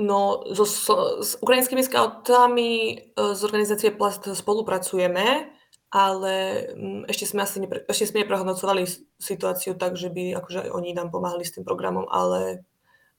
No, 0.00 0.42
so, 0.56 0.64
so, 0.66 0.94
s 1.22 1.38
ukrajinskými 1.38 1.84
scoutami 1.86 2.70
e, 2.90 2.94
z 3.14 3.40
organizácie 3.46 3.94
Plast 3.94 4.26
spolupracujeme 4.26 5.53
ale 5.94 6.34
mm, 6.74 7.06
ešte 7.06 7.30
sme 7.30 7.46
asi 7.46 7.62
nepre, 7.62 7.86
ešte 7.86 8.10
sme 8.10 8.26
neprehodnocovali 8.26 8.82
situáciu 9.22 9.78
tak, 9.78 9.94
že 9.94 10.10
by 10.10 10.34
akože 10.42 10.74
oni 10.74 10.90
nám 10.90 11.14
pomáhali 11.14 11.46
s 11.46 11.54
tým 11.54 11.62
programom, 11.62 12.10
ale 12.10 12.66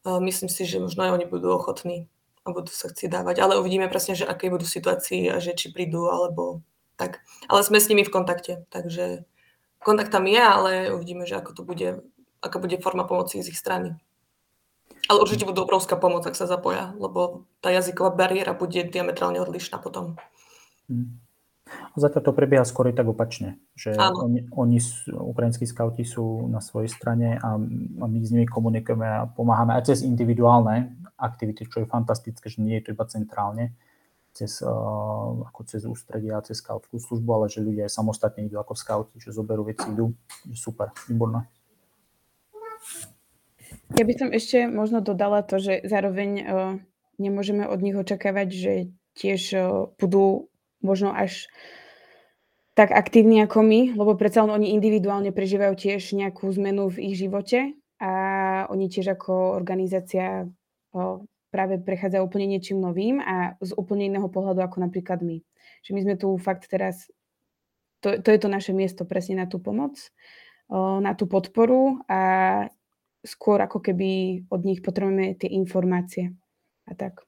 uh, 0.04 0.20
myslím 0.20 0.52
si, 0.52 0.68
že 0.68 0.84
možno 0.84 1.08
aj 1.08 1.16
oni 1.16 1.26
budú 1.32 1.56
ochotní 1.56 2.12
a 2.44 2.52
budú 2.52 2.76
sa 2.76 2.92
chcieť 2.92 3.08
dávať, 3.08 3.40
ale 3.40 3.56
uvidíme 3.56 3.88
presne, 3.88 4.20
že 4.20 4.28
aké 4.28 4.52
budú 4.52 4.68
situácii 4.68 5.32
a 5.32 5.40
že 5.40 5.56
či 5.56 5.72
prídu 5.72 6.12
alebo 6.12 6.68
tak. 7.00 7.24
Ale 7.48 7.64
sme 7.64 7.80
s 7.80 7.88
nimi 7.88 8.04
v 8.04 8.12
kontakte, 8.12 8.68
takže 8.68 9.24
kontakt 9.80 10.12
tam 10.12 10.28
je, 10.28 10.44
ale 10.44 10.92
uvidíme, 10.92 11.24
že 11.24 11.40
ako 11.40 11.52
to 11.56 11.62
bude, 11.64 12.04
aká 12.44 12.60
bude 12.60 12.76
forma 12.84 13.08
pomoci 13.08 13.40
z 13.40 13.56
ich 13.56 13.58
strany. 13.58 13.96
Ale 15.08 15.24
určite 15.24 15.48
budú 15.48 15.64
obrovská 15.64 15.96
pomoc, 15.96 16.28
ak 16.28 16.36
sa 16.36 16.44
zapoja, 16.44 16.92
lebo 17.00 17.48
tá 17.64 17.72
jazyková 17.72 18.12
bariéra 18.12 18.52
bude 18.52 18.84
diametrálne 18.84 19.40
odlišná 19.40 19.80
potom. 19.80 20.20
Hmm. 20.92 21.25
Zatiaľ 21.98 22.22
to 22.22 22.38
prebieha 22.38 22.62
skôr 22.62 22.94
tak 22.94 23.10
opačne, 23.10 23.58
že 23.74 23.98
oni, 23.98 24.46
oni, 24.54 24.78
ukrajinskí 25.10 25.66
skauti 25.66 26.06
sú 26.06 26.46
na 26.46 26.62
svojej 26.62 26.94
strane 26.94 27.42
a, 27.42 27.58
a 27.58 28.06
my 28.06 28.18
s 28.22 28.30
nimi 28.30 28.46
komunikujeme 28.46 29.02
a 29.02 29.26
pomáhame 29.26 29.74
aj 29.74 29.90
cez 29.90 30.06
individuálne 30.06 30.94
aktivity, 31.18 31.66
čo 31.66 31.82
je 31.82 31.90
fantastické, 31.90 32.52
že 32.52 32.62
nie 32.62 32.78
je 32.78 32.86
to 32.86 32.94
iba 32.94 33.06
centrálne, 33.10 33.74
cez, 34.36 34.60
uh, 34.62 35.48
ako 35.48 35.62
cez 35.66 35.88
ústredia 35.88 36.38
a 36.38 36.46
cez 36.46 36.60
skautskú 36.60 37.00
službu, 37.00 37.30
ale 37.32 37.46
že 37.48 37.64
ľudia 37.64 37.88
aj 37.88 37.96
samostatne 37.96 38.46
idú 38.46 38.60
ako 38.60 38.76
skauti, 38.76 39.16
že 39.18 39.32
zoberú 39.32 39.64
veci, 39.64 39.88
idú. 39.88 40.12
Super, 40.52 40.92
výborné. 41.08 41.48
Ja 43.96 44.04
by 44.04 44.14
som 44.14 44.30
ešte 44.36 44.68
možno 44.68 45.00
dodala 45.00 45.42
to, 45.42 45.58
že 45.58 45.82
zároveň 45.88 46.30
uh, 46.44 46.46
nemôžeme 47.16 47.64
od 47.66 47.80
nich 47.80 47.96
očakávať, 47.96 48.48
že 48.52 48.74
tiež 49.16 49.42
uh, 49.56 49.90
budú 49.96 50.52
možno 50.82 51.14
až 51.14 51.48
tak 52.76 52.92
aktívni 52.92 53.40
ako 53.40 53.64
my, 53.64 53.96
lebo 53.96 54.20
predsa 54.20 54.44
oni 54.44 54.76
individuálne 54.76 55.32
prežívajú 55.32 55.74
tiež 55.80 56.12
nejakú 56.12 56.52
zmenu 56.60 56.92
v 56.92 57.08
ich 57.08 57.16
živote 57.16 57.72
a 58.04 58.12
oni 58.68 58.92
tiež 58.92 59.16
ako 59.16 59.56
organizácia 59.56 60.44
o, 60.92 61.24
práve 61.48 61.80
prechádzajú 61.80 62.22
úplne 62.28 62.52
niečím 62.52 62.84
novým 62.84 63.24
a 63.24 63.56
z 63.64 63.72
úplne 63.80 64.12
iného 64.12 64.28
pohľadu 64.28 64.60
ako 64.60 64.84
napríklad 64.84 65.24
my. 65.24 65.40
Že 65.88 65.92
my 65.96 66.00
sme 66.04 66.16
tu 66.20 66.36
fakt 66.36 66.68
teraz, 66.68 67.08
to, 68.04 68.20
to 68.20 68.30
je 68.36 68.40
to 68.44 68.52
naše 68.52 68.76
miesto 68.76 69.08
presne 69.08 69.40
na 69.40 69.48
tú 69.48 69.64
pomoc, 69.64 69.96
o, 70.68 71.00
na 71.00 71.16
tú 71.16 71.32
podporu 71.32 72.04
a 72.12 72.20
skôr 73.24 73.64
ako 73.64 73.80
keby 73.80 74.44
od 74.52 74.62
nich 74.68 74.84
potrebujeme 74.84 75.40
tie 75.40 75.48
informácie 75.48 76.36
a 76.86 76.92
tak. 76.92 77.24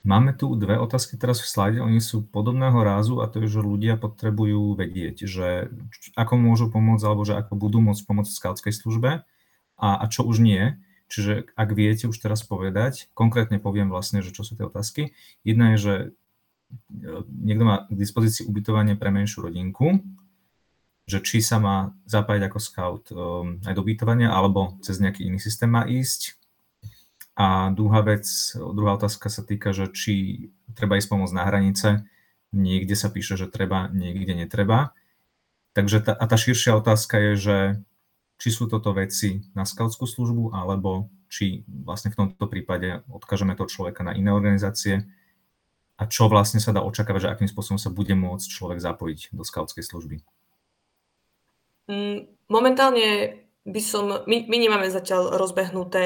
Máme 0.00 0.32
tu 0.32 0.56
dve 0.56 0.80
otázky 0.80 1.20
teraz 1.20 1.44
v 1.44 1.50
slide, 1.52 1.78
oni 1.84 2.00
sú 2.00 2.24
podobného 2.24 2.80
rázu 2.80 3.20
a 3.20 3.28
to 3.28 3.44
je, 3.44 3.52
že 3.52 3.60
ľudia 3.60 4.00
potrebujú 4.00 4.72
vedieť, 4.72 5.28
že 5.28 5.68
ako 6.16 6.40
môžu 6.40 6.72
pomôcť 6.72 7.04
alebo 7.04 7.22
že 7.28 7.36
ako 7.36 7.52
budú 7.60 7.84
môcť 7.84 8.02
pomôcť 8.08 8.32
v 8.32 8.38
skautskej 8.40 8.72
službe 8.72 9.10
a, 9.76 9.88
a 10.00 10.04
čo 10.08 10.24
už 10.24 10.40
nie. 10.40 10.80
Čiže 11.12 11.52
ak 11.52 11.68
viete 11.76 12.08
už 12.08 12.16
teraz 12.16 12.40
povedať, 12.40 13.12
konkrétne 13.12 13.60
poviem 13.60 13.92
vlastne, 13.92 14.24
že 14.24 14.32
čo 14.32 14.40
sú 14.40 14.56
tie 14.56 14.64
otázky. 14.64 15.12
Jedna 15.44 15.74
je, 15.74 15.78
že 15.78 15.94
e, 16.00 16.06
niekto 17.28 17.64
má 17.68 17.84
k 17.90 17.98
dispozícii 17.98 18.48
ubytovanie 18.48 18.96
pre 18.96 19.12
menšiu 19.12 19.44
rodinku, 19.44 20.00
že 21.10 21.20
či 21.20 21.42
sa 21.42 21.58
má 21.58 21.92
zapájať 22.06 22.42
ako 22.46 22.58
scout 22.62 23.04
um, 23.10 23.58
aj 23.66 23.74
do 23.74 23.82
ubytovania, 23.82 24.30
alebo 24.30 24.78
cez 24.86 25.02
nejaký 25.02 25.26
iný 25.26 25.42
systém 25.42 25.66
má 25.66 25.82
ísť, 25.82 26.39
a 27.40 27.72
druhá 27.72 28.04
vec, 28.04 28.28
druhá 28.52 29.00
otázka 29.00 29.32
sa 29.32 29.40
týka, 29.40 29.72
že 29.72 29.88
či 29.88 30.14
treba 30.76 31.00
ísť 31.00 31.08
pomôcť 31.08 31.32
na 31.32 31.48
hranice. 31.48 32.04
Niekde 32.52 32.92
sa 32.92 33.08
píše, 33.08 33.40
že 33.40 33.48
treba, 33.48 33.88
niekde 33.88 34.36
netreba. 34.36 34.92
Takže 35.72 36.04
tá, 36.04 36.12
a 36.12 36.24
tá 36.28 36.36
širšia 36.36 36.76
otázka 36.76 37.16
je, 37.16 37.32
že 37.40 37.56
či 38.36 38.48
sú 38.52 38.68
toto 38.68 38.92
veci 38.92 39.40
na 39.56 39.64
skautskú 39.64 40.04
službu, 40.04 40.52
alebo 40.52 41.08
či 41.32 41.64
vlastne 41.64 42.12
v 42.12 42.28
tomto 42.28 42.44
prípade 42.44 43.00
odkážeme 43.08 43.56
toho 43.56 43.72
človeka 43.72 44.04
na 44.04 44.12
iné 44.12 44.36
organizácie 44.36 45.08
a 45.96 46.04
čo 46.04 46.28
vlastne 46.28 46.60
sa 46.60 46.76
dá 46.76 46.84
očakávať, 46.84 47.24
že 47.24 47.32
akým 47.32 47.48
spôsobom 47.48 47.80
sa 47.80 47.88
bude 47.88 48.12
môcť 48.12 48.48
človek 48.52 48.84
zapojiť 48.84 49.32
do 49.32 49.44
skautskej 49.44 49.84
služby. 49.84 50.16
Mm, 51.88 52.28
momentálne 52.52 53.40
by 53.64 53.80
som, 53.80 54.28
my, 54.28 54.36
my 54.44 54.56
nemáme 54.60 54.88
zatiaľ 54.92 55.36
rozbehnuté 55.40 56.04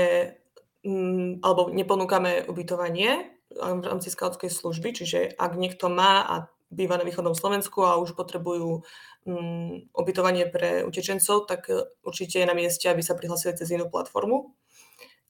alebo 1.40 1.72
neponúkame 1.72 2.44
ubytovanie 2.44 3.40
v 3.54 3.84
rámci 3.84 4.12
skautskej 4.12 4.52
služby, 4.52 4.92
čiže 4.92 5.32
ak 5.40 5.56
niekto 5.56 5.88
má 5.88 6.26
a 6.26 6.34
býva 6.74 6.98
na 6.98 7.06
východnom 7.06 7.32
Slovensku 7.38 7.86
a 7.86 8.02
už 8.02 8.18
potrebujú 8.18 8.82
um, 9.24 9.86
ubytovanie 9.94 10.50
pre 10.50 10.82
utečencov, 10.82 11.46
tak 11.46 11.70
e, 11.70 11.86
určite 12.02 12.42
je 12.42 12.50
na 12.50 12.56
mieste, 12.58 12.90
aby 12.90 12.98
sa 12.98 13.14
prihlasili 13.14 13.54
cez 13.54 13.70
inú 13.70 13.86
platformu. 13.86 14.58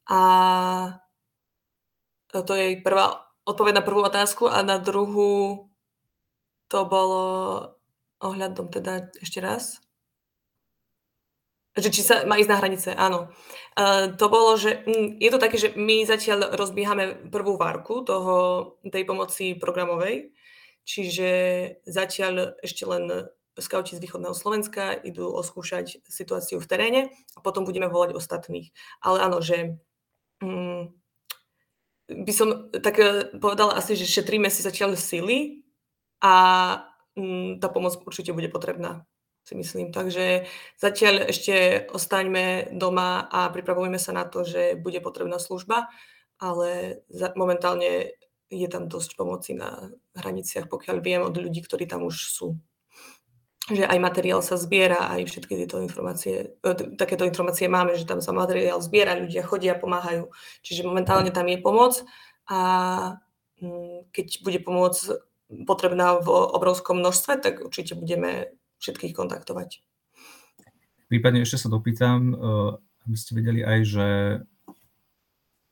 A 0.08 0.20
to 2.32 2.54
je 2.56 2.80
prvá 2.80 3.28
odpoveď 3.44 3.78
na 3.78 3.84
prvú 3.84 4.00
otázku 4.02 4.48
a 4.48 4.64
na 4.64 4.80
druhú 4.80 5.68
to 6.72 6.88
bolo 6.88 7.24
ohľadom 8.24 8.72
teda 8.72 9.12
ešte 9.20 9.38
raz. 9.44 9.83
Že 11.74 11.88
či 11.90 12.02
sa 12.06 12.22
má 12.22 12.38
ísť 12.38 12.50
na 12.54 12.58
hranice, 12.62 12.90
áno. 12.94 13.34
Uh, 13.74 14.14
to 14.14 14.30
bolo, 14.30 14.54
že 14.54 14.86
mm, 14.86 15.18
je 15.18 15.30
to 15.34 15.42
také, 15.42 15.56
že 15.58 15.74
my 15.74 16.06
zatiaľ 16.06 16.54
rozbiehame 16.54 17.26
prvú 17.26 17.58
várku 17.58 18.06
toho, 18.06 18.34
tej 18.86 19.02
pomoci 19.02 19.58
programovej, 19.58 20.30
čiže 20.86 21.30
zatiaľ 21.82 22.54
ešte 22.62 22.86
len 22.86 23.26
skauti 23.58 23.94
z 23.94 24.02
východného 24.02 24.34
Slovenska 24.34 24.94
idú 24.94 25.30
oskúšať 25.30 26.02
situáciu 26.06 26.58
v 26.58 26.66
teréne 26.70 27.02
a 27.34 27.38
potom 27.42 27.62
budeme 27.62 27.86
volať 27.86 28.14
ostatných. 28.14 28.74
Ale 29.02 29.22
áno, 29.22 29.38
že 29.38 29.78
um, 30.42 30.90
by 32.10 32.32
som 32.34 32.68
tak 32.70 32.96
eh, 33.00 33.30
povedala 33.38 33.78
asi, 33.78 33.96
že 33.96 34.08
šetríme 34.08 34.50
si 34.50 34.60
zatiaľ 34.60 34.98
sily 34.98 35.64
a 36.20 36.34
mm, 37.16 37.62
tá 37.62 37.68
pomoc 37.70 37.96
určite 38.04 38.34
bude 38.34 38.50
potrebná, 38.50 39.06
si 39.44 39.52
myslím. 39.54 39.92
Takže 39.92 40.48
zatiaľ 40.80 41.28
ešte 41.28 41.86
ostaňme 41.92 42.72
doma 42.72 43.28
a 43.28 43.52
pripravujeme 43.52 44.00
sa 44.00 44.16
na 44.16 44.24
to, 44.24 44.42
že 44.42 44.80
bude 44.80 44.98
potrebná 45.04 45.36
služba, 45.36 45.92
ale 46.40 47.00
momentálne 47.36 48.16
je 48.48 48.68
tam 48.72 48.88
dosť 48.88 49.20
pomoci 49.20 49.52
na 49.52 49.92
hraniciach, 50.16 50.72
pokiaľ 50.72 50.96
viem 51.04 51.22
od 51.22 51.36
ľudí, 51.36 51.60
ktorí 51.60 51.84
tam 51.84 52.08
už 52.08 52.16
sú 52.32 52.56
že 53.64 53.88
aj 53.88 53.96
materiál 53.96 54.44
sa 54.44 54.60
zbiera, 54.60 55.08
aj 55.08 55.24
všetky 55.24 55.56
tieto 55.56 55.80
informácie, 55.80 56.52
e, 56.60 56.72
takéto 57.00 57.24
informácie 57.24 57.64
máme, 57.64 57.96
že 57.96 58.04
tam 58.04 58.20
sa 58.20 58.36
materiál 58.36 58.76
zbiera, 58.84 59.16
ľudia 59.16 59.40
chodia, 59.40 59.72
pomáhajú. 59.72 60.28
Čiže 60.60 60.84
momentálne 60.84 61.32
tam 61.32 61.48
je 61.48 61.56
pomoc 61.64 62.04
a 62.44 62.60
mm, 63.64 64.12
keď 64.12 64.26
bude 64.44 64.60
pomoc 64.60 65.00
potrebná 65.64 66.20
v 66.20 66.28
obrovskom 66.28 67.00
množstve, 67.00 67.40
tak 67.40 67.64
určite 67.64 67.96
budeme 67.96 68.52
všetkých 68.84 69.16
kontaktovať. 69.16 69.80
Prípadne 71.08 71.40
ešte 71.40 71.64
sa 71.64 71.72
dopýtam, 71.72 72.32
e, 72.32 72.34
aby 73.08 73.16
ste 73.16 73.32
vedeli 73.32 73.60
aj, 73.64 73.78
že 73.88 74.06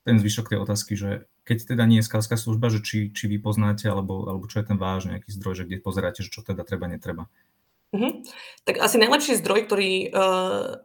ten 0.02 0.16
zvyšok 0.18 0.56
tej 0.56 0.58
otázky, 0.64 0.96
že 0.96 1.28
keď 1.42 1.74
teda 1.74 1.84
nie 1.86 1.98
je 2.00 2.08
skálska 2.08 2.38
služba, 2.38 2.70
že 2.70 2.82
či, 2.82 3.10
či 3.10 3.26
vy 3.26 3.42
poznáte, 3.42 3.90
alebo, 3.90 4.26
alebo 4.30 4.46
čo 4.46 4.62
je 4.62 4.66
ten 4.66 4.78
váš 4.78 5.10
nejaký 5.10 5.30
zdroj, 5.30 5.62
že 5.62 5.66
kde 5.66 5.82
pozeráte, 5.82 6.22
že 6.22 6.30
čo 6.30 6.42
teda 6.42 6.62
treba, 6.62 6.86
netreba. 6.86 7.26
Mhm. 7.92 8.24
Tak 8.64 8.78
asi 8.78 8.96
najlepší 8.96 9.36
zdroj, 9.42 9.68
ktorý, 9.68 9.92
uh, 10.14 10.80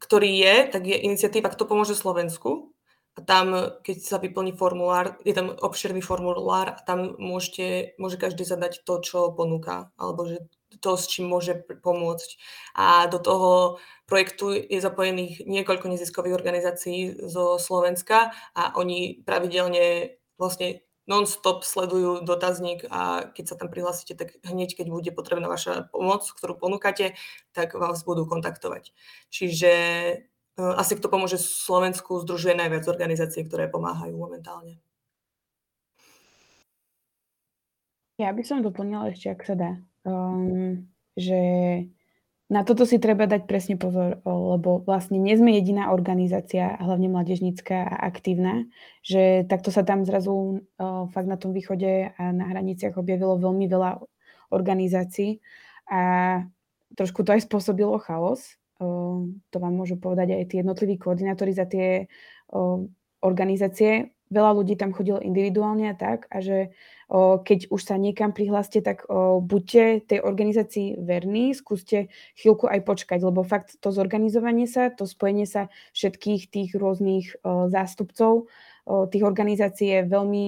ktorý 0.00 0.30
je, 0.40 0.56
tak 0.72 0.82
je 0.86 0.96
iniciatíva 0.96 1.52
Kto 1.52 1.68
pomôže 1.68 1.98
Slovensku. 1.98 2.72
A 3.16 3.24
tam, 3.24 3.80
keď 3.80 3.96
sa 4.04 4.16
vyplní 4.20 4.52
formulár, 4.52 5.16
je 5.24 5.32
tam 5.32 5.56
obširný 5.56 6.04
formulár 6.04 6.76
a 6.76 6.80
tam 6.84 7.16
môžete, 7.16 7.96
môže 7.96 8.20
každý 8.20 8.44
zadať 8.44 8.84
to, 8.84 9.00
čo 9.00 9.32
ponúka, 9.32 9.88
alebo 9.96 10.28
že 10.28 10.44
to, 10.80 10.96
s 10.96 11.08
čím 11.08 11.30
môže 11.30 11.66
pomôcť. 11.82 12.30
A 12.76 13.06
do 13.06 13.18
toho 13.18 13.78
projektu 14.06 14.54
je 14.54 14.78
zapojených 14.78 15.44
niekoľko 15.44 15.90
neziskových 15.90 16.36
organizácií 16.36 17.18
zo 17.26 17.58
Slovenska 17.58 18.30
a 18.54 18.76
oni 18.78 19.22
pravidelne 19.26 20.16
vlastne 20.38 20.86
non-stop 21.06 21.62
sledujú 21.62 22.26
dotazník 22.26 22.86
a 22.90 23.30
keď 23.30 23.44
sa 23.46 23.56
tam 23.56 23.70
prihlásite, 23.70 24.18
tak 24.18 24.34
hneď, 24.42 24.74
keď 24.74 24.86
bude 24.90 25.10
potrebná 25.14 25.46
vaša 25.46 25.86
pomoc, 25.94 26.26
ktorú 26.26 26.58
ponúkate, 26.58 27.14
tak 27.54 27.78
vás 27.78 28.02
budú 28.02 28.26
kontaktovať. 28.26 28.90
Čiže 29.30 29.72
uh, 30.58 30.74
asi 30.74 30.98
kto 30.98 31.06
pomôže 31.06 31.38
Slovensku, 31.38 32.18
združuje 32.26 32.58
najviac 32.58 32.90
organizácií, 32.90 33.46
ktoré 33.46 33.70
pomáhajú 33.70 34.18
momentálne. 34.18 34.82
Ja 38.18 38.32
by 38.34 38.42
som 38.42 38.64
doplnila 38.64 39.12
ešte, 39.12 39.30
ak 39.30 39.40
sa 39.46 39.54
dá, 39.54 39.70
um, 40.06 40.86
že 41.18 41.42
na 42.46 42.62
toto 42.62 42.86
si 42.86 43.02
treba 43.02 43.26
dať 43.26 43.50
presne 43.50 43.74
pozor, 43.74 44.22
lebo 44.22 44.78
vlastne 44.86 45.18
nie 45.18 45.34
sme 45.34 45.58
jediná 45.58 45.90
organizácia, 45.90 46.78
hlavne 46.78 47.10
mladežnícka 47.10 47.74
a 47.74 48.06
aktívna, 48.06 48.70
že 49.02 49.42
takto 49.50 49.74
sa 49.74 49.82
tam 49.82 50.06
zrazu 50.06 50.62
fakt 51.10 51.26
na 51.26 51.34
tom 51.34 51.50
východe 51.50 52.14
a 52.14 52.22
na 52.30 52.46
hraniciach 52.46 52.94
objavilo 52.94 53.34
veľmi 53.42 53.66
veľa 53.66 53.98
organizácií 54.54 55.42
a 55.90 56.02
trošku 56.94 57.26
to 57.26 57.34
aj 57.34 57.50
spôsobilo 57.50 57.98
chaos. 57.98 58.54
To 58.78 59.56
vám 59.58 59.74
môžu 59.74 59.98
povedať 59.98 60.38
aj 60.38 60.44
tí 60.46 60.62
jednotliví 60.62 61.02
koordinátori 61.02 61.50
za 61.50 61.66
tie 61.66 62.06
organizácie, 63.26 64.14
veľa 64.30 64.54
ľudí 64.54 64.78
tam 64.78 64.94
chodilo 64.94 65.18
individuálne 65.18 65.90
a 65.90 65.98
tak 65.98 66.30
a 66.30 66.38
že 66.38 66.70
keď 67.10 67.70
už 67.70 67.80
sa 67.86 67.94
niekam 67.98 68.34
prihláste, 68.34 68.82
tak 68.82 69.06
buďte 69.42 70.10
tej 70.10 70.20
organizácii 70.22 70.98
verní, 70.98 71.54
skúste 71.54 72.10
chvíľku 72.34 72.66
aj 72.66 72.82
počkať, 72.82 73.22
lebo 73.22 73.46
fakt 73.46 73.78
to 73.78 73.94
zorganizovanie 73.94 74.66
sa, 74.66 74.90
to 74.90 75.06
spojenie 75.06 75.46
sa 75.46 75.70
všetkých 75.94 76.50
tých 76.50 76.70
rôznych 76.74 77.38
zástupcov 77.46 78.50
tých 78.86 79.24
organizácií 79.26 79.98
je 79.98 80.02
veľmi 80.06 80.46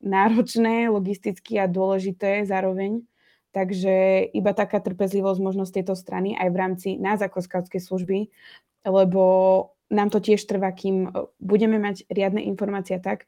náročné, 0.00 0.86
logisticky 0.88 1.58
a 1.58 1.66
dôležité 1.66 2.46
zároveň. 2.46 3.02
Takže 3.50 4.30
iba 4.30 4.54
taká 4.54 4.78
trpezlivosť 4.78 5.40
možno 5.42 5.66
z 5.66 5.82
tejto 5.82 5.98
strany 5.98 6.38
aj 6.38 6.48
v 6.54 6.56
rámci 6.56 6.88
nás 7.02 7.18
ako 7.18 7.42
skautskej 7.42 7.82
služby, 7.82 8.30
lebo 8.86 9.24
nám 9.90 10.14
to 10.14 10.22
tiež 10.22 10.46
trvá, 10.46 10.70
kým 10.70 11.10
budeme 11.42 11.82
mať 11.82 12.06
riadne 12.06 12.46
informácie 12.46 13.02
tak, 13.02 13.26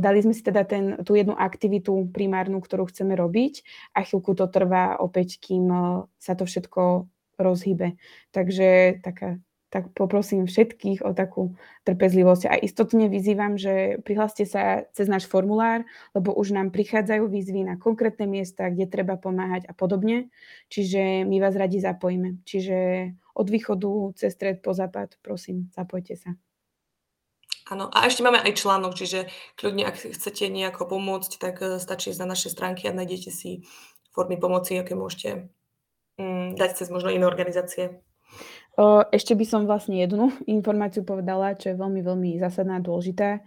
dali 0.00 0.18
sme 0.20 0.36
si 0.36 0.44
teda 0.44 0.62
ten, 0.68 1.00
tú 1.02 1.16
jednu 1.16 1.32
aktivitu 1.32 2.12
primárnu, 2.12 2.60
ktorú 2.60 2.92
chceme 2.92 3.16
robiť 3.16 3.64
a 3.96 4.04
chvíľku 4.04 4.36
to 4.36 4.46
trvá 4.46 5.00
opäť, 5.00 5.40
kým 5.40 5.72
sa 6.20 6.36
to 6.36 6.44
všetko 6.44 7.08
rozhybe. 7.40 7.96
Takže 8.32 9.00
taká 9.00 9.40
tak 9.66 9.90
poprosím 9.92 10.46
všetkých 10.46 11.02
o 11.02 11.10
takú 11.10 11.58
trpezlivosť. 11.84 12.48
A 12.48 12.54
istotne 12.56 13.10
vyzývam, 13.10 13.58
že 13.58 13.98
prihláste 14.06 14.46
sa 14.46 14.86
cez 14.94 15.04
náš 15.10 15.26
formulár, 15.26 15.82
lebo 16.14 16.30
už 16.32 16.54
nám 16.54 16.70
prichádzajú 16.70 17.26
výzvy 17.26 17.66
na 17.66 17.74
konkrétne 17.76 18.30
miesta, 18.30 18.70
kde 18.70 18.86
treba 18.86 19.18
pomáhať 19.18 19.66
a 19.66 19.74
podobne. 19.74 20.30
Čiže 20.70 21.26
my 21.26 21.36
vás 21.42 21.58
radi 21.58 21.82
zapojíme. 21.82 22.40
Čiže 22.46 22.76
od 23.34 23.46
východu 23.50 24.16
cez 24.16 24.32
stred 24.32 24.62
po 24.62 24.70
západ, 24.70 25.18
prosím, 25.20 25.68
zapojte 25.74 26.14
sa. 26.14 26.45
Áno, 27.66 27.90
a 27.90 28.06
ešte 28.06 28.22
máme 28.22 28.38
aj 28.38 28.62
článok, 28.62 28.94
čiže 28.94 29.26
kľudne, 29.58 29.90
ak 29.90 29.98
chcete 29.98 30.46
nejako 30.46 30.86
pomôcť, 30.86 31.32
tak 31.42 31.54
e, 31.58 31.82
stačí 31.82 32.14
ísť 32.14 32.22
na 32.22 32.30
naše 32.30 32.46
stránky 32.46 32.86
a 32.86 32.94
nájdete 32.94 33.30
si 33.34 33.66
formy 34.14 34.38
pomoci, 34.38 34.78
aké 34.78 34.94
môžete 34.94 35.50
mm, 36.22 36.54
dať 36.54 36.70
cez 36.78 36.88
možno 36.94 37.10
iné 37.10 37.26
organizácie. 37.26 37.98
Ešte 39.10 39.32
by 39.34 39.44
som 39.48 39.66
vlastne 39.66 39.98
jednu 39.98 40.30
informáciu 40.46 41.02
povedala, 41.02 41.58
čo 41.58 41.74
je 41.74 41.80
veľmi, 41.80 42.00
veľmi 42.06 42.30
zásadná 42.38 42.78
a 42.78 42.84
dôležitá. 42.84 43.42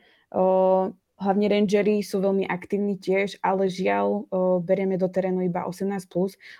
Hlavne 1.19 1.51
rangery 1.51 1.99
sú 1.99 2.23
veľmi 2.23 2.47
aktívni 2.47 2.95
tiež, 2.95 3.43
ale 3.43 3.67
žiaľ 3.67 4.23
berieme 4.63 4.95
do 4.95 5.11
terénu 5.11 5.43
iba 5.43 5.67
18+, 5.67 6.07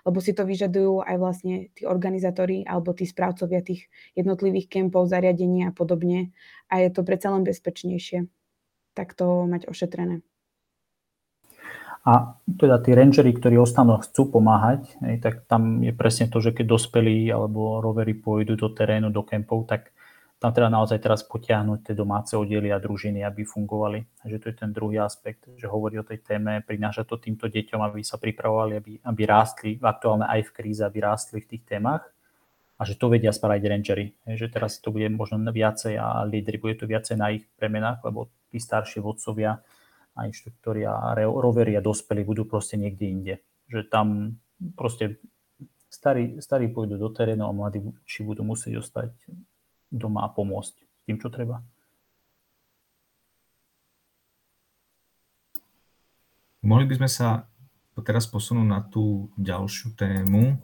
lebo 0.04 0.17
si 0.19 0.36
to 0.36 0.43
vyžadujú 0.43 1.00
aj 1.08 1.15
vlastne 1.15 1.72
tí 1.72 1.88
organizátori 1.88 2.67
alebo 2.67 2.91
tí 2.91 3.08
správcovia 3.08 3.63
tých 3.63 3.88
jednotlivých 4.19 4.67
kempov, 4.67 5.08
zariadení 5.08 5.63
a 5.63 5.72
podobne. 5.72 6.36
A 6.67 6.84
je 6.84 6.91
to 6.91 7.08
predsa 7.08 7.32
len 7.32 7.48
bezpečnejšie 7.48 8.28
takto 9.00 9.48
mať 9.48 9.72
ošetrené. 9.72 10.19
A 12.04 12.36
teda 12.48 12.80
tí 12.84 12.91
rangery, 12.95 13.36
ktorí 13.36 13.60
ostanú 13.60 14.00
chcú 14.00 14.28
pomáhať, 14.28 14.91
tak 15.24 15.48
tam 15.48 15.84
je 15.84 15.91
presne 15.95 16.28
to, 16.28 16.43
že 16.43 16.56
keď 16.56 16.76
dospelí 16.76 17.28
alebo 17.32 17.80
rovery 17.80 18.15
pôjdu 18.15 18.56
do 18.60 18.72
terénu, 18.72 19.12
do 19.12 19.24
kempov, 19.24 19.67
tak 19.67 19.95
tam 20.39 20.56
teda 20.56 20.71
naozaj 20.71 21.04
teraz 21.04 21.19
potiahnuť 21.28 21.91
tie 21.91 21.95
domáce 21.99 22.32
oddiely 22.39 22.71
a 22.71 22.80
družiny, 22.80 23.28
aby 23.28 23.43
fungovali. 23.43 24.23
Takže 24.23 24.38
to 24.39 24.45
je 24.47 24.56
ten 24.56 24.71
druhý 24.71 25.04
aspekt, 25.04 25.52
že 25.60 25.67
hovorí 25.67 25.99
o 25.99 26.08
tej 26.08 26.23
téme, 26.23 26.63
prináša 26.63 27.04
to 27.04 27.19
týmto 27.19 27.52
deťom, 27.52 27.84
aby 27.84 27.99
sa 28.08 28.15
pripravovali, 28.15 28.73
aby, 28.80 28.91
aby 29.04 29.21
rástli 29.28 29.75
aktuálne 29.75 30.32
aj 30.32 30.47
v 30.47 30.54
kríze, 30.56 30.80
aby 30.80 31.04
rástli 31.04 31.43
v 31.43 31.49
tých 31.56 31.63
témach 31.67 32.08
a 32.80 32.88
že 32.88 32.95
to 32.95 33.12
vedia 33.12 33.36
spraviť 33.36 33.63
rangery. 33.67 34.15
Že 34.23 34.47
teraz 34.47 34.80
to 34.80 34.95
bude 34.95 35.12
možno 35.12 35.43
viacej 35.43 35.99
a 35.99 36.23
lídry, 36.23 36.56
bude 36.56 36.80
to 36.80 36.88
viacej 36.88 37.19
na 37.19 37.36
ich 37.36 37.43
premenách, 37.60 37.99
lebo 38.08 38.32
tí 38.47 38.63
starší 38.63 39.04
vodcovia 39.04 39.60
a 40.15 40.19
inštruktori 40.23 40.88
a 40.88 41.19
rovery 41.19 41.75
a 41.75 41.84
dospelí 41.84 42.23
budú 42.23 42.47
proste 42.47 42.80
niekde 42.80 43.06
inde. 43.12 43.36
Že 43.67 43.91
tam 43.91 44.39
proste 44.80 45.19
starí, 45.91 46.39
starí 46.39 46.71
pôjdu 46.71 46.95
do 46.95 47.12
terénu 47.12 47.43
a 47.43 47.52
mladí 47.52 47.84
či 48.08 48.23
budú 48.23 48.47
musieť 48.47 48.80
ostať 48.80 49.12
doma 49.89 50.25
a 50.25 50.34
pomôcť 50.34 50.73
s 50.73 51.04
tým, 51.06 51.17
čo 51.17 51.30
treba. 51.34 51.62
Mohli 56.63 56.86
by 56.91 56.95
sme 57.04 57.10
sa 57.10 57.28
teraz 57.99 58.23
posunúť 58.32 58.67
na 58.67 58.80
tú 58.80 59.28
ďalšiu 59.36 59.91
tému, 59.99 60.56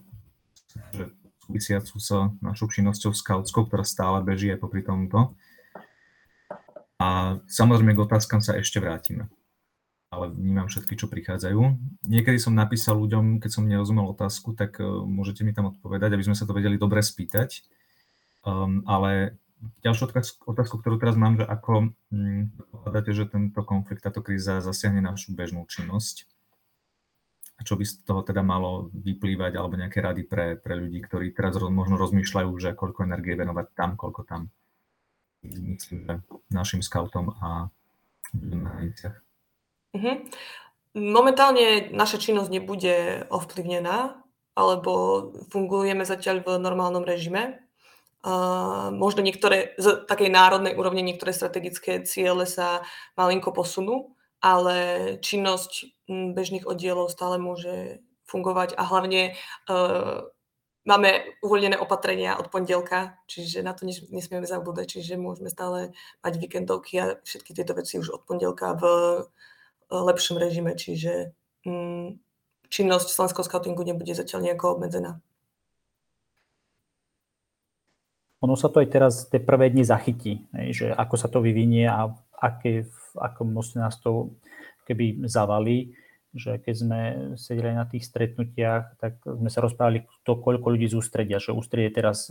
súvisiacu 1.44 1.96
s 2.00 2.10
našou 2.40 2.72
činnosťou 2.72 3.12
scoutskou, 3.12 3.68
ktorá 3.68 3.84
stále 3.84 4.24
beží 4.24 4.48
aj 4.50 4.64
popri 4.64 4.82
tomto. 4.82 5.36
A 6.96 7.40
samozrejme 7.52 7.92
k 7.92 8.04
otázkam 8.08 8.40
sa 8.40 8.56
ešte 8.56 8.80
vrátime 8.80 9.28
ale 10.16 10.32
vnímam 10.32 10.72
všetky, 10.72 10.96
čo 10.96 11.12
prichádzajú. 11.12 11.60
Niekedy 12.08 12.40
som 12.40 12.56
napísal 12.56 12.96
ľuďom, 13.04 13.44
keď 13.44 13.52
som 13.52 13.68
nerozumel 13.68 14.08
otázku, 14.08 14.56
tak 14.56 14.80
uh, 14.80 15.04
môžete 15.04 15.44
mi 15.44 15.52
tam 15.52 15.76
odpovedať, 15.76 16.16
aby 16.16 16.24
sme 16.24 16.40
sa 16.40 16.48
to 16.48 16.56
vedeli 16.56 16.80
dobre 16.80 17.04
spýtať. 17.04 17.68
Um, 18.46 18.86
ale 18.86 19.42
ďalšiu 19.82 20.14
otázku, 20.46 20.78
ktorú 20.78 21.02
teraz 21.02 21.18
mám, 21.18 21.42
že 21.42 21.46
ako 21.50 21.90
um, 22.14 22.54
že 23.10 23.26
tento 23.26 23.62
konflikt, 23.66 24.06
táto 24.06 24.22
kríza 24.22 24.62
zasiahne 24.62 25.02
našu 25.02 25.34
bežnú 25.34 25.66
činnosť? 25.66 26.30
A 27.56 27.64
čo 27.64 27.80
by 27.80 27.88
z 27.88 28.04
toho 28.06 28.22
teda 28.22 28.44
malo 28.46 28.92
vyplývať, 28.94 29.56
alebo 29.58 29.80
nejaké 29.80 30.04
rady 30.04 30.28
pre, 30.28 30.60
pre 30.60 30.76
ľudí, 30.76 31.00
ktorí 31.02 31.32
teraz 31.32 31.56
roz, 31.56 31.72
možno 31.72 31.96
rozmýšľajú, 31.96 32.52
že 32.60 32.76
koľko 32.76 33.08
energie 33.08 33.34
venovať 33.34 33.66
tam, 33.74 33.96
koľko 33.96 34.22
tam. 34.28 34.52
Myslím, 35.42 36.04
že 36.06 36.14
našim 36.52 36.84
scoutom 36.84 37.34
a 37.40 37.72
na 38.36 38.70
hraniciach. 38.76 39.16
Uh-huh. 39.96 40.28
momentálne 40.92 41.96
naša 41.96 42.20
činnosť 42.20 42.52
nebude 42.52 43.24
ovplyvnená, 43.32 44.20
alebo 44.56 44.92
fungujeme 45.48 46.04
zatiaľ 46.04 46.44
v 46.44 46.60
normálnom 46.60 47.08
režime. 47.08 47.65
Možno 48.90 49.22
niektoré, 49.22 49.78
z 49.78 50.02
takej 50.10 50.34
národnej 50.34 50.74
úrovne 50.74 51.06
niektoré 51.06 51.30
strategické 51.30 52.02
ciele 52.02 52.50
sa 52.50 52.82
malinko 53.14 53.54
posunú, 53.54 54.18
ale 54.42 54.76
činnosť 55.22 55.94
bežných 56.10 56.66
oddielov 56.66 57.14
stále 57.14 57.38
môže 57.38 58.02
fungovať 58.26 58.74
a 58.74 58.82
hlavne 58.82 59.38
uh, 59.70 60.26
máme 60.86 61.10
uvoľnené 61.42 61.78
opatrenia 61.78 62.38
od 62.38 62.50
pondelka, 62.50 63.18
čiže 63.30 63.66
na 63.66 63.74
to 63.74 63.86
nesmieme 63.90 64.46
zabúdať, 64.46 64.98
čiže 64.98 65.22
môžeme 65.22 65.50
stále 65.50 65.94
mať 66.22 66.34
víkendovky 66.38 66.94
a 67.02 67.06
všetky 67.26 67.54
tieto 67.58 67.74
veci 67.74 68.02
už 68.02 68.14
od 68.14 68.22
pondelka 68.26 68.78
v 68.78 68.84
lepšom 69.90 70.38
režime, 70.38 70.78
čiže 70.78 71.34
um, 71.66 72.18
činnosť 72.70 73.14
slovenského 73.14 73.46
scoutingu 73.46 73.86
nebude 73.86 74.14
zatiaľ 74.14 74.50
nejako 74.50 74.78
obmedzená. 74.78 75.22
Ono 78.46 78.54
sa 78.54 78.70
to 78.70 78.78
aj 78.78 78.90
teraz 78.94 79.14
tie 79.26 79.42
prvé 79.42 79.74
dni 79.74 79.82
zachytí, 79.82 80.46
že 80.70 80.94
ako 80.94 81.16
sa 81.18 81.26
to 81.26 81.42
vyvinie 81.42 81.90
a 81.90 82.14
aké, 82.38 82.86
v 82.86 83.16
akom 83.18 83.50
množstve 83.50 83.82
nás 83.82 83.98
to 83.98 84.38
keby 84.86 85.26
zavalí, 85.26 85.98
že 86.30 86.62
keď 86.62 86.76
sme 86.78 87.00
sedeli 87.42 87.74
na 87.74 87.90
tých 87.90 88.06
stretnutiach, 88.06 89.02
tak 89.02 89.18
sme 89.26 89.50
sa 89.50 89.66
rozprávali 89.66 90.06
to, 90.22 90.38
koľko 90.38 90.68
ľudí 90.70 90.86
z 90.86 91.02
ústredia, 91.02 91.42
že 91.42 91.58
ústredie 91.58 91.90
teraz 91.90 92.30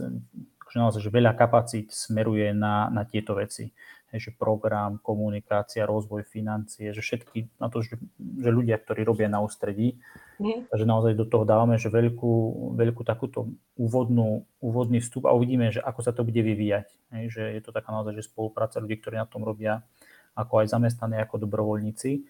že 0.75 0.83
naozaj, 0.83 1.07
že 1.07 1.15
veľa 1.15 1.39
kapacít 1.39 1.95
smeruje 1.95 2.51
na, 2.51 2.91
na 2.91 3.07
tieto 3.07 3.39
veci 3.39 3.71
že 4.19 4.35
program, 4.35 5.03
komunikácia, 5.03 5.89
rozvoj 5.89 6.27
financie, 6.27 6.95
že 6.95 7.03
všetky 7.03 7.59
na 7.59 7.71
to, 7.71 7.83
že, 7.83 7.99
že 8.19 8.51
ľudia, 8.51 8.79
ktorí 8.79 9.03
robia 9.03 9.27
na 9.27 9.43
ústredí, 9.43 9.99
mm. 10.39 10.71
takže 10.71 10.87
naozaj 10.87 11.13
do 11.19 11.27
toho 11.27 11.43
dávame, 11.43 11.79
že 11.79 11.91
veľkú, 11.91 12.33
veľkú 12.79 13.03
takúto 13.03 13.51
úvodnú, 13.75 14.47
úvodný 14.63 15.03
vstup 15.03 15.27
a 15.27 15.35
uvidíme, 15.35 15.71
že 15.75 15.83
ako 15.83 16.01
sa 16.03 16.13
to 16.15 16.23
bude 16.23 16.39
vyvíjať. 16.39 16.87
Hej, 17.15 17.25
že 17.35 17.43
je 17.59 17.61
to 17.63 17.71
taká 17.75 17.91
naozaj, 17.91 18.15
že 18.19 18.27
spolupráca 18.27 18.79
ľudí, 18.79 18.99
ktorí 19.03 19.19
na 19.19 19.27
tom 19.27 19.43
robia, 19.43 19.83
ako 20.35 20.63
aj 20.63 20.71
zamestnaní, 20.71 21.23
ako 21.23 21.47
dobrovoľníci 21.47 22.27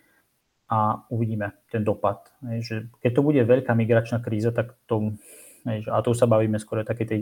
a 0.69 1.05
uvidíme 1.13 1.53
ten 1.69 1.85
dopad. 1.85 2.33
Hej, 2.45 2.59
že 2.65 2.75
keď 3.05 3.11
to 3.13 3.23
bude 3.25 3.41
veľká 3.45 3.73
migračná 3.77 4.21
kríza, 4.25 4.53
tak 4.53 4.77
to, 4.89 5.17
hej, 5.69 5.85
a 5.89 6.01
to 6.01 6.13
už 6.13 6.21
sa 6.21 6.29
bavíme 6.29 6.57
skôr 6.57 6.81
o 6.81 6.89
takej 6.89 7.07
tej 7.07 7.21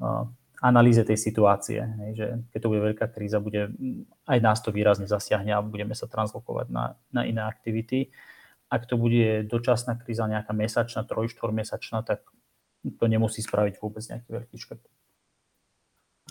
uh, 0.00 0.24
analýze 0.58 1.02
tej 1.06 1.18
situácie. 1.18 1.78
Hej, 1.82 2.10
že 2.14 2.26
keď 2.50 2.58
to 2.58 2.70
bude 2.70 2.82
veľká 2.92 3.06
kríza, 3.14 3.38
bude, 3.38 3.70
aj 4.26 4.38
nás 4.42 4.58
to 4.58 4.74
výrazne 4.74 5.06
zasiahne 5.06 5.54
a 5.54 5.62
budeme 5.62 5.94
sa 5.94 6.10
translokovať 6.10 6.66
na, 6.70 6.98
na 7.14 7.22
iné 7.22 7.42
aktivity. 7.46 8.10
Ak 8.68 8.84
to 8.84 9.00
bude 9.00 9.48
dočasná 9.48 9.96
kríza, 9.96 10.28
nejaká 10.28 10.52
mesačná, 10.52 11.06
troj, 11.06 11.30
mesačná, 11.54 12.02
tak 12.04 12.26
to 12.84 13.04
nemusí 13.06 13.40
spraviť 13.40 13.74
vôbec 13.80 14.02
nejaký 14.04 14.28
veľký 14.28 14.56
škrt. 14.58 14.82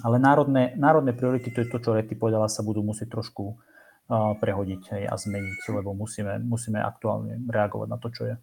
Ale 0.06 0.22
národné, 0.22 0.78
národné 0.78 1.18
priority, 1.18 1.50
to 1.50 1.66
je 1.66 1.72
to, 1.74 1.82
čo 1.82 1.98
Rety 1.98 2.14
povedala, 2.14 2.46
sa 2.46 2.62
budú 2.62 2.86
musieť 2.86 3.18
trošku 3.18 3.58
uh, 3.58 4.38
prehodiť 4.38 4.82
hej, 4.94 5.04
a 5.10 5.16
zmeniť, 5.18 5.74
lebo 5.74 5.98
musíme, 5.98 6.38
musíme 6.38 6.78
aktuálne 6.78 7.42
reagovať 7.50 7.88
na 7.90 7.98
to, 7.98 8.08
čo 8.14 8.24
je. 8.30 8.36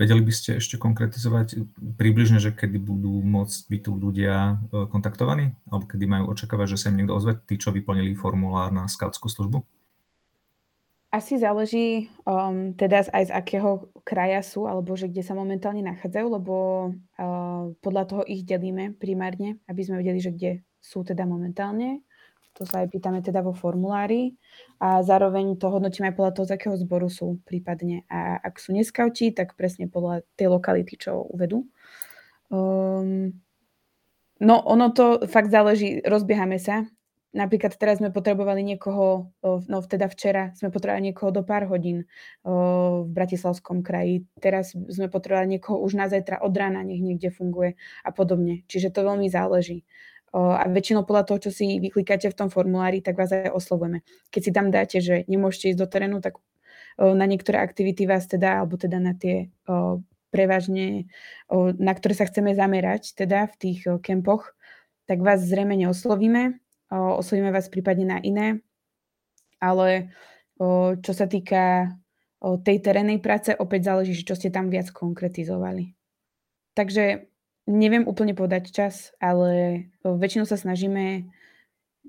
Vedeli 0.00 0.24
by 0.24 0.32
ste 0.32 0.56
ešte 0.56 0.80
konkretizovať 0.80 1.60
približne, 2.00 2.40
že 2.40 2.56
kedy 2.56 2.80
budú 2.80 3.20
môcť 3.20 3.68
byť 3.68 3.80
tu 3.84 3.92
ľudia 4.00 4.56
e, 4.56 4.88
kontaktovaní? 4.88 5.52
Alebo 5.68 5.84
kedy 5.84 6.08
majú 6.08 6.32
očakávať, 6.32 6.72
že 6.72 6.80
sa 6.80 6.86
im 6.88 7.04
niekto 7.04 7.12
ozve, 7.12 7.36
tí, 7.44 7.60
čo 7.60 7.68
vyplnili 7.68 8.16
formulár 8.16 8.72
na 8.72 8.88
skautskú 8.88 9.28
službu? 9.28 9.60
Asi 11.12 11.36
záleží 11.36 12.08
um, 12.24 12.72
teda 12.72 13.12
aj 13.12 13.28
z 13.28 13.32
akého 13.34 13.92
kraja 14.00 14.40
sú, 14.40 14.64
alebo 14.64 14.96
že 14.96 15.10
kde 15.10 15.20
sa 15.20 15.36
momentálne 15.36 15.84
nachádzajú, 15.84 16.26
lebo 16.32 16.54
uh, 16.96 17.74
podľa 17.84 18.04
toho 18.08 18.22
ich 18.24 18.46
delíme 18.48 18.96
primárne, 18.96 19.60
aby 19.68 19.84
sme 19.84 20.00
vedeli, 20.00 20.22
že 20.22 20.32
kde 20.32 20.50
sú 20.80 21.04
teda 21.04 21.28
momentálne. 21.28 22.00
To 22.58 22.66
sa 22.66 22.82
aj 22.82 22.90
pýtame 22.90 23.22
teda 23.22 23.40
vo 23.40 23.54
formulári 23.54 24.34
a 24.82 25.00
zároveň 25.06 25.56
to 25.56 25.70
hodnotíme 25.70 26.10
aj 26.10 26.16
podľa 26.18 26.32
toho, 26.34 26.46
z 26.50 26.54
akého 26.58 26.76
zboru 26.76 27.08
sú 27.08 27.38
prípadne. 27.46 28.04
A 28.10 28.36
ak 28.42 28.58
sú 28.58 28.74
neskauti, 28.74 29.30
tak 29.30 29.54
presne 29.54 29.86
podľa 29.86 30.26
tej 30.34 30.50
lokality, 30.50 30.98
čo 30.98 31.24
uvedú. 31.30 31.64
Um, 32.50 33.40
no 34.42 34.54
ono 34.66 34.90
to 34.90 35.24
fakt 35.30 35.48
záleží, 35.54 36.02
rozbiehame 36.02 36.58
sa. 36.58 36.84
Napríklad 37.30 37.78
teraz 37.78 38.02
sme 38.02 38.10
potrebovali 38.10 38.66
niekoho, 38.66 39.30
no 39.46 39.76
teda 39.86 40.10
včera 40.10 40.50
sme 40.58 40.74
potrebovali 40.74 41.14
niekoho 41.14 41.30
do 41.30 41.46
pár 41.46 41.70
hodín 41.70 42.10
v 42.42 43.06
Bratislavskom 43.06 43.86
kraji. 43.86 44.26
Teraz 44.42 44.74
sme 44.74 45.06
potrebovali 45.06 45.54
niekoho 45.54 45.78
už 45.78 45.94
na 45.94 46.10
zajtra 46.10 46.42
od 46.42 46.50
rána, 46.50 46.82
nech 46.82 46.98
niekde 46.98 47.30
funguje 47.30 47.78
a 48.02 48.10
podobne. 48.10 48.66
Čiže 48.66 48.90
to 48.90 49.06
veľmi 49.06 49.30
záleží 49.30 49.86
a 50.30 50.62
väčšinou 50.70 51.02
podľa 51.02 51.26
toho, 51.26 51.38
čo 51.48 51.50
si 51.50 51.82
vyklikáte 51.82 52.30
v 52.30 52.38
tom 52.38 52.48
formulári, 52.54 53.02
tak 53.02 53.18
vás 53.18 53.34
aj 53.34 53.50
oslovujeme. 53.50 54.06
Keď 54.30 54.40
si 54.46 54.50
tam 54.54 54.70
dáte, 54.70 55.02
že 55.02 55.26
nemôžete 55.26 55.74
ísť 55.74 55.80
do 55.82 55.90
terénu, 55.90 56.22
tak 56.22 56.38
na 56.98 57.26
niektoré 57.26 57.58
aktivity 57.58 58.06
vás 58.06 58.30
teda, 58.30 58.62
alebo 58.62 58.78
teda 58.78 59.00
na 59.02 59.16
tie 59.16 59.50
prevažne, 60.30 61.10
na 61.78 61.92
ktoré 61.96 62.14
sa 62.14 62.28
chceme 62.30 62.54
zamerať, 62.54 63.18
teda 63.18 63.50
v 63.50 63.54
tých 63.58 63.80
kempoch, 64.04 64.54
tak 65.10 65.18
vás 65.24 65.42
zrejme 65.42 65.74
neoslovíme. 65.74 66.60
Oslovíme 66.90 67.50
vás 67.50 67.70
prípadne 67.70 68.06
na 68.06 68.18
iné, 68.22 68.62
ale 69.58 70.14
čo 71.02 71.12
sa 71.14 71.26
týka 71.30 71.94
tej 72.38 72.76
terénnej 72.82 73.22
práce, 73.22 73.54
opäť 73.54 73.94
záleží, 73.94 74.14
čo 74.22 74.34
ste 74.34 74.50
tam 74.50 74.70
viac 74.70 74.90
konkretizovali. 74.90 75.94
Takže 76.74 77.29
Neviem 77.70 78.02
úplne 78.02 78.34
povedať 78.34 78.74
čas, 78.74 79.14
ale 79.22 79.86
väčšinou 80.02 80.42
sa 80.42 80.58
snažíme 80.58 81.30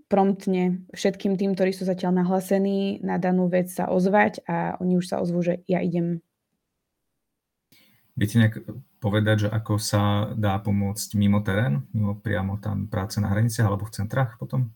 promptne 0.10 0.82
všetkým 0.92 1.38
tým, 1.38 1.54
ktorí 1.54 1.70
sú 1.70 1.86
zatiaľ 1.86 2.26
nahlásení 2.26 2.98
na 3.06 3.22
danú 3.22 3.46
vec 3.46 3.70
sa 3.70 3.88
ozvať 3.94 4.42
a 4.50 4.82
oni 4.82 4.98
už 4.98 5.06
sa 5.06 5.22
ozvú, 5.22 5.46
že 5.46 5.62
ja 5.70 5.86
idem. 5.86 6.26
Viete 8.18 8.42
nejak 8.42 8.66
povedať, 9.00 9.48
že 9.48 9.50
ako 9.54 9.78
sa 9.78 10.34
dá 10.34 10.58
pomôcť 10.58 11.14
mimo 11.16 11.46
terén, 11.46 11.86
mimo 11.94 12.18
priamo 12.18 12.58
tam 12.58 12.90
práce 12.90 13.22
na 13.22 13.30
hraniciach 13.30 13.70
alebo 13.70 13.86
v 13.86 13.96
centrách 14.02 14.42
potom? 14.42 14.74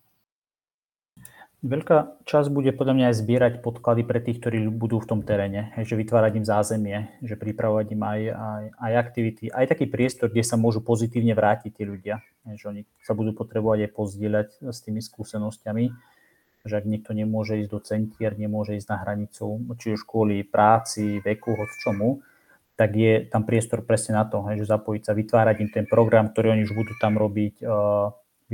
Veľká 1.66 2.22
časť 2.30 2.54
bude 2.54 2.70
podľa 2.78 2.94
mňa 2.94 3.06
aj 3.10 3.16
zbierať 3.26 3.54
podklady 3.66 4.06
pre 4.06 4.22
tých, 4.22 4.38
ktorí 4.38 4.70
budú 4.70 5.02
v 5.02 5.10
tom 5.10 5.26
teréne, 5.26 5.74
že 5.82 5.98
vytvárať 5.98 6.38
im 6.38 6.46
zázemie, 6.46 7.10
že 7.26 7.34
pripravovať 7.34 7.86
im 7.90 8.02
aj, 8.06 8.22
aj, 8.30 8.64
aj 8.78 8.94
aktivity, 8.94 9.46
aj 9.50 9.74
taký 9.74 9.90
priestor, 9.90 10.30
kde 10.30 10.46
sa 10.46 10.62
môžu 10.62 10.86
pozitívne 10.86 11.34
vrátiť 11.34 11.74
tí 11.74 11.82
ľudia, 11.90 12.22
že 12.54 12.70
oni 12.70 12.86
sa 13.02 13.18
budú 13.18 13.34
potrebovať 13.34 13.90
aj 13.90 13.92
pozdieľať 13.98 14.48
s 14.62 14.78
tými 14.86 15.02
skúsenosťami, 15.02 15.86
že 16.70 16.74
ak 16.78 16.86
niekto 16.86 17.18
nemôže 17.18 17.58
ísť 17.58 17.72
do 17.74 17.82
centier, 17.82 18.38
nemôže 18.38 18.78
ísť 18.78 18.90
na 18.94 19.02
hranicu, 19.02 19.58
či 19.82 19.98
už 19.98 20.06
kvôli 20.06 20.46
práci, 20.46 21.18
veku, 21.26 21.58
hoď 21.58 21.72
čomu, 21.82 22.22
tak 22.78 22.94
je 22.94 23.26
tam 23.26 23.42
priestor 23.42 23.82
presne 23.82 24.22
na 24.22 24.30
to, 24.30 24.38
že 24.54 24.70
zapojiť 24.70 25.02
sa, 25.02 25.18
vytvárať 25.18 25.66
im 25.66 25.70
ten 25.74 25.86
program, 25.90 26.30
ktorý 26.30 26.54
oni 26.54 26.70
už 26.70 26.78
budú 26.78 26.94
tam 27.02 27.18
robiť, 27.18 27.66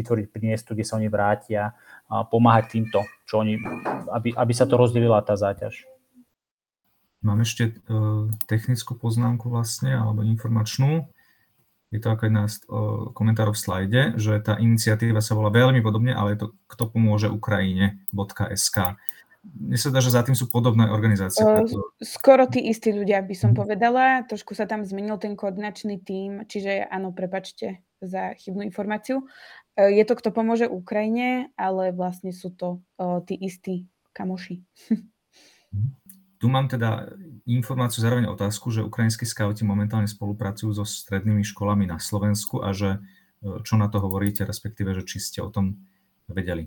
vytvoriť 0.01 0.25
priestor, 0.33 0.73
kde 0.73 0.85
sa 0.89 0.97
oni 0.97 1.07
vrátia, 1.07 1.77
a 2.11 2.27
pomáhať 2.27 2.75
týmto, 2.75 3.05
čo 3.23 3.39
oni, 3.39 3.61
aby, 4.11 4.35
aby 4.35 4.53
sa 4.57 4.67
to 4.67 4.75
rozdelila 4.75 5.23
tá 5.23 5.39
záťaž. 5.39 5.87
Mám 7.21 7.45
ešte 7.45 7.77
uh, 7.85 8.33
technickú 8.49 8.97
poznámku 8.97 9.47
vlastne, 9.47 9.93
alebo 9.93 10.25
informačnú. 10.25 11.05
Je 11.93 12.01
to 12.01 12.09
ako 12.09 12.23
jedna 12.27 12.49
z 12.49 12.55
uh, 12.65 13.13
komentárov 13.13 13.53
v 13.53 13.61
slajde, 13.61 14.01
že 14.17 14.41
tá 14.41 14.57
iniciatíva 14.57 15.21
sa 15.21 15.37
volá 15.37 15.53
veľmi 15.53 15.85
podobne, 15.85 16.17
ale 16.17 16.33
je 16.33 16.39
to 16.43 16.47
kto 16.65 16.83
pomôže 16.89 17.29
Ukrajine.sk. 17.29 18.97
Mne 19.41 19.77
sa 19.77 19.89
dá, 19.89 20.01
že 20.05 20.13
za 20.13 20.21
tým 20.21 20.37
sú 20.37 20.45
podobné 20.49 20.85
organizácie. 20.85 21.41
Preto... 21.41 21.97
Skoro 21.97 22.45
tí 22.45 22.61
istí 22.69 22.93
ľudia 22.93 23.25
by 23.25 23.33
som 23.33 23.51
povedala. 23.57 24.21
Trošku 24.29 24.53
sa 24.53 24.69
tam 24.69 24.85
zmenil 24.85 25.17
ten 25.17 25.33
koordinačný 25.33 25.97
tím, 26.01 26.45
čiže 26.45 26.85
áno, 26.85 27.09
prepačte 27.09 27.81
za 28.01 28.37
chybnú 28.37 28.65
informáciu. 28.65 29.25
E, 29.75 29.95
je 29.95 30.03
to, 30.03 30.13
kto 30.19 30.29
pomôže 30.35 30.67
Ukrajine, 30.67 31.53
ale 31.55 31.95
vlastne 31.95 32.35
sú 32.35 32.51
to 32.51 32.83
uh, 32.99 33.23
tí 33.23 33.35
istí 33.39 33.87
kamoši. 34.11 34.63
Tu 36.41 36.49
mám 36.49 36.65
teda 36.65 37.13
informáciu, 37.45 38.01
zároveň 38.01 38.25
otázku, 38.33 38.73
že 38.73 38.81
ukrajinskí 38.81 39.29
skauti 39.29 39.61
momentálne 39.61 40.09
spolupracujú 40.09 40.73
so 40.73 40.81
strednými 40.81 41.45
školami 41.45 41.85
na 41.85 42.01
Slovensku 42.01 42.65
a 42.65 42.73
že 42.73 42.97
e, 42.97 43.61
čo 43.61 43.77
na 43.77 43.85
to 43.93 44.01
hovoríte, 44.01 44.41
respektíve, 44.41 44.97
že 44.97 45.05
či 45.05 45.21
ste 45.21 45.39
o 45.45 45.53
tom 45.53 45.85
vedeli. 46.25 46.65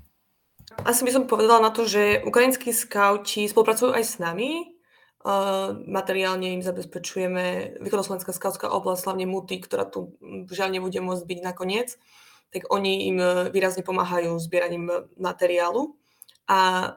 Asi 0.86 1.02
by 1.02 1.10
som 1.10 1.26
povedala 1.26 1.58
na 1.58 1.74
to, 1.74 1.90
že 1.90 2.22
ukrajinskí 2.22 2.70
skauti 2.70 3.50
spolupracujú 3.50 3.92
aj 3.92 4.04
s 4.06 4.16
nami. 4.22 4.72
Uh, 5.24 5.72
materiálne 5.88 6.52
im 6.52 6.60
zabezpečujeme 6.60 7.80
Východoslovenská 7.80 8.36
skautská 8.36 8.68
oblasť, 8.68 9.08
hlavne 9.08 9.24
Muty, 9.24 9.56
ktorá 9.56 9.88
tu 9.88 10.20
žiaľ 10.52 10.76
nebude 10.76 11.00
môcť 11.00 11.24
byť 11.24 11.38
nakoniec 11.40 11.96
tak 12.54 12.70
oni 12.70 13.10
im 13.10 13.18
e, 13.18 13.50
výrazne 13.50 13.82
pomáhajú 13.82 14.38
zbieraním 14.38 15.10
materiálu. 15.18 15.98
A 16.46 16.94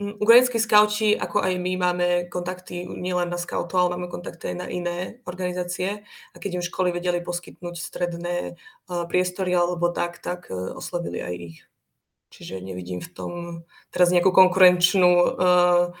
ukrajinskí 0.00 0.56
skauti, 0.56 1.12
ako 1.12 1.44
aj 1.44 1.60
my, 1.60 1.72
máme 1.76 2.08
kontakty 2.32 2.88
nielen 2.88 3.28
na 3.28 3.36
skautov, 3.36 3.84
ale 3.84 4.00
máme 4.00 4.08
kontakty 4.08 4.50
aj 4.50 4.56
na 4.56 4.66
iné 4.72 4.98
organizácie. 5.28 6.08
A 6.32 6.36
keď 6.40 6.58
im 6.58 6.64
školy 6.64 6.88
vedeli 6.90 7.20
poskytnúť 7.20 7.76
stredné 7.76 8.56
uh, 8.56 9.04
priestory 9.06 9.52
alebo 9.52 9.92
tak, 9.92 10.24
tak 10.24 10.48
oslovili 10.50 11.20
aj 11.20 11.34
ich. 11.36 11.58
Čiže 12.32 12.64
nevidím 12.64 13.04
v 13.04 13.12
tom 13.12 13.32
teraz 13.92 14.08
nejakú 14.08 14.32
konkurenčnú 14.32 15.12
uh, 15.36 15.92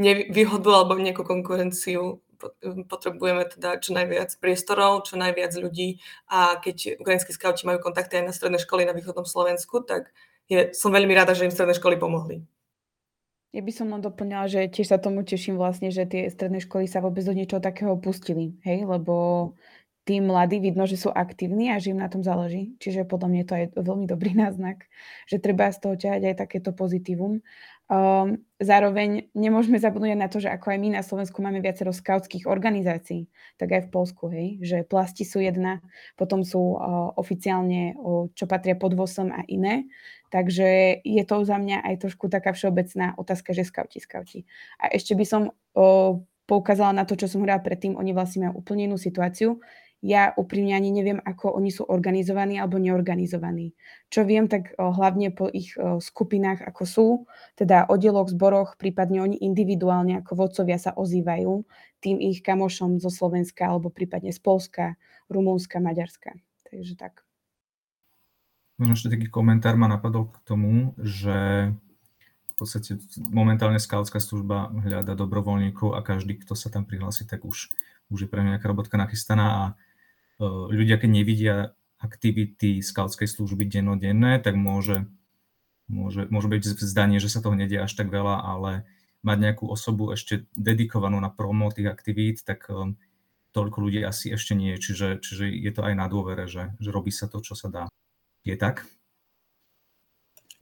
nevýhodu 0.00 0.70
alebo 0.72 0.96
nejakú 0.98 1.22
konkurenciu. 1.22 2.23
Potrebujeme 2.88 3.46
teda 3.48 3.78
čo 3.78 3.94
najviac 3.94 4.34
priestorov, 4.38 5.06
čo 5.06 5.14
najviac 5.16 5.54
ľudí 5.56 6.02
a 6.28 6.58
keď 6.58 7.00
ukrajinskí 7.00 7.32
skauti 7.34 7.64
majú 7.64 7.80
kontakty 7.80 8.20
aj 8.20 8.24
na 8.28 8.34
stredné 8.34 8.58
školy 8.62 8.84
na 8.84 8.96
východnom 8.96 9.24
Slovensku, 9.24 9.82
tak 9.86 10.10
je, 10.50 10.74
som 10.76 10.92
veľmi 10.92 11.12
rada, 11.16 11.32
že 11.32 11.48
im 11.48 11.54
stredné 11.54 11.74
školy 11.76 11.96
pomohli. 11.96 12.44
Ja 13.54 13.62
by 13.62 13.70
som 13.70 13.86
len 13.94 14.02
doplňala, 14.02 14.50
že 14.50 14.66
tiež 14.66 14.90
sa 14.90 14.98
tomu 14.98 15.22
teším 15.22 15.54
vlastne, 15.54 15.94
že 15.94 16.10
tie 16.10 16.26
stredné 16.26 16.58
školy 16.58 16.90
sa 16.90 16.98
vôbec 16.98 17.22
do 17.22 17.30
niečoho 17.30 17.62
takého 17.62 17.94
pustili, 17.94 18.58
hej, 18.66 18.82
lebo 18.82 19.54
tí 20.04 20.20
mladí 20.20 20.60
vidno, 20.60 20.84
že 20.84 21.00
sú 21.00 21.08
aktívni 21.08 21.72
a 21.72 21.80
že 21.80 21.96
im 21.96 22.00
na 22.00 22.12
tom 22.12 22.20
záleží. 22.20 22.76
Čiže 22.76 23.08
podľa 23.08 23.28
mňa 23.32 23.44
to 23.48 23.54
je 23.56 23.66
veľmi 23.78 24.06
dobrý 24.10 24.36
náznak, 24.42 24.84
že 25.30 25.40
treba 25.40 25.72
z 25.72 25.80
toho 25.80 25.94
ťahať 25.96 26.22
aj 26.32 26.36
takéto 26.44 26.70
pozitívum. 26.76 27.40
Um, 27.84 28.40
zároveň 28.56 29.28
nemôžeme 29.36 29.76
zabudnúť 29.76 30.16
na 30.16 30.32
to, 30.32 30.40
že 30.40 30.48
ako 30.48 30.72
aj 30.72 30.78
my 30.80 30.88
na 30.96 31.02
Slovensku 31.04 31.44
máme 31.44 31.60
viacero 31.60 31.92
skautských 31.92 32.48
organizácií, 32.48 33.28
tak 33.60 33.76
aj 33.76 33.82
v 33.84 33.92
Polsku, 33.92 34.32
hej, 34.32 34.56
že 34.64 34.88
plasti 34.88 35.28
sú 35.28 35.44
jedna, 35.44 35.84
potom 36.16 36.48
sú 36.48 36.80
uh, 36.80 37.12
oficiálne, 37.20 37.92
uh, 37.92 38.32
čo 38.32 38.48
patria 38.48 38.72
pod 38.72 38.96
VOSom 38.96 39.28
a 39.36 39.44
iné. 39.52 39.84
Takže 40.32 40.96
je 41.04 41.22
to 41.28 41.44
za 41.44 41.60
mňa 41.60 41.84
aj 41.84 42.08
trošku 42.08 42.32
taká 42.32 42.56
všeobecná 42.56 43.20
otázka, 43.20 43.52
že 43.52 43.68
skauti, 43.68 44.00
skauti. 44.00 44.48
A 44.80 44.88
ešte 44.88 45.12
by 45.12 45.24
som 45.28 45.52
uh, 45.52 46.16
poukázala 46.48 46.96
na 46.96 47.04
to, 47.04 47.20
čo 47.20 47.28
som 47.28 47.44
hovorila 47.44 47.60
predtým, 47.60 48.00
oni 48.00 48.16
vlastne 48.16 48.48
majú 48.48 48.64
úplne 48.64 48.88
inú 48.88 48.96
situáciu 48.96 49.60
ja 50.04 50.36
úprimne 50.36 50.76
ani 50.76 50.92
neviem, 50.92 51.16
ako 51.16 51.56
oni 51.56 51.72
sú 51.72 51.88
organizovaní 51.88 52.60
alebo 52.60 52.76
neorganizovaní. 52.76 53.72
Čo 54.12 54.28
viem, 54.28 54.52
tak 54.52 54.76
hlavne 54.76 55.32
po 55.32 55.48
ich 55.48 55.72
skupinách, 55.80 56.60
ako 56.60 56.82
sú, 56.84 57.08
teda 57.56 57.88
oddieloch, 57.88 58.28
zboroch, 58.28 58.76
prípadne 58.76 59.24
oni 59.24 59.40
individuálne 59.40 60.20
ako 60.20 60.44
vodcovia 60.44 60.76
sa 60.76 60.92
ozývajú 60.92 61.64
tým 62.04 62.20
ich 62.20 62.44
kamošom 62.44 63.00
zo 63.00 63.08
Slovenska 63.08 63.64
alebo 63.64 63.88
prípadne 63.88 64.28
z 64.28 64.44
Polska, 64.44 65.00
Rumúnska, 65.32 65.80
Maďarska. 65.80 66.36
Takže 66.68 67.00
tak. 67.00 67.24
Ešte 68.76 69.08
taký 69.08 69.32
komentár 69.32 69.80
ma 69.80 69.88
napadol 69.88 70.28
k 70.28 70.36
tomu, 70.44 70.92
že 71.00 71.72
v 72.52 72.52
podstate 72.60 73.00
momentálne 73.32 73.80
skautská 73.80 74.20
služba 74.20 74.68
hľada 74.84 75.16
dobrovoľníkov 75.16 75.96
a 75.96 76.04
každý, 76.04 76.44
kto 76.44 76.52
sa 76.52 76.68
tam 76.68 76.84
prihlási, 76.84 77.24
tak 77.24 77.42
už, 77.48 77.72
už 78.12 78.18
je 78.20 78.28
pre 78.28 78.44
nejaká 78.44 78.68
robotka 78.68 79.00
nachystaná 79.00 79.46
a 79.48 79.64
ľudia, 80.42 80.98
keď 80.98 81.10
nevidia 81.10 81.56
aktivity 82.02 82.84
skautskej 82.84 83.28
služby 83.30 83.64
dennodenné, 83.64 84.42
tak 84.42 84.58
môže, 84.58 85.08
môže, 85.88 86.28
môže 86.28 86.48
byť 86.52 86.62
zdanie, 86.84 87.18
že 87.22 87.32
sa 87.32 87.40
toho 87.40 87.56
nedie 87.56 87.80
až 87.80 87.96
tak 87.96 88.12
veľa, 88.12 88.44
ale 88.44 88.84
mať 89.24 89.38
nejakú 89.40 89.64
osobu 89.64 90.12
ešte 90.12 90.44
dedikovanú 90.52 91.16
na 91.16 91.32
promo 91.32 91.72
tých 91.72 91.88
aktivít, 91.88 92.44
tak 92.44 92.68
um, 92.68 93.00
toľko 93.56 93.88
ľudí 93.88 94.04
asi 94.04 94.28
ešte 94.36 94.52
nie. 94.52 94.76
Čiže, 94.76 95.24
čiže 95.24 95.48
je 95.48 95.72
to 95.72 95.80
aj 95.80 95.94
na 95.96 96.06
dôvere, 96.12 96.44
že, 96.44 96.76
že 96.76 96.92
robí 96.92 97.08
sa 97.08 97.24
to, 97.24 97.40
čo 97.40 97.56
sa 97.56 97.72
dá. 97.72 97.84
Je 98.44 98.52
tak? 98.60 98.84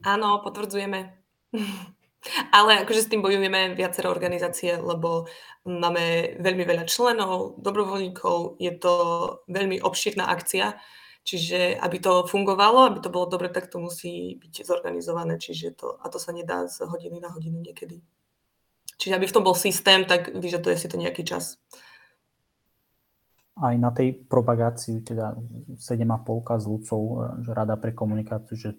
Áno, 0.07 0.39
potvrdzujeme. 0.39 1.11
Ale 2.55 2.87
akože 2.87 3.03
s 3.03 3.11
tým 3.11 3.19
bojujeme 3.19 3.75
viacero 3.75 4.07
organizácie, 4.07 4.79
lebo 4.79 5.27
máme 5.67 6.37
veľmi 6.39 6.63
veľa 6.63 6.83
členov, 6.87 7.59
dobrovoľníkov, 7.59 8.59
je 8.59 8.71
to 8.79 8.93
veľmi 9.51 9.83
obšírna 9.83 10.27
akcia, 10.31 10.79
čiže 11.27 11.75
aby 11.79 11.97
to 11.99 12.23
fungovalo, 12.27 12.87
aby 12.87 12.99
to 13.03 13.11
bolo 13.11 13.27
dobre, 13.27 13.51
tak 13.51 13.67
to 13.67 13.79
musí 13.79 14.39
byť 14.39 14.63
zorganizované, 14.63 15.35
čiže 15.35 15.75
to, 15.75 15.99
a 15.99 16.07
to 16.07 16.19
sa 16.19 16.31
nedá 16.31 16.67
z 16.67 16.87
hodiny 16.87 17.19
na 17.19 17.31
hodinu 17.31 17.59
niekedy. 17.59 17.99
Čiže 18.99 19.15
aby 19.19 19.25
v 19.27 19.35
tom 19.35 19.43
bol 19.43 19.55
systém, 19.55 20.07
tak 20.07 20.31
vyžaduje 20.31 20.79
si 20.79 20.87
to 20.87 20.95
nejaký 20.95 21.27
čas 21.27 21.59
aj 23.53 23.75
na 23.77 23.93
tej 23.93 24.17
propagácii, 24.25 25.05
teda 25.05 25.37
7,5 25.77 26.57
z 26.57 26.65
ľudcov, 26.65 26.99
e, 27.01 27.13
že 27.45 27.51
Rada 27.53 27.77
pre 27.77 27.93
komunikáciu, 27.93 28.57
že, 28.57 28.71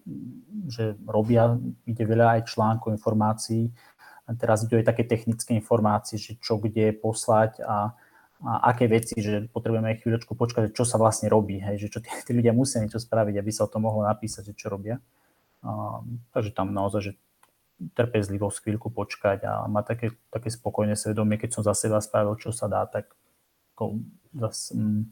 že 0.66 0.98
robia, 1.06 1.54
ide 1.86 2.02
veľa 2.02 2.40
aj 2.40 2.50
článkov, 2.50 2.90
informácií. 2.90 3.70
A 4.26 4.34
teraz 4.34 4.66
ide 4.66 4.82
aj 4.82 4.90
také 4.90 5.06
technické 5.06 5.54
informácie, 5.54 6.18
že 6.18 6.34
čo 6.42 6.58
kde 6.58 6.90
poslať 6.96 7.62
a, 7.62 7.92
a 8.42 8.50
aké 8.72 8.90
veci, 8.90 9.20
že 9.20 9.46
potrebujeme 9.52 9.94
aj 9.94 10.00
chvíľočku 10.02 10.32
počkať, 10.34 10.74
čo 10.74 10.82
sa 10.82 10.98
vlastne 10.98 11.30
robí, 11.30 11.60
hej, 11.60 11.86
že 11.86 11.88
čo 11.92 11.98
tí, 12.02 12.10
tí 12.24 12.32
ľudia 12.34 12.56
musia 12.56 12.82
niečo 12.82 12.98
spraviť, 12.98 13.36
aby 13.38 13.50
sa 13.54 13.68
o 13.68 13.70
tom 13.70 13.86
mohlo 13.86 14.02
napísať, 14.02 14.50
že 14.50 14.58
čo 14.58 14.72
robia. 14.72 14.98
A, 15.62 16.02
takže 16.34 16.50
tam 16.50 16.74
naozaj, 16.74 17.00
že 17.04 17.12
trpezlivosť 17.94 18.64
chvíľku 18.64 18.88
počkať 18.90 19.44
a 19.44 19.52
mať 19.66 19.84
také, 19.86 20.06
také 20.30 20.48
spokojné 20.48 20.96
svedomie, 20.96 21.36
keď 21.36 21.60
som 21.60 21.62
za 21.62 21.74
seba 21.76 22.00
spravil, 22.00 22.38
čo 22.40 22.54
sa 22.54 22.70
dá, 22.70 22.86
tak 22.88 23.12
zase, 24.34 24.74
mm, 24.74 25.02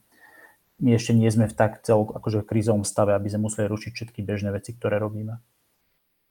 my 0.83 0.91
ešte 0.99 1.13
nie 1.15 1.31
sme 1.31 1.47
v 1.47 1.55
tak 1.55 1.87
cel, 1.87 2.03
akože 2.03 2.43
v 2.43 2.49
krízovom 2.49 2.83
stave, 2.83 3.15
aby 3.15 3.31
sme 3.31 3.47
museli 3.47 3.71
rušiť 3.71 3.93
všetky 3.95 4.21
bežné 4.27 4.51
veci, 4.51 4.75
ktoré 4.75 4.99
robíme. 4.99 5.39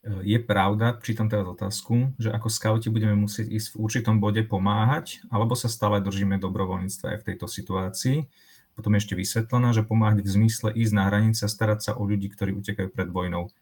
Je 0.01 0.41
pravda, 0.41 0.97
čítam 1.05 1.29
teraz 1.29 1.45
otázku, 1.45 2.17
že 2.17 2.33
ako 2.33 2.49
skauti 2.49 2.89
budeme 2.89 3.13
musieť 3.13 3.53
ísť 3.53 3.77
v 3.77 3.79
určitom 3.85 4.17
bode 4.17 4.41
pomáhať, 4.41 5.21
alebo 5.29 5.53
sa 5.53 5.69
stále 5.69 6.01
držíme 6.01 6.41
dobrovoľníctva 6.41 7.15
aj 7.15 7.17
v 7.21 7.27
tejto 7.31 7.45
situácii. 7.45 8.17
Potom 8.73 8.97
ešte 8.97 9.13
vysvetlená, 9.13 9.77
že 9.77 9.85
pomáhať 9.85 10.25
v 10.25 10.31
zmysle 10.41 10.73
ísť 10.73 10.93
na 10.97 11.05
hranice 11.05 11.45
a 11.45 11.53
starať 11.53 11.79
sa 11.85 11.91
o 11.93 12.01
ľudí, 12.01 12.33
ktorí 12.33 12.49
utekajú 12.57 12.89
pred 12.89 13.13
vojnou. 13.13 13.53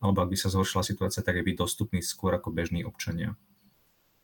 Alebo 0.00 0.18
ak 0.24 0.32
by 0.32 0.36
sa 0.40 0.48
zhoršila 0.48 0.80
situácia, 0.80 1.20
tak 1.20 1.36
je 1.36 1.44
byť 1.44 1.56
dostupný 1.60 2.00
skôr 2.00 2.32
ako 2.32 2.48
bežní 2.56 2.88
občania. 2.88 3.36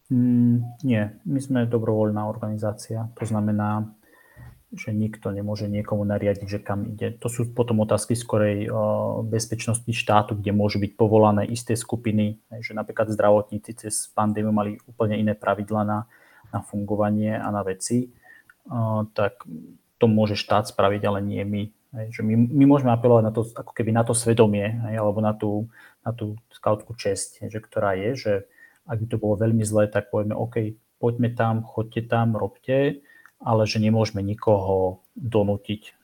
Mm, 0.09 0.64
nie, 0.84 1.02
my 1.28 1.38
sme 1.40 1.68
dobrovoľná 1.68 2.24
organizácia. 2.24 3.12
To 3.20 3.24
znamená, 3.28 3.92
že 4.72 4.92
nikto 4.92 5.32
nemôže 5.32 5.64
niekomu 5.64 6.04
nariadiť, 6.04 6.44
že 6.48 6.61
kam 6.61 6.84
ide. 6.92 7.16
To 7.24 7.32
sú 7.32 7.48
potom 7.56 7.80
otázky 7.80 8.12
skorej 8.12 8.68
bezpečnosti 9.24 9.88
štátu, 9.88 10.36
kde 10.36 10.52
môžu 10.52 10.76
byť 10.76 10.92
povolané 10.92 11.48
isté 11.48 11.72
skupiny, 11.72 12.44
že 12.61 12.76
napríklad 12.76 13.09
zdravotníci 13.09 13.72
cez 13.72 14.12
pandémiu 14.12 14.52
mali 14.52 14.76
úplne 14.84 15.16
iné 15.16 15.32
pravidla 15.32 15.88
na, 15.88 15.98
na 16.52 16.61
fungovanie 16.61 17.32
a 17.32 17.48
na 17.48 17.64
veci, 17.64 18.12
tak 19.16 19.40
to 19.96 20.04
môže 20.04 20.36
štát 20.36 20.68
spraviť, 20.68 21.02
ale 21.09 21.24
nie 21.24 21.40
my. 21.48 21.62
Že 22.12 22.20
my, 22.20 22.34
my 22.52 22.64
môžeme 22.68 22.92
apelovať 22.92 23.24
na 23.24 23.32
to, 23.32 23.48
ako 23.48 23.72
keby 23.72 23.96
na 23.96 24.04
to 24.04 24.12
svedomie, 24.12 24.76
alebo 24.84 25.24
na 25.24 25.32
tú, 25.32 25.72
na 26.04 26.12
tú 26.12 26.36
skautskú 26.52 26.92
česť, 26.92 27.48
že, 27.48 27.59
ktorá 27.64 27.96
je, 27.96 28.11
že 28.12 28.32
ak 28.89 28.99
by 29.05 29.07
to 29.07 29.20
bolo 29.20 29.36
veľmi 29.36 29.62
zlé, 29.62 29.86
tak 29.93 30.09
povieme, 30.09 30.32
OK, 30.32 30.74
poďme 30.97 31.36
tam, 31.36 31.62
chodte 31.62 32.01
tam, 32.09 32.34
robte, 32.34 33.05
ale 33.39 33.62
že 33.68 33.78
nemôžeme 33.78 34.24
nikoho 34.24 35.05
donútiť 35.14 35.95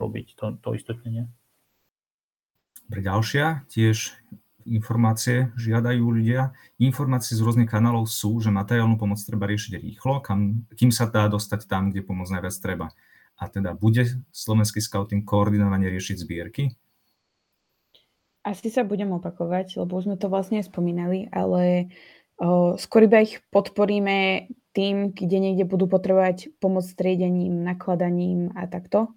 robiť 0.00 0.26
to, 0.34 0.44
to 0.64 0.68
istotne 0.74 1.08
nie. 1.12 1.24
Pre 2.88 2.98
ďalšia 3.04 3.68
tiež 3.70 4.16
informácie 4.66 5.52
žiadajú 5.56 6.02
ľudia. 6.02 6.56
Informácie 6.80 7.36
z 7.36 7.44
rôznych 7.44 7.70
kanálov 7.70 8.08
sú, 8.08 8.40
že 8.40 8.50
materiálnu 8.50 8.96
pomoc 8.96 9.20
treba 9.22 9.46
riešiť 9.46 9.78
rýchlo, 9.78 10.24
kam, 10.24 10.66
kým 10.74 10.90
sa 10.90 11.06
dá 11.06 11.28
dostať 11.28 11.68
tam, 11.68 11.92
kde 11.92 12.02
pomoc 12.02 12.26
najviac 12.32 12.56
treba. 12.58 12.88
A 13.40 13.48
teda 13.48 13.72
bude 13.72 14.04
slovenský 14.32 14.84
scouting 14.84 15.24
koordinovane 15.24 15.88
riešiť 15.88 16.16
zbierky? 16.20 16.76
Asi 18.40 18.72
sa 18.72 18.88
budem 18.88 19.12
opakovať, 19.12 19.76
lebo 19.76 20.00
už 20.00 20.08
sme 20.08 20.16
to 20.16 20.32
vlastne 20.32 20.64
spomínali, 20.64 21.28
ale 21.28 21.92
skôr 22.80 23.04
iba 23.04 23.20
ich 23.20 23.44
podporíme 23.52 24.48
tým, 24.72 25.12
kde 25.12 25.36
niekde 25.36 25.68
budú 25.68 25.84
potrebovať 25.90 26.56
pomoc 26.56 26.88
s 26.88 26.96
triedením, 26.96 27.60
nakladaním 27.60 28.54
a 28.56 28.64
takto. 28.64 29.12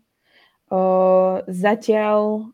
Zatiaľ 1.47 2.51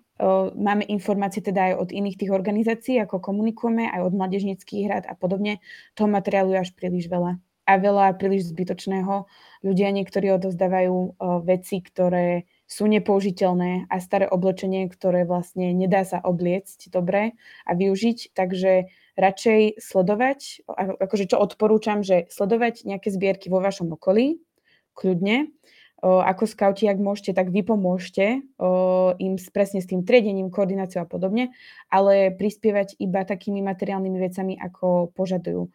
máme 0.53 0.83
informácie 0.91 1.39
teda 1.39 1.71
aj 1.71 1.73
od 1.79 1.89
iných 1.95 2.19
tých 2.19 2.31
organizácií, 2.35 2.99
ako 2.99 3.23
komunikujeme, 3.23 3.87
aj 3.87 4.03
od 4.03 4.13
mladežnických 4.19 4.81
hrad 4.85 5.03
a 5.07 5.15
podobne. 5.15 5.63
Toho 5.95 6.11
materiálu 6.11 6.53
je 6.53 6.59
až 6.59 6.75
príliš 6.75 7.07
veľa. 7.07 7.39
A 7.69 7.77
veľa 7.77 8.17
príliš 8.17 8.49
zbytočného. 8.49 9.29
Ľudia 9.61 9.89
niektorí 9.93 10.33
odozdávajú 10.35 11.21
veci, 11.45 11.79
ktoré 11.85 12.49
sú 12.65 12.89
nepoužiteľné 12.89 13.85
a 13.87 13.95
staré 14.01 14.25
oblečenie, 14.25 14.89
ktoré 14.89 15.21
vlastne 15.23 15.71
nedá 15.71 16.01
sa 16.01 16.17
obliecť 16.17 16.89
dobre 16.89 17.37
a 17.69 17.71
využiť. 17.77 18.33
Takže 18.33 18.89
radšej 19.19 19.83
sledovať, 19.83 20.63
akože 20.71 21.35
čo 21.35 21.37
odporúčam, 21.43 22.01
že 22.01 22.31
sledovať 22.31 22.87
nejaké 22.87 23.11
zbierky 23.11 23.51
vo 23.51 23.59
vašom 23.59 23.91
okolí, 23.93 24.39
kľudne, 24.95 25.51
ako 25.99 26.47
skauti, 26.47 26.87
ak 26.87 26.95
môžete, 26.95 27.35
tak 27.35 27.51
vy 27.51 27.59
pomôžte 27.59 28.47
o, 28.55 29.11
im 29.19 29.35
presne 29.51 29.83
s 29.83 29.91
tým 29.91 30.07
triedením, 30.07 30.47
koordináciou 30.47 31.03
a 31.03 31.11
podobne, 31.11 31.51
ale 31.91 32.31
prispievať 32.31 32.95
iba 33.03 33.27
takými 33.27 33.59
materiálnymi 33.59 34.15
vecami, 34.15 34.55
ako 34.55 35.11
požadujú. 35.11 35.67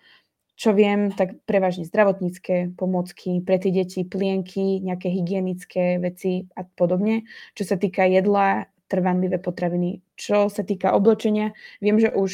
čo 0.55 0.71
viem, 0.71 1.11
tak 1.11 1.43
prevažne 1.51 1.83
zdravotnícke 1.83 2.79
pomocky, 2.79 3.43
pre 3.43 3.59
tie 3.59 3.75
deti 3.75 4.07
plienky, 4.07 4.79
nejaké 4.79 5.11
hygienické 5.11 5.99
veci 5.99 6.47
a 6.55 6.63
podobne. 6.63 7.27
Čo 7.59 7.75
sa 7.75 7.77
týka 7.77 8.07
jedla, 8.07 8.71
trvanlivé 8.87 9.41
potraviny. 9.41 10.05
Čo 10.15 10.53
sa 10.53 10.63
týka 10.63 10.93
oblečenia, 10.93 11.57
viem, 11.81 11.97
že 11.97 12.13
už 12.13 12.33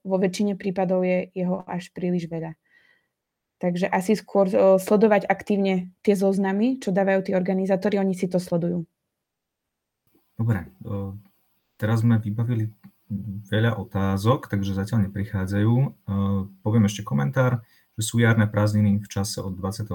vo 0.00 0.16
väčšine 0.16 0.56
prípadov 0.56 1.04
je 1.04 1.28
jeho 1.36 1.60
až 1.68 1.92
príliš 1.92 2.26
veľa. 2.26 2.56
Takže 3.60 3.92
asi 3.92 4.16
skôr 4.16 4.48
sledovať 4.80 5.28
aktívne 5.28 5.92
tie 6.00 6.16
zoznamy, 6.16 6.80
čo 6.80 6.96
dávajú 6.96 7.28
tí 7.28 7.36
organizátori, 7.36 8.00
oni 8.00 8.16
si 8.16 8.24
to 8.24 8.40
sledujú. 8.40 8.88
Dobre, 10.40 10.64
teraz 11.76 12.00
sme 12.00 12.16
vybavili 12.16 12.72
veľa 13.52 13.76
otázok, 13.76 14.48
takže 14.48 14.72
zatiaľ 14.72 15.12
neprichádzajú. 15.12 15.72
Poviem 16.64 16.88
ešte 16.88 17.04
komentár, 17.04 17.60
že 18.00 18.02
sú 18.08 18.16
jarné 18.16 18.48
prázdniny 18.48 19.04
v 19.04 19.08
čase 19.12 19.44
od 19.44 19.52
28. 19.52 19.92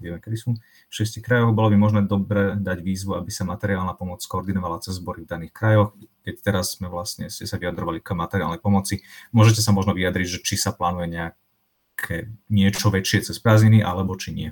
vieme, 0.00 0.16
kedy 0.16 0.36
sú, 0.40 0.56
v 0.56 0.92
šesti 0.92 1.20
krajoch. 1.20 1.52
Bolo 1.52 1.68
by 1.68 1.76
možné 1.76 2.00
dobre 2.08 2.56
dať 2.56 2.80
výzvu, 2.80 3.12
aby 3.20 3.28
sa 3.28 3.44
materiálna 3.44 3.92
pomoc 3.92 4.24
koordinovala 4.24 4.80
cez 4.80 4.96
zbory 4.96 5.28
v 5.28 5.30
daných 5.36 5.52
krajoch. 5.52 5.92
Keď 6.24 6.34
teraz 6.40 6.80
sme 6.80 6.88
vlastne, 6.88 7.28
ste 7.28 7.44
sa 7.44 7.60
vyjadrovali 7.60 8.00
k 8.00 8.16
materiálnej 8.16 8.58
pomoci, 8.58 9.04
môžete 9.36 9.60
sa 9.60 9.76
možno 9.76 9.92
vyjadriť, 9.92 10.26
že 10.26 10.38
či 10.40 10.56
sa 10.56 10.72
plánuje 10.72 11.12
nejaké 11.12 12.32
niečo 12.48 12.88
väčšie 12.88 13.28
cez 13.28 13.36
prázdniny, 13.36 13.84
alebo 13.84 14.16
či 14.16 14.32
nie. 14.32 14.50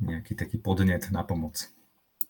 Nejaký 0.00 0.32
taký 0.32 0.56
podnet 0.56 1.12
na 1.12 1.20
pomoc 1.20 1.68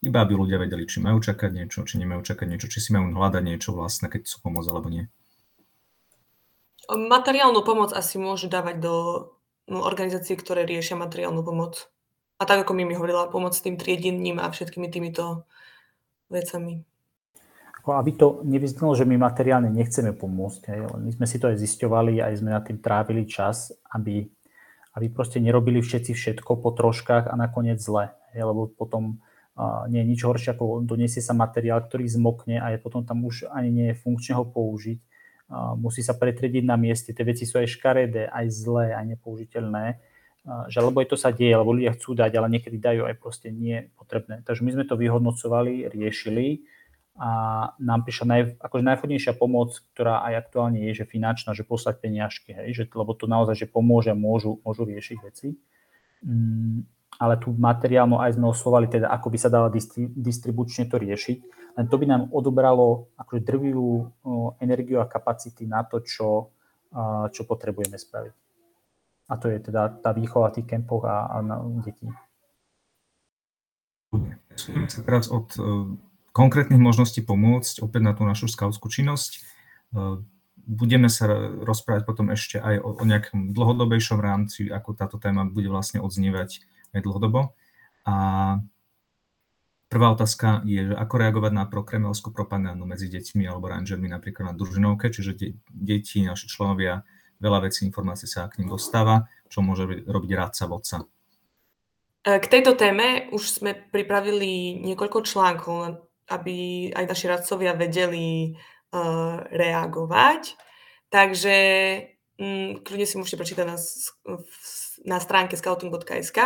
iba 0.04 0.22
aby 0.22 0.36
ľudia 0.36 0.60
vedeli, 0.60 0.84
či 0.84 1.00
majú 1.00 1.18
čakať 1.18 1.50
niečo, 1.50 1.82
či 1.88 1.96
nemajú 1.96 2.20
čakať 2.22 2.46
niečo, 2.46 2.68
či 2.68 2.78
si 2.78 2.90
majú 2.92 3.10
hľadať 3.16 3.42
niečo 3.42 3.72
vlastné, 3.72 4.12
keď 4.12 4.28
sú 4.28 4.44
pomoc 4.44 4.62
alebo 4.68 4.92
nie. 4.92 5.08
Materiálnu 6.86 7.66
pomoc 7.66 7.90
asi 7.90 8.14
môžu 8.14 8.46
dávať 8.46 8.78
do 8.78 8.94
organizácií, 9.70 10.38
ktoré 10.38 10.62
riešia 10.62 10.94
materiálnu 10.94 11.42
pomoc. 11.42 11.90
A 12.38 12.44
tak, 12.44 12.62
ako 12.66 12.76
mi 12.76 12.84
mi 12.84 12.94
hovorila, 12.94 13.32
pomoc 13.32 13.56
tým 13.56 13.80
triedením 13.80 14.38
a 14.38 14.52
všetkými 14.52 14.92
týmito 14.92 15.48
vecami. 16.28 16.84
Aby 17.86 18.18
to 18.18 18.42
nevyznalo, 18.42 18.98
že 18.98 19.06
my 19.06 19.14
materiálne 19.14 19.70
nechceme 19.70 20.10
pomôcť. 20.10 20.62
Hej. 20.74 20.78
My 20.98 21.10
sme 21.14 21.26
si 21.30 21.38
to 21.38 21.46
aj 21.46 21.62
zisťovali, 21.62 22.18
aj 22.18 22.34
sme 22.42 22.50
na 22.50 22.58
tým 22.58 22.82
trávili 22.82 23.30
čas, 23.30 23.70
aby, 23.94 24.26
aby 24.98 25.06
proste 25.06 25.38
nerobili 25.38 25.78
všetci 25.78 26.10
všetko 26.10 26.58
po 26.58 26.74
troškách 26.74 27.30
a 27.30 27.34
nakoniec 27.38 27.78
zle. 27.78 28.10
Lebo 28.34 28.66
potom 28.66 29.22
nie 29.88 30.02
je 30.04 30.10
nič 30.12 30.20
horšie, 30.26 30.52
ako 30.52 30.84
doniesie 30.84 31.24
sa 31.24 31.32
materiál, 31.32 31.80
ktorý 31.80 32.04
zmokne 32.10 32.60
a 32.60 32.74
je 32.74 32.78
potom 32.82 33.06
tam 33.06 33.24
už 33.24 33.48
ani 33.48 33.72
nie 33.72 33.86
je 33.94 34.00
funkčne 34.02 34.36
ho 34.36 34.44
použiť. 34.44 35.00
Musí 35.78 36.02
sa 36.02 36.18
pretriediť 36.18 36.66
na 36.66 36.74
mieste, 36.74 37.14
tie 37.14 37.22
veci 37.22 37.46
sú 37.46 37.62
aj 37.62 37.70
škaredé, 37.70 38.26
aj 38.26 38.46
zlé, 38.50 38.98
aj 38.98 39.04
nepoužiteľné. 39.14 40.02
Že 40.46 40.78
lebo 40.90 41.02
aj 41.02 41.10
to 41.10 41.18
sa 41.18 41.30
deje, 41.34 41.54
lebo 41.54 41.74
ľudia 41.74 41.94
chcú 41.94 42.14
dať, 42.14 42.32
ale 42.38 42.50
niekedy 42.58 42.78
dajú 42.78 43.06
aj 43.06 43.14
proste 43.18 43.50
nie 43.50 43.90
potrebné. 43.98 44.42
Takže 44.46 44.62
my 44.62 44.70
sme 44.74 44.84
to 44.86 44.98
vyhodnocovali, 44.98 45.90
riešili 45.90 46.66
a 47.16 47.30
nám 47.80 48.04
prišla 48.04 48.26
naj, 48.28 48.42
akože 48.60 48.84
najvhodnejšia 48.84 49.32
pomoc, 49.40 49.72
ktorá 49.94 50.20
aj 50.28 50.46
aktuálne 50.46 50.84
je, 50.90 51.02
že 51.02 51.04
finančná, 51.08 51.56
že 51.56 51.64
poslať 51.64 52.04
peniažky, 52.04 52.52
hej, 52.52 52.76
že, 52.76 52.84
lebo 52.92 53.16
to 53.16 53.24
naozaj, 53.24 53.56
že 53.56 53.66
pomôže, 53.66 54.12
môžu, 54.12 54.60
môžu 54.60 54.84
riešiť 54.84 55.18
veci. 55.24 55.56
Mm, 56.20 56.84
ale 57.16 57.40
tú 57.40 57.52
materiálnu 57.52 58.20
aj 58.20 58.36
sme 58.36 58.52
oslovali, 58.52 58.86
teda 58.92 59.08
ako 59.08 59.28
by 59.32 59.38
sa 59.40 59.48
dala 59.48 59.68
distri- 59.72 60.12
distribučne 60.12 60.88
to 60.88 61.00
riešiť. 61.00 61.38
Len 61.76 61.86
to 61.88 61.96
by 62.00 62.06
nám 62.08 62.32
odobralo 62.32 63.12
akože 63.20 63.44
drvivú 63.44 64.08
energiu 64.64 65.04
a 65.04 65.08
kapacity 65.08 65.68
na 65.68 65.84
to, 65.84 66.00
čo, 66.00 66.48
čo 67.32 67.42
potrebujeme 67.44 68.00
spraviť. 68.00 68.34
A 69.28 69.34
to 69.36 69.52
je 69.52 69.58
teda 69.60 70.00
tá 70.00 70.16
výchova 70.16 70.54
tých 70.54 70.64
kempov 70.64 71.04
a, 71.04 71.28
a 71.28 71.36
na 71.42 71.60
detí. 71.82 72.06
Teraz 75.02 75.28
od 75.28 75.50
e, 75.58 75.60
konkrétnych 76.30 76.78
možností 76.78 77.20
pomôcť 77.26 77.82
opäť 77.82 78.02
na 78.06 78.14
tú 78.14 78.22
našu 78.22 78.46
skautskú 78.46 78.86
činnosť. 78.86 79.30
E, 79.34 79.38
budeme 80.62 81.10
sa 81.10 81.26
rozprávať 81.66 82.06
potom 82.06 82.30
ešte 82.30 82.62
aj 82.62 82.80
o, 82.80 83.02
o 83.02 83.04
nejakom 83.04 83.50
dlhodobejšom 83.50 84.22
rámci, 84.22 84.70
ako 84.70 84.94
táto 84.94 85.18
téma 85.18 85.42
bude 85.44 85.68
vlastne 85.68 85.98
odznievať 85.98 86.62
aj 86.94 87.00
dlhodobo. 87.02 87.56
A 88.06 88.14
prvá 89.90 90.08
otázka 90.14 90.62
je, 90.62 90.92
že 90.92 90.94
ako 90.94 91.14
reagovať 91.18 91.52
na 91.54 91.64
prokremelskú 91.66 92.30
propagandu 92.30 92.86
medzi 92.86 93.10
deťmi 93.10 93.46
alebo 93.46 93.70
rangermi 93.70 94.10
napríklad 94.10 94.50
na 94.50 94.54
družinovke, 94.54 95.10
čiže 95.10 95.32
de- 95.34 95.54
deti, 95.70 96.22
naši 96.22 96.46
členovia, 96.46 97.02
veľa 97.42 97.68
vecí, 97.68 97.86
informácií 97.86 98.28
sa 98.30 98.48
k 98.50 98.62
ním 98.62 98.72
dostáva, 98.72 99.26
čo 99.46 99.62
môže 99.62 99.86
robiť 99.86 100.30
rádca 100.34 100.64
vodca. 100.66 100.96
E, 102.26 102.38
k 102.42 102.46
tejto 102.50 102.74
téme 102.74 103.30
už 103.30 103.62
sme 103.62 103.74
pripravili 103.74 104.82
niekoľko 104.82 105.18
článkov, 105.22 106.06
aby 106.26 106.90
aj 106.90 107.04
naši 107.06 107.26
radcovia 107.30 107.78
vedeli 107.78 108.50
uh, 108.50 109.46
reagovať. 109.46 110.58
Takže 111.06 111.56
um, 112.42 112.82
kľudne 112.82 113.06
si 113.06 113.14
môžete 113.14 113.38
prečítať 113.38 113.62
na, 113.62 113.78
na 115.06 115.18
stránke 115.22 115.54
scouting.sk 115.54 116.38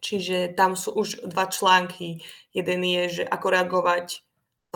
Čiže 0.00 0.54
tam 0.56 0.76
sú 0.76 0.92
už 0.94 1.28
dva 1.28 1.46
články. 1.46 2.20
Jeden 2.52 2.80
je, 2.84 3.22
že 3.22 3.24
ako 3.24 3.46
reagovať, 3.52 4.06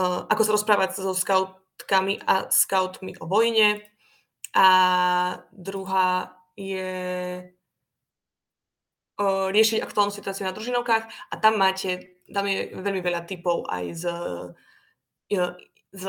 uh, 0.00 0.26
ako 0.28 0.42
sa 0.44 0.54
rozprávať 0.56 0.88
so 0.98 1.14
scoutkami 1.14 2.20
a 2.24 2.50
scoutmi 2.52 3.16
o 3.20 3.26
vojne. 3.26 3.84
A 4.56 4.68
druhá 5.54 6.34
je 6.58 6.92
uh, 9.20 9.46
riešiť 9.48 9.78
aktuálnu 9.80 10.12
situáciu 10.12 10.44
na 10.48 10.56
družinovkách. 10.56 11.04
A 11.30 11.34
tam 11.38 11.56
máte, 11.60 12.20
tam 12.28 12.44
je 12.48 12.74
veľmi 12.74 13.00
veľa 13.00 13.22
typov 13.24 13.64
aj 13.70 13.84
z 13.94 14.04
uh, 14.10 14.50
z 15.90 16.04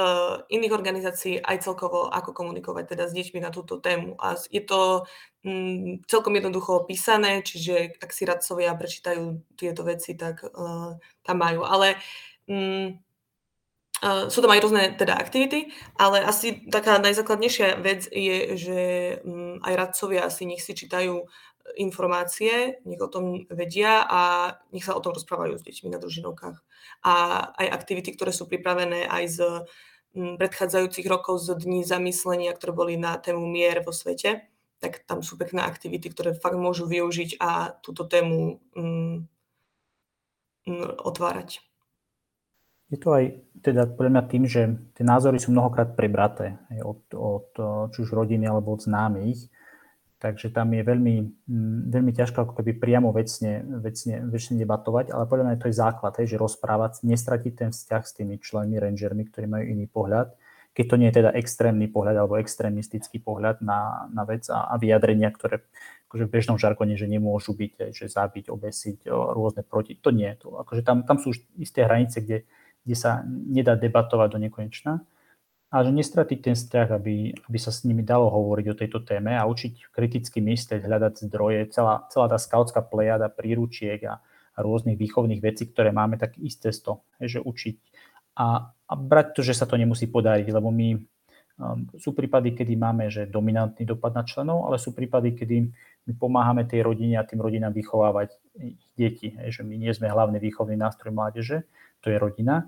iných 0.54 0.74
organizácií 0.78 1.42
aj 1.42 1.66
celkovo, 1.66 2.06
ako 2.06 2.38
komunikovať 2.38 2.94
teda 2.94 3.10
s 3.10 3.18
deťmi 3.18 3.42
na 3.42 3.50
túto 3.50 3.82
tému. 3.82 4.14
A 4.22 4.38
je 4.38 4.62
to 4.62 5.10
mm, 5.42 6.06
celkom 6.06 6.38
jednoducho 6.38 6.86
opísané, 6.86 7.42
čiže 7.42 7.98
ak 7.98 8.14
si 8.14 8.30
radcovia 8.30 8.78
prečítajú 8.78 9.42
tieto 9.58 9.82
veci, 9.82 10.14
tak 10.14 10.46
uh, 10.46 11.02
tam 11.26 11.38
majú. 11.42 11.66
Ale 11.66 11.98
um, 12.46 12.94
uh, 14.06 14.30
sú 14.30 14.46
tam 14.46 14.54
aj 14.54 14.62
rôzne 14.62 14.84
teda 14.94 15.18
aktivity, 15.18 15.74
ale 15.98 16.22
asi 16.30 16.62
taká 16.70 17.02
najzákladnejšia 17.02 17.82
vec 17.82 18.06
je, 18.06 18.38
že 18.62 18.80
um, 19.26 19.58
aj 19.66 19.74
radcovia 19.74 20.30
si 20.30 20.46
nech 20.46 20.62
si 20.62 20.78
čítajú 20.78 21.26
informácie, 21.78 22.82
nech 22.84 23.02
o 23.02 23.10
tom 23.12 23.48
vedia 23.50 24.04
a 24.04 24.22
nech 24.76 24.86
sa 24.86 24.98
o 24.98 25.04
tom 25.04 25.16
rozprávajú 25.16 25.58
s 25.58 25.66
deťmi 25.66 25.90
na 25.92 26.02
družinovkách. 26.02 26.58
A 27.06 27.14
aj 27.56 27.68
aktivity, 27.72 28.14
ktoré 28.14 28.36
sú 28.36 28.46
pripravené 28.46 29.08
aj 29.08 29.24
z 29.30 29.40
predchádzajúcich 30.14 31.08
rokov 31.08 31.40
z 31.40 31.56
dní 31.56 31.88
zamyslenia, 31.88 32.52
ktoré 32.52 32.72
boli 32.76 32.94
na 33.00 33.16
tému 33.16 33.48
mier 33.48 33.80
vo 33.80 33.96
svete, 33.96 34.52
tak 34.82 35.06
tam 35.08 35.22
sú 35.24 35.38
pekné 35.38 35.64
aktivity, 35.64 36.10
ktoré 36.12 36.36
fakt 36.36 36.58
môžu 36.58 36.90
využiť 36.90 37.38
a 37.40 37.72
túto 37.80 38.04
tému 38.04 38.60
mm, 38.76 39.16
mm, 40.68 40.90
otvárať. 41.06 41.62
Je 42.92 43.00
to 43.00 43.16
aj 43.16 43.40
teda 43.64 43.88
podľa 43.88 44.12
mňa 44.20 44.24
tým, 44.28 44.44
že 44.52 44.62
tie 45.00 45.06
názory 45.08 45.40
sú 45.40 45.56
mnohokrát 45.56 45.96
prebraté 45.96 46.60
od, 46.84 47.08
od 47.16 47.48
či 47.96 48.04
už 48.04 48.12
rodiny 48.12 48.44
alebo 48.52 48.76
od 48.76 48.84
známych 48.84 49.48
Takže 50.22 50.54
tam 50.54 50.70
je 50.70 50.86
veľmi, 50.86 51.16
mm, 51.50 51.90
veľmi 51.90 52.14
ťažko 52.14 52.46
ako 52.46 52.54
keby 52.62 52.78
priamo 52.78 53.10
vecne, 53.10 53.66
vecne, 53.82 54.22
vecne 54.30 54.56
debatovať, 54.62 55.10
ale 55.10 55.26
podľa 55.26 55.46
mňa 55.50 55.58
to 55.58 55.70
je 55.74 55.82
základ, 55.82 56.14
hej, 56.22 56.38
že 56.38 56.38
rozprávať, 56.38 57.02
nestratiť 57.02 57.54
ten 57.58 57.70
vzťah 57.74 58.04
s 58.06 58.14
tými 58.14 58.38
členmi, 58.38 58.78
rangermi, 58.78 59.26
ktorí 59.26 59.50
majú 59.50 59.66
iný 59.66 59.90
pohľad, 59.90 60.30
keď 60.78 60.86
to 60.86 60.96
nie 61.02 61.10
je 61.10 61.18
teda 61.26 61.34
extrémny 61.34 61.90
pohľad 61.90 62.22
alebo 62.22 62.38
extrémistický 62.38 63.18
pohľad 63.18 63.66
na, 63.66 64.06
na 64.14 64.22
vec 64.30 64.46
a, 64.54 64.70
a 64.70 64.78
vyjadrenia, 64.78 65.34
ktoré 65.34 65.66
akože 66.06 66.30
v 66.30 66.34
bežnom 66.38 66.62
žargone, 66.62 66.94
že 66.94 67.10
nemôžu 67.10 67.58
byť, 67.58 67.72
hej, 67.82 67.92
že 67.98 68.06
zabiť, 68.14 68.54
obesiť, 68.54 69.10
rôzne 69.10 69.66
proti, 69.66 69.98
to 69.98 70.14
nie. 70.14 70.30
To, 70.46 70.62
akože 70.62 70.86
tam, 70.86 71.02
tam 71.02 71.18
sú 71.18 71.34
isté 71.58 71.82
hranice, 71.82 72.22
kde, 72.22 72.46
kde 72.86 72.96
sa 72.96 73.26
nedá 73.26 73.74
debatovať 73.74 74.38
do 74.38 74.38
nekonečna 74.38 75.02
a 75.72 75.88
že 75.88 75.92
nestratiť 75.96 76.40
ten 76.44 76.56
strach, 76.60 76.92
aby, 76.92 77.32
aby 77.32 77.58
sa 77.58 77.72
s 77.72 77.88
nimi 77.88 78.04
dalo 78.04 78.28
hovoriť 78.28 78.66
o 78.68 78.76
tejto 78.76 79.00
téme 79.08 79.40
a 79.40 79.48
učiť 79.48 79.88
kriticky 79.96 80.44
myslieť, 80.44 80.84
hľadať 80.84 81.32
zdroje, 81.32 81.72
celá, 81.72 82.04
celá 82.12 82.28
tá 82.28 82.36
skautská 82.36 82.84
plejada 82.84 83.32
príručiek 83.32 84.04
a, 84.04 84.20
a 84.20 84.60
rôznych 84.60 85.00
výchovných 85.00 85.40
vecí, 85.40 85.72
ktoré 85.72 85.96
máme, 85.96 86.20
tak 86.20 86.36
isté 86.44 86.76
to, 86.76 87.08
že 87.24 87.40
učiť. 87.40 87.76
A, 88.36 88.68
a 88.68 88.94
brať 89.00 89.40
to, 89.40 89.42
že 89.48 89.56
sa 89.56 89.64
to 89.64 89.80
nemusí 89.80 90.12
podariť, 90.12 90.52
lebo 90.52 90.76
my 90.76 91.00
um, 91.00 91.88
sú 91.96 92.12
prípady, 92.12 92.52
kedy 92.52 92.76
máme 92.76 93.08
že 93.08 93.32
dominantný 93.32 93.88
dopad 93.88 94.12
na 94.12 94.28
členov, 94.28 94.68
ale 94.68 94.76
sú 94.76 94.92
prípady, 94.92 95.40
kedy 95.40 95.72
my 96.04 96.14
pomáhame 96.20 96.68
tej 96.68 96.84
rodine 96.84 97.16
a 97.16 97.24
tým 97.24 97.40
rodinám 97.40 97.72
vychovávať 97.72 98.36
deti, 99.00 99.40
že 99.48 99.64
my 99.64 99.80
nie 99.80 99.92
sme 99.96 100.12
hlavný 100.12 100.36
výchovný 100.36 100.76
nástroj 100.76 101.16
mládeže, 101.16 101.64
to 102.04 102.12
je 102.12 102.20
rodina, 102.20 102.68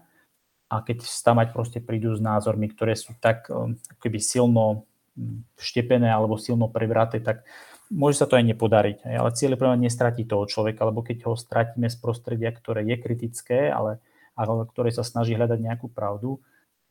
a 0.74 0.82
keď 0.82 1.06
stavať 1.06 1.54
proste 1.54 1.80
prídu 1.86 2.18
s 2.18 2.22
názormi, 2.24 2.66
ktoré 2.74 2.98
sú 2.98 3.14
tak 3.22 3.46
um, 3.54 3.78
keby 4.02 4.18
silno 4.18 4.90
hm, 5.14 5.46
vštepené 5.54 6.10
alebo 6.10 6.42
silno 6.42 6.66
prebraté, 6.74 7.22
tak 7.22 7.46
môže 7.94 8.18
sa 8.18 8.26
to 8.26 8.42
aj 8.42 8.46
nepodariť, 8.50 9.06
ale 9.06 9.30
cieľ 9.38 9.54
je 9.54 9.86
nestratí 9.86 10.26
toho 10.26 10.50
človeka, 10.50 10.90
lebo 10.90 11.06
keď 11.06 11.30
ho 11.30 11.38
stratíme 11.38 11.86
z 11.86 11.98
prostredia, 12.02 12.50
ktoré 12.50 12.82
je 12.90 12.98
kritické, 12.98 13.70
ale, 13.70 14.02
ale 14.34 14.66
ktoré 14.66 14.90
sa 14.90 15.06
snaží 15.06 15.38
hľadať 15.38 15.62
nejakú 15.62 15.94
pravdu 15.94 16.42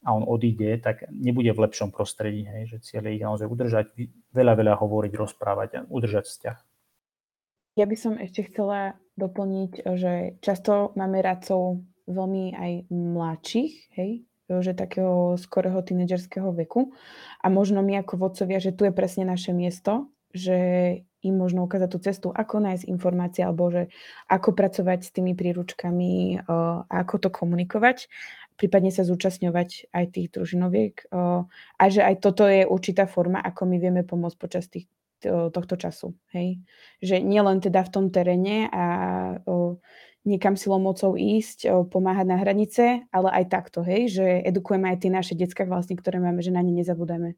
a 0.07 0.14
on 0.14 0.22
odíde, 0.26 0.78
tak 0.78 1.07
nebude 1.11 1.51
v 1.51 1.62
lepšom 1.66 1.91
prostredí. 1.91 2.47
Hej, 2.47 2.74
že 2.74 2.78
cieľ 2.87 3.11
je 3.11 3.14
ich 3.18 3.24
naozaj 3.26 3.47
udržať, 3.51 3.87
veľa, 4.30 4.55
veľa 4.59 4.74
hovoriť, 4.78 5.12
rozprávať 5.14 5.70
a 5.74 5.80
udržať 5.91 6.26
vzťah. 6.30 6.59
Ja 7.72 7.89
by 7.89 7.97
som 7.97 8.14
ešte 8.20 8.47
chcela 8.53 9.01
doplniť, 9.16 9.72
že 9.97 10.37
často 10.45 10.93
máme 10.95 11.24
radcov 11.24 11.80
veľmi 12.07 12.55
aj 12.55 12.72
mladších, 12.90 13.74
hej, 13.98 14.24
že 14.50 14.72
takého 14.76 15.38
skorého 15.40 15.80
tínedžerského 15.80 16.53
veku. 16.53 16.92
A 17.40 17.46
možno 17.48 17.80
my 17.80 18.03
ako 18.03 18.20
vodcovia, 18.20 18.61
že 18.61 18.76
tu 18.76 18.84
je 18.84 18.92
presne 18.92 19.24
naše 19.24 19.55
miesto, 19.57 20.12
že 20.32 20.59
im 21.22 21.38
možno 21.38 21.62
ukázať 21.62 21.88
tú 21.88 21.98
cestu, 22.03 22.28
ako 22.34 22.59
nájsť 22.66 22.90
informácie, 22.90 23.46
alebo 23.46 23.70
že 23.70 23.88
ako 24.26 24.59
pracovať 24.59 25.07
s 25.07 25.14
tými 25.14 25.38
príručkami, 25.38 26.42
a 26.50 26.82
ako 26.90 27.14
to 27.22 27.28
komunikovať, 27.30 28.11
prípadne 28.59 28.90
sa 28.90 29.07
zúčastňovať 29.07 29.94
aj 29.94 30.05
tých 30.18 30.28
družinoviek. 30.34 31.07
A 31.12 31.84
že 31.86 32.03
aj 32.03 32.18
toto 32.18 32.42
je 32.50 32.66
určitá 32.66 33.07
forma, 33.07 33.38
ako 33.38 33.70
my 33.70 33.76
vieme 33.78 34.03
pomôcť 34.03 34.36
počas 34.36 34.66
tých 34.66 34.90
tohto 35.22 35.78
času. 35.78 36.18
Hej? 36.34 36.59
Že 36.98 37.22
nielen 37.22 37.62
teda 37.62 37.86
v 37.86 37.92
tom 37.94 38.11
teréne 38.11 38.66
a 38.74 38.84
niekam 40.23 40.55
silou 40.55 40.79
mocou 40.79 41.18
ísť, 41.18 41.66
o, 41.68 41.83
pomáhať 41.87 42.27
na 42.27 42.39
hranice, 42.39 43.07
ale 43.11 43.29
aj 43.43 43.45
takto, 43.51 43.83
hej? 43.83 44.11
že 44.11 44.27
edukujeme 44.47 44.87
aj 44.91 44.99
tie 45.03 45.11
naše 45.11 45.35
detská 45.35 45.66
vlastne, 45.66 45.99
ktoré 45.99 46.23
máme, 46.23 46.43
že 46.43 46.55
na 46.55 46.62
ne 46.62 46.73
nezabudeme. 46.75 47.35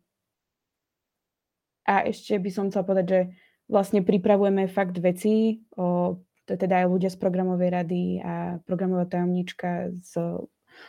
A 1.84 2.08
ešte 2.08 2.40
by 2.40 2.50
som 2.52 2.68
chcela 2.68 2.84
povedať, 2.84 3.06
že 3.08 3.20
vlastne 3.68 4.00
pripravujeme 4.00 4.68
fakt 4.68 4.96
veci, 5.00 5.64
o, 5.76 6.20
to 6.44 6.52
teda 6.60 6.84
aj 6.84 6.86
ľudia 6.92 7.10
z 7.12 7.16
programovej 7.16 7.70
rady 7.72 8.02
a 8.20 8.60
programová 8.68 9.08
tajomníčka 9.08 9.96
s 9.96 10.12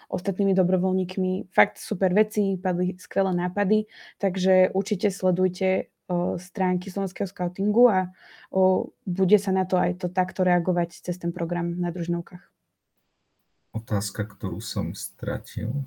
ostatnými 0.09 0.51
dobrovoľníkmi. 0.57 1.53
Fakt 1.53 1.79
super 1.79 2.11
veci, 2.11 2.59
padli 2.59 2.97
skvelé 2.99 3.31
nápady, 3.31 3.87
takže 4.19 4.75
určite 4.75 5.13
sledujte 5.13 5.94
stránky 6.37 6.93
slovenského 6.93 7.25
scoutingu 7.25 7.89
a 7.89 8.13
bude 9.05 9.37
sa 9.41 9.49
na 9.49 9.65
to 9.65 9.81
aj 9.81 10.01
to 10.01 10.07
takto 10.09 10.45
reagovať 10.45 11.01
cez 11.01 11.17
ten 11.17 11.33
program 11.33 11.77
na 11.81 11.89
družnovkách. 11.89 12.43
Otázka, 13.75 14.23
ktorú 14.23 14.63
som 14.63 14.95
stratil. 14.95 15.83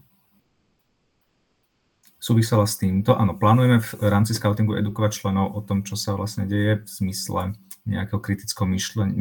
Súvisela 2.19 2.66
s 2.66 2.77
týmto. 2.77 3.14
Áno, 3.14 3.39
plánujeme 3.39 3.79
v 3.79 3.91
rámci 4.03 4.35
scoutingu 4.35 4.75
edukovať 4.75 5.23
členov 5.23 5.55
o 5.55 5.62
tom, 5.62 5.87
čo 5.87 5.95
sa 5.95 6.19
vlastne 6.19 6.51
deje 6.51 6.83
v 6.83 6.89
zmysle 6.91 7.55
nejakého 7.87 8.19
kritického 8.19 8.66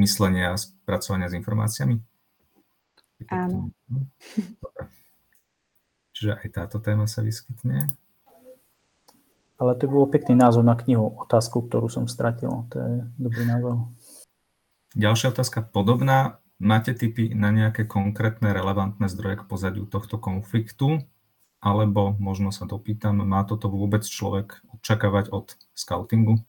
myslenia 0.02 0.58
a 0.58 0.60
spracovania 0.60 1.30
s 1.30 1.38
informáciami? 1.38 2.02
Áno. 3.30 3.70
Dobre. 3.86 4.90
Čiže 6.18 6.42
aj 6.42 6.48
táto 6.50 6.82
téma 6.82 7.06
sa 7.06 7.22
vyskytne. 7.22 7.86
Ale 9.58 9.74
to 9.74 9.90
bol 9.90 10.06
pekný 10.06 10.38
názov 10.38 10.62
na 10.62 10.78
knihu, 10.78 11.18
otázku, 11.18 11.66
ktorú 11.66 11.90
som 11.90 12.06
stratil. 12.06 12.70
To 12.70 12.76
je 12.78 12.94
dobrý 13.18 13.44
názov. 13.50 13.90
Ďalšia 14.94 15.34
otázka 15.34 15.66
podobná. 15.66 16.42
Máte 16.58 16.94
tipy 16.94 17.34
na 17.34 17.54
nejaké 17.54 17.86
konkrétne 17.86 18.50
relevantné 18.54 19.10
zdroje 19.10 19.42
k 19.42 19.48
pozadiu 19.50 19.86
tohto 19.86 20.18
konfliktu? 20.18 21.06
Alebo 21.58 22.14
možno 22.22 22.54
sa 22.54 22.70
dopýtam, 22.70 23.22
má 23.26 23.42
toto 23.46 23.66
vôbec 23.66 24.06
človek 24.06 24.62
očakávať 24.78 25.34
od 25.34 25.58
scoutingu? 25.74 26.46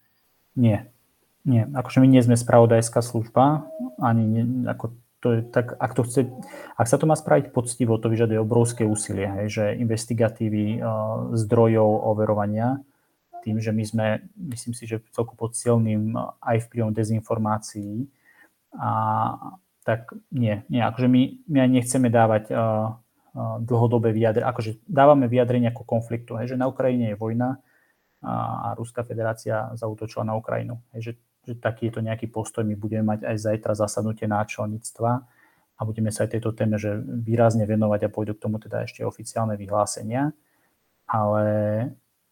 Nie. 0.52 0.92
Nie. 1.48 1.64
Akože 1.64 2.04
my 2.04 2.08
nie 2.12 2.20
sme 2.20 2.36
spravodajská 2.36 3.00
služba, 3.00 3.64
ani 3.96 4.24
nie, 4.28 4.44
ako 4.68 4.92
to 5.18 5.28
je 5.34 5.40
tak, 5.50 5.74
ak, 5.74 5.92
to 5.98 6.02
chce, 6.06 6.20
ak 6.78 6.86
sa 6.86 6.96
to 7.00 7.08
má 7.08 7.18
spraviť 7.18 7.50
poctivo, 7.50 7.98
to 7.98 8.06
vyžaduje 8.06 8.38
obrovské 8.38 8.86
úsilie, 8.86 9.26
hej, 9.26 9.46
že 9.50 9.64
investigatívy 9.74 10.78
uh, 10.78 11.34
zdrojov 11.34 11.88
overovania, 12.06 12.78
tým, 13.48 13.64
že 13.64 13.72
my 13.72 13.84
sme, 13.88 14.06
myslím 14.52 14.76
si, 14.76 14.84
že 14.84 15.00
celku 15.16 15.32
pod 15.32 15.56
silným 15.56 16.12
aj 16.44 16.68
vplyvom 16.68 16.92
dezinformácií. 16.92 18.04
A 18.76 18.92
tak 19.88 20.12
nie, 20.28 20.60
nie, 20.68 20.84
akože 20.84 21.08
my, 21.08 21.48
my 21.48 21.58
aj 21.64 21.70
nechceme 21.72 22.12
dávať 22.12 22.52
uh, 22.52 22.92
uh, 23.32 23.56
dlhodobé 23.64 24.12
vyjadrenie, 24.12 24.44
akože 24.44 24.84
dávame 24.84 25.24
vyjadrenie 25.32 25.72
ako 25.72 25.88
konfliktu, 25.88 26.36
hej, 26.36 26.52
že 26.52 26.60
na 26.60 26.68
Ukrajine 26.68 27.08
je 27.08 27.16
vojna 27.16 27.56
a, 28.20 28.68
a 28.68 28.76
Ruská 28.76 29.00
federácia 29.00 29.72
zautočila 29.80 30.28
na 30.28 30.36
Ukrajinu. 30.36 30.76
Hej, 30.92 31.00
že, 31.00 31.12
že 31.48 31.54
taký 31.56 31.88
je 31.88 31.96
to 31.96 32.00
nejaký 32.04 32.28
postoj, 32.28 32.68
my 32.68 32.76
budeme 32.76 33.08
mať 33.16 33.24
aj 33.24 33.36
zajtra 33.48 33.72
zasadnutie 33.72 34.28
náčelníctva 34.28 35.10
a 35.78 35.80
budeme 35.88 36.12
sa 36.12 36.28
aj 36.28 36.36
tejto 36.36 36.52
téme 36.52 36.76
že 36.76 37.00
výrazne 37.00 37.64
venovať 37.64 38.04
a 38.04 38.12
pôjdu 38.12 38.36
k 38.36 38.44
tomu 38.44 38.60
teda 38.60 38.84
ešte 38.84 39.08
oficiálne 39.08 39.56
vyhlásenia. 39.56 40.36
Ale 41.08 41.46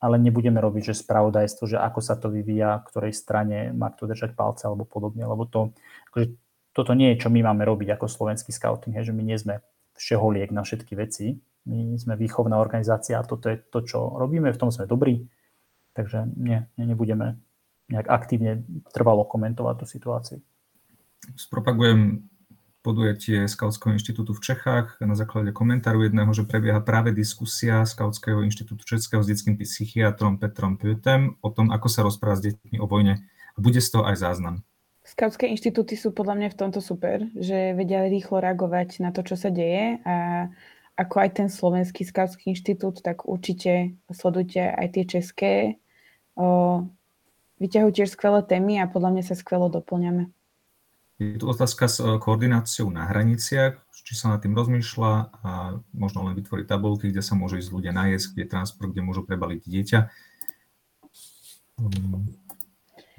ale 0.07 0.23
nebudeme 0.23 0.63
robiť, 0.63 0.95
že 0.95 1.03
spravodajstvo, 1.03 1.67
že 1.67 1.83
ako 1.83 1.99
sa 1.99 2.15
to 2.15 2.31
vyvíja, 2.31 2.79
ktorej 2.87 3.11
strane 3.11 3.75
má 3.75 3.91
kto 3.91 4.07
držať 4.07 4.39
palce 4.39 4.71
alebo 4.71 4.87
podobne, 4.87 5.27
lebo 5.27 5.51
to, 5.51 5.75
akože, 6.15 6.39
toto 6.71 6.95
nie 6.95 7.11
je, 7.15 7.27
čo 7.27 7.29
my 7.35 7.43
máme 7.43 7.67
robiť 7.67 7.99
ako 7.99 8.07
slovenský 8.07 8.55
scouting, 8.55 8.95
hej, 8.95 9.11
že 9.11 9.17
my 9.19 9.27
nie 9.27 9.35
sme 9.35 9.67
všeholiek 9.99 10.55
na 10.55 10.63
všetky 10.63 10.95
veci, 10.95 11.43
my 11.67 11.99
sme 11.99 12.15
výchovná 12.15 12.55
organizácia 12.63 13.19
a 13.19 13.27
toto 13.27 13.51
je 13.51 13.59
to, 13.59 13.83
čo 13.83 13.99
robíme, 14.15 14.55
v 14.55 14.61
tom 14.63 14.71
sme 14.71 14.87
dobrí, 14.87 15.27
takže 15.99 16.31
nie, 16.39 16.63
nie 16.79 16.87
nebudeme 16.87 17.43
nejak 17.91 18.07
aktívne 18.07 18.63
trvalo 18.95 19.27
komentovať 19.27 19.75
tú 19.83 19.87
situáciu. 19.91 20.39
Spropagujem 21.35 22.23
podujatie 22.87 23.51
Skautského 23.51 23.99
inštitútu 23.99 24.31
v 24.31 24.45
Čechách 24.47 25.03
na 25.03 25.19
základe 25.19 25.51
komentáru 25.51 26.07
jedného, 26.07 26.31
že 26.31 26.47
prebieha 26.47 26.79
práve 26.79 27.11
diskusia 27.11 27.83
Skautského 27.83 28.47
inštitútu 28.47 28.87
Českého 28.87 29.19
s 29.19 29.27
detským 29.27 29.59
psychiatrom 29.59 30.39
Petrom 30.39 30.79
Pötem 30.79 31.35
o 31.43 31.51
tom, 31.51 31.75
ako 31.75 31.91
sa 31.91 32.07
rozpráva 32.07 32.39
s 32.39 32.47
deťmi 32.47 32.79
o 32.79 32.87
vojne. 32.87 33.27
A 33.27 33.59
bude 33.59 33.83
z 33.83 33.91
toho 33.91 34.07
aj 34.07 34.23
záznam. 34.23 34.63
Skautské 35.03 35.51
inštitúty 35.51 35.99
sú 35.99 36.15
podľa 36.15 36.39
mňa 36.39 36.49
v 36.55 36.59
tomto 36.59 36.79
super, 36.79 37.27
že 37.35 37.75
vedia 37.75 38.07
rýchlo 38.07 38.39
reagovať 38.39 39.03
na 39.03 39.11
to, 39.11 39.27
čo 39.27 39.35
sa 39.35 39.51
deje 39.51 39.99
a 40.07 40.47
ako 40.97 41.15
aj 41.21 41.31
ten 41.43 41.49
slovenský 41.53 42.09
skautský 42.09 42.57
inštitút, 42.57 43.05
tak 43.05 43.29
určite 43.29 43.95
sledujte 44.09 44.65
aj 44.65 44.87
tie 44.97 45.05
české. 45.05 45.53
O, 46.35 46.89
vyťahujú 47.61 47.93
tiež 47.93 48.17
skvelé 48.17 48.41
témy 48.43 48.81
a 48.81 48.89
podľa 48.89 49.11
mňa 49.13 49.23
sa 49.29 49.37
skvelo 49.37 49.69
doplňame. 49.69 50.33
Je 51.17 51.41
tu 51.41 51.49
otázka 51.49 51.89
s 51.89 51.97
e, 51.97 52.21
koordináciou 52.21 52.93
na 52.93 53.09
hraniciach, 53.09 53.81
či 54.07 54.15
sa 54.15 54.31
nad 54.31 54.39
tým 54.39 54.55
rozmýšľa 54.55 55.13
a 55.43 55.51
možno 55.91 56.23
len 56.29 56.39
vytvoriť 56.39 56.69
tabulky, 56.71 57.11
kde 57.11 57.27
sa 57.27 57.35
môžu 57.35 57.59
ísť 57.59 57.75
ľudia 57.75 57.91
najesť, 57.91 58.37
kde 58.37 58.43
je 58.47 58.53
transport, 58.55 58.95
kde 58.95 59.03
môžu 59.03 59.27
prebaliť 59.27 59.61
dieťa. 59.67 60.01
Um, 61.83 62.31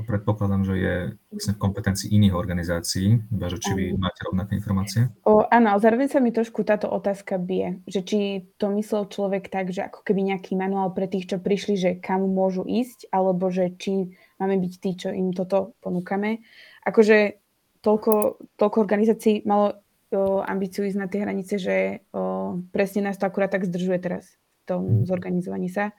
predpokladám, 0.06 0.64
že 0.64 0.76
je 0.78 0.96
vlastne 1.34 1.54
v 1.58 1.64
kompetencii 1.68 2.08
iných 2.14 2.38
organizácií, 2.38 3.20
iba 3.34 3.48
že 3.50 3.58
či 3.58 3.74
vy 3.74 3.86
máte 4.00 4.24
rovnaké 4.24 4.56
informácie. 4.56 5.10
O, 5.26 5.44
áno, 5.50 5.74
ale 5.74 5.84
zároveň 5.84 6.08
sa 6.08 6.22
mi 6.22 6.30
trošku 6.30 6.62
táto 6.62 6.86
otázka 6.88 7.42
bije, 7.42 7.82
že 7.90 8.06
či 8.06 8.20
to 8.62 8.70
myslel 8.78 9.10
človek 9.10 9.50
tak, 9.50 9.74
že 9.74 9.90
ako 9.90 10.06
keby 10.06 10.32
nejaký 10.32 10.54
manuál 10.54 10.94
pre 10.94 11.10
tých, 11.10 11.34
čo 11.34 11.38
prišli, 11.42 11.76
že 11.76 11.92
kam 11.98 12.30
môžu 12.30 12.62
ísť, 12.62 13.10
alebo 13.10 13.50
že 13.50 13.74
či 13.76 14.14
máme 14.38 14.62
byť 14.62 14.74
tí, 14.78 14.92
čo 14.96 15.10
im 15.10 15.34
toto 15.34 15.74
ponúkame. 15.82 16.46
Akože 16.86 17.42
toľko, 17.82 18.42
toľko 18.58 18.78
organizácií 18.78 19.44
malo 19.46 19.78
o, 20.12 20.42
ambíciu 20.44 20.86
ísť 20.88 21.00
na 21.00 21.08
tie 21.10 21.24
hranice, 21.24 21.56
že 21.60 21.76
o, 22.12 22.58
presne 22.72 23.08
nás 23.10 23.18
to 23.18 23.26
akurát 23.28 23.52
tak 23.52 23.68
zdržuje 23.68 24.00
teraz 24.00 24.38
v 24.64 24.76
tom 24.76 24.82
mhm. 24.84 25.06
zorganizovaní 25.06 25.70
sa. 25.70 25.94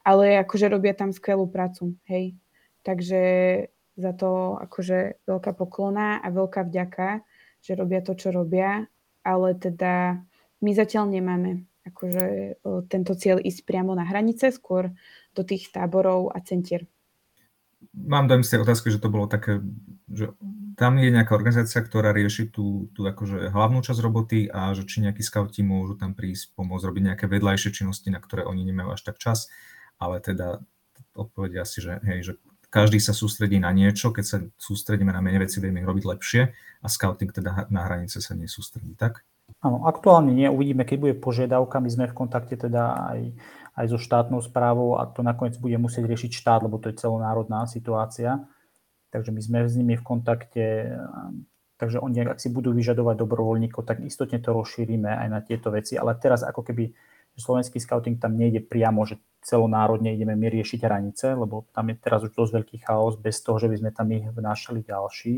Ale 0.00 0.40
akože 0.40 0.72
robia 0.72 0.96
tam 0.96 1.12
skvelú 1.12 1.44
prácu, 1.44 1.92
hej. 2.08 2.32
Takže 2.80 3.22
za 4.00 4.12
to 4.16 4.56
akože 4.56 5.28
veľká 5.28 5.52
poklona 5.52 6.24
a 6.24 6.32
veľká 6.32 6.64
vďaka, 6.64 7.20
že 7.60 7.76
robia 7.76 8.00
to, 8.00 8.16
čo 8.16 8.32
robia, 8.32 8.88
ale 9.20 9.52
teda 9.52 10.24
my 10.64 10.70
zatiaľ 10.72 11.12
nemáme 11.12 11.68
akože 11.84 12.24
o, 12.64 12.84
tento 12.88 13.12
cieľ 13.16 13.40
ísť 13.40 13.64
priamo 13.64 13.92
na 13.92 14.04
hranice, 14.04 14.52
skôr 14.52 14.92
do 15.32 15.42
tých 15.44 15.68
táborov 15.72 16.32
a 16.32 16.40
centier. 16.40 16.88
Mám 17.96 18.28
dojem 18.28 18.44
z 18.44 18.50
tej 18.56 18.60
otázky, 18.64 18.88
že 18.92 19.00
to 19.00 19.08
bolo 19.08 19.24
také, 19.24 19.64
že 20.12 20.32
tam 20.80 20.96
je 20.96 21.12
nejaká 21.12 21.36
organizácia, 21.36 21.84
ktorá 21.84 22.16
rieši 22.16 22.48
tú, 22.48 22.88
tú 22.96 23.04
akože 23.04 23.52
hlavnú 23.52 23.84
časť 23.84 24.00
roboty 24.00 24.48
a 24.48 24.72
že 24.72 24.88
či 24.88 25.04
nejakí 25.04 25.20
scouti 25.20 25.60
môžu 25.60 26.00
tam 26.00 26.16
prísť, 26.16 26.56
pomôcť 26.56 26.88
robiť 26.88 27.02
nejaké 27.12 27.24
vedľajšie 27.28 27.84
činnosti, 27.84 28.08
na 28.08 28.16
ktoré 28.16 28.48
oni 28.48 28.64
nemajú 28.64 28.96
až 28.96 29.04
tak 29.04 29.20
čas, 29.20 29.52
ale 30.00 30.24
teda 30.24 30.64
odpovedia 31.12 31.68
si, 31.68 31.84
že, 31.84 32.00
hej, 32.00 32.18
že 32.24 32.32
každý 32.72 32.96
sa 32.96 33.12
sústredí 33.12 33.60
na 33.60 33.68
niečo, 33.76 34.08
keď 34.08 34.24
sa 34.24 34.40
sústredíme 34.56 35.12
na 35.12 35.20
menej 35.20 35.44
veci, 35.44 35.60
vieme 35.60 35.84
ich 35.84 35.90
robiť 35.90 36.04
lepšie 36.16 36.42
a 36.80 36.86
scouting 36.88 37.28
teda 37.28 37.68
na 37.68 37.84
hranice 37.84 38.24
sa 38.24 38.32
nesústredí, 38.32 38.96
tak? 38.96 39.20
Áno, 39.60 39.84
aktuálne 39.84 40.32
nie, 40.32 40.48
uvidíme, 40.48 40.88
keď 40.88 40.96
bude 40.96 41.14
požiadavka, 41.20 41.76
my 41.76 41.90
sme 41.92 42.08
v 42.08 42.16
kontakte 42.16 42.56
teda 42.56 43.12
aj, 43.12 43.20
aj 43.76 43.86
so 43.92 44.00
štátnou 44.00 44.40
správou 44.40 44.96
a 44.96 45.04
to 45.04 45.20
nakoniec 45.20 45.60
bude 45.60 45.76
musieť 45.76 46.08
riešiť 46.08 46.40
štát, 46.40 46.64
lebo 46.64 46.80
to 46.80 46.88
je 46.88 46.96
celonárodná 46.96 47.68
situácia 47.68 48.48
takže 49.10 49.30
my 49.34 49.40
sme 49.42 49.58
s 49.66 49.74
nimi 49.74 49.94
v 49.98 50.06
kontakte, 50.06 50.94
takže 51.76 51.98
oni, 51.98 52.26
ak 52.26 52.38
si 52.38 52.48
budú 52.50 52.70
vyžadovať 52.74 53.16
dobrovoľníkov, 53.18 53.82
tak 53.86 54.02
istotne 54.06 54.38
to 54.38 54.54
rozšírime 54.54 55.10
aj 55.10 55.28
na 55.28 55.40
tieto 55.42 55.70
veci, 55.74 55.98
ale 55.98 56.14
teraz 56.18 56.46
ako 56.46 56.62
keby 56.62 56.94
slovenský 57.40 57.80
scouting 57.80 58.20
tam 58.20 58.36
nejde 58.36 58.60
priamo, 58.60 59.02
že 59.08 59.16
celonárodne 59.40 60.12
ideme 60.12 60.36
my 60.36 60.52
riešiť 60.52 60.84
hranice, 60.84 61.32
lebo 61.32 61.64
tam 61.72 61.88
je 61.88 61.96
teraz 61.96 62.20
už 62.20 62.36
dosť 62.36 62.52
veľký 62.60 62.76
chaos 62.84 63.16
bez 63.16 63.40
toho, 63.40 63.56
že 63.56 63.72
by 63.72 63.76
sme 63.80 63.90
tam 63.96 64.12
ich 64.12 64.28
vnášali 64.28 64.84
ďalší. 64.84 65.34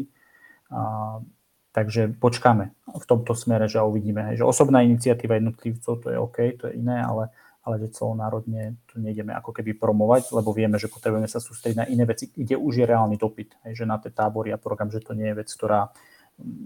A, 0.74 1.22
takže 1.70 2.18
počkáme 2.18 2.74
v 2.74 3.04
tomto 3.06 3.38
smere, 3.38 3.70
že 3.70 3.78
uvidíme. 3.78 4.34
Že 4.34 4.42
osobná 4.42 4.82
iniciatíva 4.82 5.38
jednotlivcov 5.38 5.94
to 6.02 6.06
je 6.10 6.18
OK, 6.18 6.38
to 6.58 6.64
je 6.68 6.82
iné, 6.82 6.98
ale, 6.98 7.30
ale 7.62 7.78
že 7.78 7.94
celonárodne 7.94 8.74
tu 8.90 8.98
nejdeme 8.98 9.30
ako 9.38 9.54
keby 9.54 9.78
promovať, 9.78 10.34
lebo 10.34 10.50
vieme, 10.50 10.82
že 10.82 10.90
potrebujeme 10.90 11.30
sa 11.30 11.38
sústrediť 11.38 11.78
na 11.78 11.86
iné 11.86 12.02
veci, 12.02 12.30
kde 12.34 12.58
už 12.58 12.82
je 12.82 12.84
reálny 12.86 13.14
dopyt. 13.14 13.54
Hej, 13.66 13.82
že 13.82 13.84
na 13.86 14.02
tie 14.02 14.10
tábory 14.10 14.50
a 14.50 14.58
program, 14.58 14.90
že 14.90 14.98
to 14.98 15.14
nie 15.14 15.30
je 15.30 15.38
vec, 15.38 15.48
ktorá 15.48 15.94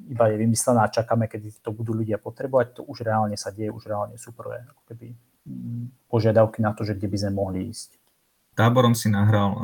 iba 0.09 0.25
je 0.33 0.37
vymyslená 0.41 0.89
a 0.89 0.93
čakáme, 0.93 1.29
kedy 1.29 1.61
to 1.61 1.75
budú 1.75 1.93
ľudia 1.93 2.17
potrebovať, 2.17 2.81
to 2.81 2.83
už 2.87 3.05
reálne 3.05 3.37
sa 3.37 3.53
deje, 3.53 3.69
už 3.69 3.93
reálne 3.93 4.17
sú 4.17 4.33
prvé 4.33 4.65
ako 4.65 4.83
keby, 4.89 5.07
mm, 5.45 6.09
požiadavky 6.09 6.65
na 6.65 6.73
to, 6.73 6.87
že 6.87 6.97
kde 6.97 7.09
by 7.13 7.17
sme 7.21 7.33
mohli 7.35 7.59
ísť. 7.69 8.01
Táborom 8.57 8.97
si 8.97 9.13
nahral 9.13 9.53
e, 9.53 9.59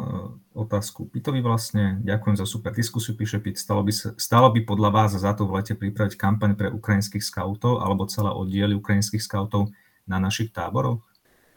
otázku 0.53 1.09
Pitovi 1.09 1.41
vlastne. 1.41 2.05
Ďakujem 2.05 2.37
za 2.37 2.45
super 2.45 2.77
diskusiu, 2.77 3.17
píše 3.17 3.41
Pit. 3.41 3.57
Stalo 3.57 3.81
by, 3.81 3.93
stalo 4.21 4.53
by 4.53 4.61
podľa 4.69 4.91
vás 4.93 5.17
za 5.17 5.33
to 5.33 5.49
v 5.49 5.57
lete 5.57 5.73
pripraviť 5.73 6.13
kampaň 6.21 6.53
pre 6.53 6.69
ukrajinských 6.69 7.25
skautov 7.25 7.81
alebo 7.81 8.05
celé 8.05 8.29
oddiely 8.29 8.77
ukrajinských 8.77 9.25
skautov 9.25 9.73
na 10.05 10.21
našich 10.21 10.53
táboroch? 10.53 11.01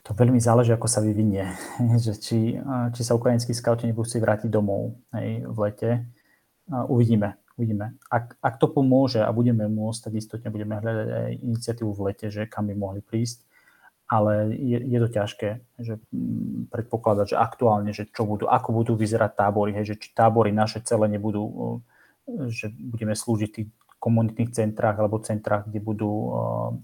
To 0.05 0.13
veľmi 0.13 0.37
záleží, 0.37 0.69
ako 0.69 0.85
sa 0.85 1.01
vyvinie. 1.01 1.49
že 2.05 2.13
či, 2.17 2.61
či 2.93 3.01
sa 3.01 3.17
ukrajinskí 3.17 3.57
skauti 3.57 3.89
nebudú 3.89 4.05
si 4.05 4.21
vrátiť 4.21 4.49
domov 4.53 5.01
hej, 5.17 5.45
v 5.49 5.57
lete. 5.65 5.89
Uvidíme. 6.69 7.41
Uvidíme. 7.55 7.95
Ak, 8.11 8.35
ak 8.43 8.59
to 8.59 8.67
pomôže 8.67 9.23
a 9.23 9.31
budeme 9.31 9.65
môcť, 9.71 10.11
tak 10.11 10.13
istotne 10.19 10.51
budeme 10.51 10.75
hľadať 10.75 11.07
aj 11.07 11.31
iniciatívu 11.39 11.91
v 11.95 12.03
lete, 12.11 12.27
že 12.27 12.51
kam 12.51 12.67
by 12.67 12.75
mohli 12.75 12.99
prísť. 12.99 13.47
Ale 14.05 14.53
je, 14.53 14.77
je 14.77 14.97
to 15.01 15.09
ťažké, 15.09 15.49
že 15.81 15.97
mm, 16.13 16.69
predpokladať, 16.69 17.33
že 17.33 17.37
aktuálne, 17.41 17.89
že 17.89 18.05
čo 18.05 18.27
budú, 18.27 18.45
ako 18.45 18.69
budú 18.69 18.93
vyzerať 18.93 19.33
tábory, 19.33 19.73
hej, 19.73 19.95
že 19.95 19.97
či 19.97 20.13
tábory 20.13 20.53
naše 20.53 20.83
celé 20.85 21.09
nebudú, 21.09 21.81
že 22.53 22.69
budeme 22.69 23.17
slúžiť 23.17 23.49
tých 23.49 23.69
komunitných 24.05 24.53
centrách 24.53 25.01
alebo 25.01 25.17
centrách, 25.17 25.65
kde 25.65 25.81
budú 25.81 26.05
uh, 26.13 26.29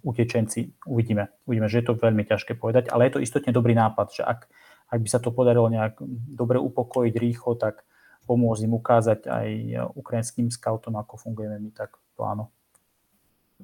utečenci. 0.02 0.74
Uvidíme. 0.90 1.30
Uvidíme, 1.46 1.70
že 1.70 1.86
je 1.86 1.94
to 1.94 2.02
veľmi 2.02 2.26
ťažké 2.26 2.58
povedať, 2.58 2.90
ale 2.90 3.06
je 3.06 3.14
to 3.14 3.22
istotne 3.22 3.54
dobrý 3.54 3.78
nápad, 3.78 4.08
že 4.10 4.26
ak, 4.26 4.50
ak 4.90 5.00
by 5.06 5.10
sa 5.10 5.22
to 5.22 5.30
podarilo 5.30 5.70
nejak 5.70 6.02
dobre 6.34 6.58
upokojiť 6.58 7.14
rýchlo, 7.14 7.54
tak 7.62 7.86
pomôcť 8.26 8.66
im 8.66 8.74
ukázať 8.74 9.20
aj 9.30 9.48
ukrajinským 9.94 10.50
scoutom, 10.50 10.98
ako 10.98 11.22
fungujeme 11.22 11.62
my 11.62 11.70
tak 11.70 11.94
pláno. 12.18 12.50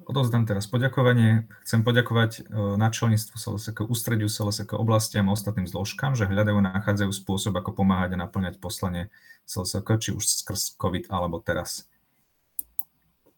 Odovzdám 0.06 0.46
teraz 0.46 0.70
poďakovanie. 0.70 1.50
Chcem 1.66 1.82
poďakovať 1.82 2.30
e, 2.38 2.40
načelníctvu 2.78 3.34
SLSK, 3.34 3.78
ústrediu 3.90 4.30
SLSK 4.30 4.78
oblastiam 4.78 5.26
a 5.26 5.34
ostatným 5.34 5.66
zložkám, 5.66 6.14
že 6.14 6.30
hľadajú 6.30 6.62
a 6.62 6.78
nachádzajú 6.78 7.10
spôsob, 7.10 7.58
ako 7.58 7.82
pomáhať 7.82 8.14
a 8.14 8.22
naplňať 8.22 8.62
poslanie 8.62 9.10
SLSK, 9.50 9.88
či 9.98 10.10
už 10.14 10.22
skrz 10.22 10.78
COVID 10.78 11.10
alebo 11.10 11.42
teraz. 11.42 11.90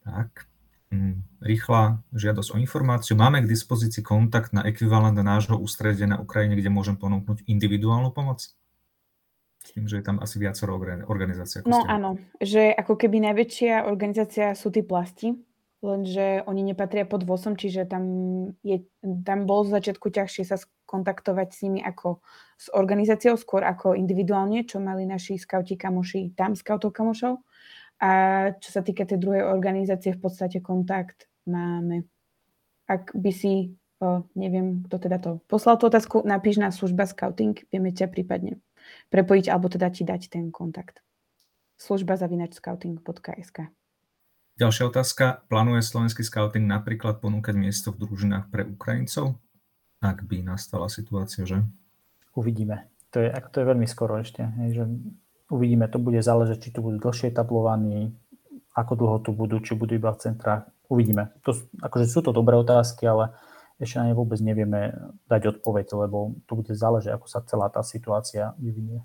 Tak, 0.01 0.49
mm, 0.89 1.45
rýchla 1.45 2.01
žiadosť 2.13 2.55
o 2.55 2.61
informáciu. 2.61 3.13
Máme 3.13 3.45
k 3.45 3.51
dispozícii 3.51 4.01
kontakt 4.01 4.53
na 4.53 4.65
ekvivalent 4.65 5.17
nášho 5.17 5.57
ústredia 5.57 6.09
na 6.09 6.17
Ukrajine, 6.17 6.57
kde 6.57 6.73
môžem 6.73 6.97
ponúknuť 6.97 7.45
individuálnu 7.45 8.09
pomoc? 8.09 8.49
tým, 9.61 9.85
že 9.85 10.01
je 10.01 10.05
tam 10.05 10.17
asi 10.17 10.41
viacero 10.41 10.73
organizácií. 11.05 11.61
No 11.69 11.85
ste... 11.85 11.89
áno, 11.89 12.09
že 12.41 12.73
ako 12.73 12.97
keby 12.97 13.21
najväčšia 13.31 13.85
organizácia 13.85 14.57
sú 14.57 14.73
tí 14.73 14.81
plasti, 14.81 15.37
lenže 15.85 16.45
oni 16.45 16.61
nepatria 16.65 17.05
pod 17.05 17.25
VOSom, 17.25 17.53
čiže 17.53 17.85
tam, 17.85 18.03
je, 18.65 18.85
tam 19.01 19.45
bolo 19.45 19.69
z 19.69 19.77
začiatku 19.79 20.09
ťažšie 20.09 20.43
sa 20.49 20.57
kontaktovať 20.85 21.47
s 21.53 21.59
nimi 21.63 21.79
ako 21.81 22.19
s 22.59 22.67
organizáciou, 22.73 23.39
skôr 23.39 23.63
ako 23.63 23.95
individuálne, 23.95 24.67
čo 24.67 24.83
mali 24.83 25.07
naši 25.07 25.39
skauti 25.39 25.79
kamoši 25.79 26.35
tam, 26.35 26.57
skautov 26.57 26.91
kamošov. 26.91 27.39
A 28.01 28.11
čo 28.57 28.69
sa 28.73 28.81
týka 28.81 29.05
tej 29.05 29.21
druhej 29.21 29.45
organizácie, 29.45 30.17
v 30.17 30.21
podstate 30.25 30.57
kontakt 30.57 31.29
máme. 31.45 32.09
Ak 32.89 33.13
by 33.13 33.29
si, 33.29 33.77
o, 34.01 34.25
neviem, 34.33 34.81
kto 34.89 34.97
teda 34.97 35.17
to 35.21 35.31
poslal 35.45 35.77
tú 35.77 35.85
otázku, 35.85 36.25
napíš 36.25 36.57
na 36.57 36.73
služba 36.73 37.05
scouting, 37.05 37.61
vieme 37.69 37.93
ťa 37.93 38.09
prípadne 38.09 38.57
prepojiť 39.13 39.45
alebo 39.53 39.69
teda 39.69 39.93
ti 39.93 40.01
dať 40.01 40.33
ten 40.33 40.49
kontakt. 40.49 41.05
Služba 41.77 42.17
zavinačscouting.sk 42.17 43.69
Ďalšia 44.59 44.83
otázka. 44.93 45.45
Plánuje 45.49 45.81
slovenský 45.81 46.21
scouting 46.21 46.69
napríklad 46.69 47.17
ponúkať 47.17 47.55
miesto 47.57 47.89
v 47.89 48.05
družinách 48.05 48.51
pre 48.53 48.67
Ukrajincov? 48.67 49.39
Ak 50.01 50.25
by 50.25 50.41
nastala 50.45 50.89
situácia, 50.89 51.45
že? 51.45 51.65
Uvidíme. 52.33 52.89
To 53.13 53.21
je, 53.21 53.29
to 53.29 53.57
je 53.61 53.65
veľmi 53.65 53.87
skoro 53.89 54.21
ešte. 54.21 54.45
že 54.73 54.85
uvidíme, 55.51 55.91
to 55.91 55.99
bude 55.99 56.23
záležať, 56.23 56.63
či 56.63 56.69
tu 56.71 56.79
budú 56.79 57.03
dlhšie 57.03 57.35
etablovaní, 57.35 58.15
ako 58.71 58.95
dlho 58.95 59.17
tu 59.19 59.35
budú, 59.35 59.59
či 59.59 59.75
budú 59.75 59.99
iba 59.99 60.15
v 60.15 60.23
centrách. 60.23 60.63
Uvidíme. 60.87 61.35
To, 61.43 61.51
akože 61.83 62.07
sú 62.07 62.23
to 62.23 62.31
dobré 62.31 62.55
otázky, 62.55 63.03
ale 63.03 63.35
ešte 63.83 63.99
na 63.99 64.07
ne 64.07 64.15
vôbec 64.15 64.39
nevieme 64.39 64.95
dať 65.27 65.59
odpoveď, 65.59 66.07
lebo 66.07 66.39
to 66.47 66.55
bude 66.55 66.71
záležiť, 66.71 67.11
ako 67.11 67.27
sa 67.27 67.43
celá 67.43 67.67
tá 67.67 67.83
situácia 67.83 68.55
vyvinie. 68.55 69.03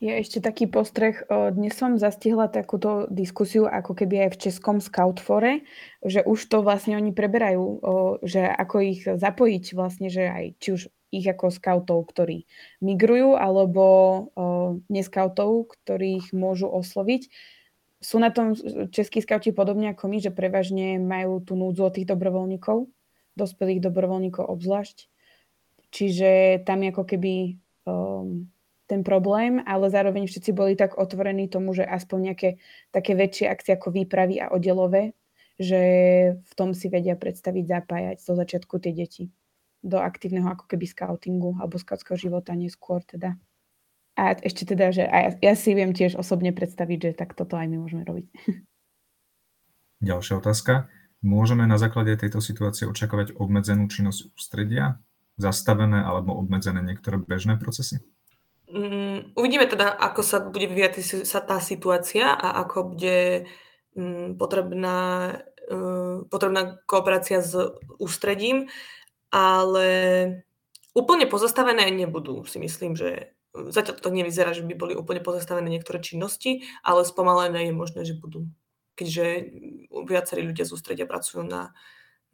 Je 0.00 0.08
ešte 0.08 0.40
taký 0.40 0.64
postreh. 0.64 1.20
Dnes 1.28 1.76
som 1.76 2.00
zastihla 2.00 2.48
takúto 2.48 3.04
diskusiu 3.12 3.68
ako 3.68 3.92
keby 3.92 4.24
aj 4.24 4.30
v 4.32 4.40
Českom 4.48 4.80
Scoutfore, 4.80 5.68
že 6.00 6.24
už 6.24 6.40
to 6.48 6.64
vlastne 6.64 6.96
oni 6.96 7.12
preberajú, 7.12 7.84
že 8.24 8.48
ako 8.48 8.76
ich 8.80 9.04
zapojiť 9.04 9.64
vlastne, 9.76 10.08
že 10.08 10.24
aj 10.24 10.44
či 10.56 10.68
už 10.72 10.82
ich 11.10 11.26
ako 11.26 11.50
scoutov, 11.50 12.06
ktorí 12.10 12.46
migrujú, 12.78 13.34
alebo 13.34 13.84
neskautov, 14.86 15.74
ktorých 15.74 16.30
môžu 16.30 16.70
osloviť. 16.70 17.26
Sú 18.00 18.16
na 18.16 18.32
tom 18.32 18.56
českí 18.94 19.20
skauti 19.20 19.52
podobne 19.52 19.92
ako 19.92 20.08
my, 20.08 20.18
že 20.24 20.32
prevažne 20.32 20.96
majú 20.96 21.44
tú 21.44 21.58
núdzu 21.58 21.82
od 21.84 21.94
tých 22.00 22.08
dobrovoľníkov, 22.08 22.88
dospelých 23.36 23.84
dobrovoľníkov 23.84 24.46
obzvlášť. 24.46 25.10
Čiže 25.90 26.62
tam 26.64 26.86
je 26.86 26.88
ako 26.94 27.04
keby 27.04 27.34
um, 27.84 28.48
ten 28.86 29.02
problém, 29.02 29.60
ale 29.66 29.90
zároveň 29.90 30.30
všetci 30.30 30.50
boli 30.54 30.78
tak 30.78 30.96
otvorení 30.96 31.50
tomu, 31.50 31.74
že 31.74 31.84
aspoň 31.84 32.32
nejaké 32.32 32.50
také 32.94 33.18
väčšie 33.18 33.50
akcie 33.50 33.74
ako 33.74 33.92
výpravy 33.92 34.38
a 34.38 34.54
oddelové, 34.54 35.12
že 35.60 35.82
v 36.40 36.52
tom 36.56 36.72
si 36.72 36.88
vedia 36.88 37.18
predstaviť 37.18 37.64
zapájať 37.68 38.16
zo 38.22 38.32
začiatku 38.38 38.80
tie 38.80 38.94
deti 38.94 39.28
do 39.80 39.96
aktívneho 39.96 40.48
ako 40.52 40.68
keby 40.68 40.84
scoutingu 40.84 41.56
alebo 41.56 41.80
scoutského 41.80 42.16
života 42.16 42.52
neskôr 42.52 43.00
teda. 43.04 43.36
A 44.20 44.36
ešte 44.36 44.68
teda, 44.68 44.92
že 44.92 45.08
aj 45.08 45.40
ja 45.40 45.54
si 45.56 45.72
viem 45.72 45.96
tiež 45.96 46.18
osobne 46.20 46.52
predstaviť, 46.52 46.98
že 47.00 47.10
tak 47.16 47.32
toto 47.32 47.56
aj 47.56 47.66
my 47.70 47.76
môžeme 47.80 48.04
robiť. 48.04 48.26
Ďalšia 50.10 50.40
otázka. 50.40 50.92
Môžeme 51.20 51.68
na 51.68 51.76
základe 51.76 52.16
tejto 52.16 52.40
situácie 52.40 52.88
očakávať 52.88 53.36
obmedzenú 53.36 53.88
činnosť 53.92 54.32
ústredia, 54.32 54.96
zastavené 55.36 56.00
alebo 56.00 56.36
obmedzené 56.36 56.80
niektoré 56.80 57.20
bežné 57.20 57.60
procesy? 57.60 58.00
Mm, 58.72 59.36
uvidíme 59.36 59.68
teda, 59.68 59.92
ako 59.92 60.20
sa 60.24 60.40
bude 60.40 60.64
vyvíjať 60.64 61.24
sa 61.28 61.40
tá 61.44 61.60
situácia 61.60 62.32
a 62.32 62.64
ako 62.64 62.96
bude 62.96 63.50
mm, 63.98 64.40
potrebná, 64.40 64.98
uh, 65.68 66.24
potrebná 66.32 66.80
kooperácia 66.88 67.44
s 67.44 67.52
ústredím, 68.00 68.72
ale 69.30 69.88
úplne 70.94 71.26
pozastavené 71.26 71.90
nebudú, 71.90 72.44
si 72.46 72.58
myslím, 72.58 72.94
že 72.94 73.34
zatiaľ 73.50 73.98
to 73.98 74.10
nevyzerá, 74.14 74.54
že 74.54 74.62
by 74.62 74.74
boli 74.78 74.94
úplne 74.94 75.22
pozastavené 75.22 75.66
niektoré 75.66 75.98
činnosti, 75.98 76.66
ale 76.86 77.02
spomalené 77.02 77.70
je 77.70 77.74
možné, 77.74 78.02
že 78.06 78.14
budú 78.14 78.46
keďže 79.00 79.26
viacerí 79.88 80.44
ľudia 80.44 80.68
z 80.68 80.76
pracujú 81.08 81.40
na, 81.48 81.72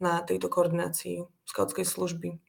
na 0.03 0.19
tejto 0.19 0.51
koordinácii 0.51 1.23
skautskej 1.47 1.87
služby. 1.87 2.43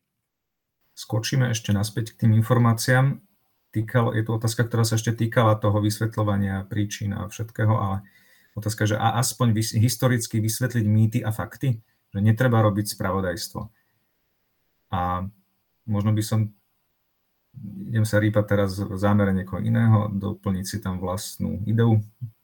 Skočíme 0.99 1.47
ešte 1.55 1.71
naspäť 1.71 2.19
k 2.19 2.27
tým 2.27 2.35
informáciám. 2.43 3.23
Týkalo, 3.71 4.11
je 4.19 4.27
to 4.27 4.35
otázka, 4.35 4.67
ktorá 4.67 4.83
sa 4.83 4.99
ešte 4.99 5.15
týkala 5.15 5.55
toho 5.55 5.79
vysvetľovania 5.79 6.67
príčin 6.67 7.15
a 7.15 7.31
všetkého, 7.31 7.71
ale 7.71 8.03
otázka, 8.59 8.91
že 8.91 8.99
a 8.99 9.15
aspoň 9.23 9.55
vys- 9.55 9.79
historicky 9.79 10.43
vysvetliť 10.43 10.85
mýty 10.89 11.19
a 11.23 11.31
fakty, 11.31 11.79
že 12.11 12.19
netreba 12.19 12.59
robiť 12.67 12.99
spravodajstvo. 12.99 13.61
A 14.89 15.29
možno 15.85 16.13
by 16.13 16.23
som, 16.25 16.41
idem 17.89 18.05
sa 18.05 18.21
rýpať 18.21 18.45
teraz 18.57 18.77
v 18.77 18.97
zámere 18.97 19.33
niekoho 19.37 19.61
iného, 19.61 20.09
doplniť 20.13 20.65
si 20.65 20.77
tam 20.81 21.01
vlastnú 21.01 21.65
ideu, 21.69 22.01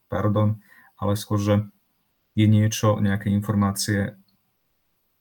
pardon, 0.09 0.61
ale 1.01 1.17
skôr, 1.17 1.41
že 1.41 1.55
je 2.35 2.47
niečo, 2.51 2.99
nejaké 2.99 3.31
informácie 3.31 4.19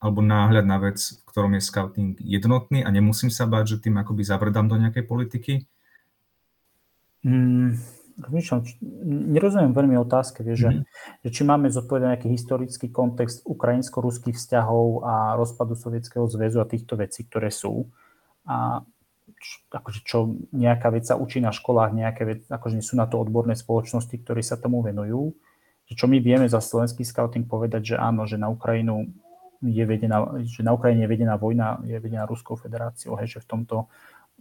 alebo 0.02 0.20
náhľad 0.20 0.66
na 0.68 0.76
vec, 0.76 1.00
v 1.00 1.22
ktorom 1.32 1.56
je 1.56 1.62
scouting 1.64 2.12
jednotný 2.20 2.84
a 2.84 2.92
nemusím 2.92 3.32
sa 3.32 3.48
báť, 3.48 3.76
že 3.76 3.88
tým 3.88 3.96
akoby 3.96 4.20
zabrdám 4.20 4.68
do 4.68 4.76
nejakej 4.76 5.04
politiky? 5.08 5.52
Mm, 7.24 7.80
nerozumiem 9.04 9.74
veľmi 9.74 9.96
otázke, 9.98 10.46
vie, 10.46 10.54
mm-hmm. 10.54 10.86
že, 10.86 11.26
že 11.26 11.28
či 11.34 11.42
máme 11.42 11.66
zodpovedať 11.66 12.14
nejaký 12.14 12.28
historický 12.30 12.86
kontext 12.94 13.42
ukrajinsko-ruských 13.42 14.38
vzťahov 14.38 15.02
a 15.02 15.14
rozpadu 15.34 15.74
Sovietskeho 15.74 16.26
zväzu 16.30 16.62
a 16.62 16.70
týchto 16.70 16.94
vecí, 16.94 17.26
ktoré 17.26 17.50
sú. 17.50 17.90
A 18.46 18.86
čo, 19.44 19.56
akože 19.74 20.00
čo 20.06 20.18
nejaká 20.54 20.88
vec 20.94 21.10
sa 21.10 21.18
učí 21.18 21.42
na 21.42 21.50
školách, 21.50 21.90
nejaké 21.92 22.22
vec, 22.24 22.40
akože 22.46 22.80
sú 22.80 22.94
na 22.96 23.10
to 23.10 23.18
odborné 23.18 23.58
spoločnosti, 23.58 24.14
ktorí 24.14 24.40
sa 24.40 24.56
tomu 24.56 24.80
venujú. 24.80 25.34
Že 25.90 25.94
čo 25.98 26.06
my 26.08 26.18
vieme 26.22 26.46
za 26.48 26.64
slovenský 26.64 27.04
scouting 27.04 27.44
povedať, 27.44 27.94
že 27.94 27.96
áno, 28.00 28.24
že 28.24 28.40
na 28.40 28.48
Ukrajinu 28.48 29.10
je 29.60 29.84
vedená, 29.84 30.22
že 30.44 30.60
na 30.64 30.72
Ukrajine 30.72 31.04
je 31.08 31.12
vedená 31.12 31.34
vojna, 31.36 31.80
je 31.84 31.96
vedená 31.96 32.28
Ruskou 32.28 32.56
federáciou, 32.56 33.16
hej, 33.20 33.36
že 33.36 33.44
v 33.44 33.48
tomto, 33.48 33.88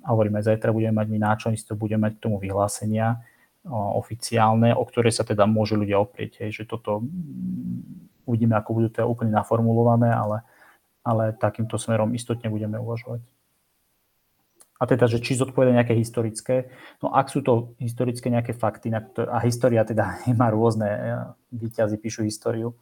a 0.03 0.07
hovoríme, 0.11 0.39
zajtra 0.39 0.71
budeme 0.75 0.99
mať 0.99 1.07
my 1.11 1.17
náčelníctvo, 1.19 1.73
budeme 1.79 2.07
mať 2.07 2.19
k 2.19 2.23
tomu 2.27 2.37
vyhlásenia 2.39 3.23
oficiálne, 3.71 4.75
o 4.75 4.83
ktoré 4.83 5.07
sa 5.07 5.23
teda 5.23 5.47
môžu 5.47 5.79
ľudia 5.79 5.95
oprieť, 5.95 6.43
hej, 6.43 6.63
že 6.63 6.63
toto 6.67 6.99
mm, 6.99 8.27
uvidíme, 8.27 8.59
ako 8.59 8.69
budú 8.75 8.89
to 8.91 9.07
úplne 9.07 9.31
naformulované, 9.31 10.11
ale, 10.11 10.43
ale 11.03 11.31
takýmto 11.31 11.79
smerom 11.79 12.11
istotne 12.11 12.51
budeme 12.51 12.75
uvažovať. 12.75 13.23
A 14.79 14.83
teda, 14.83 15.07
že 15.07 15.23
či 15.23 15.39
zodpoveda 15.39 15.71
nejaké 15.71 15.95
historické, 15.95 16.67
no 16.99 17.15
ak 17.15 17.31
sú 17.31 17.39
to 17.39 17.71
historické 17.79 18.27
nejaké 18.27 18.51
fakty, 18.51 18.91
a 18.91 19.37
história 19.47 19.87
teda 19.87 20.19
má 20.39 20.51
rôzne, 20.51 20.87
výťazí 21.55 21.95
píšu 21.95 22.27
históriu, 22.27 22.75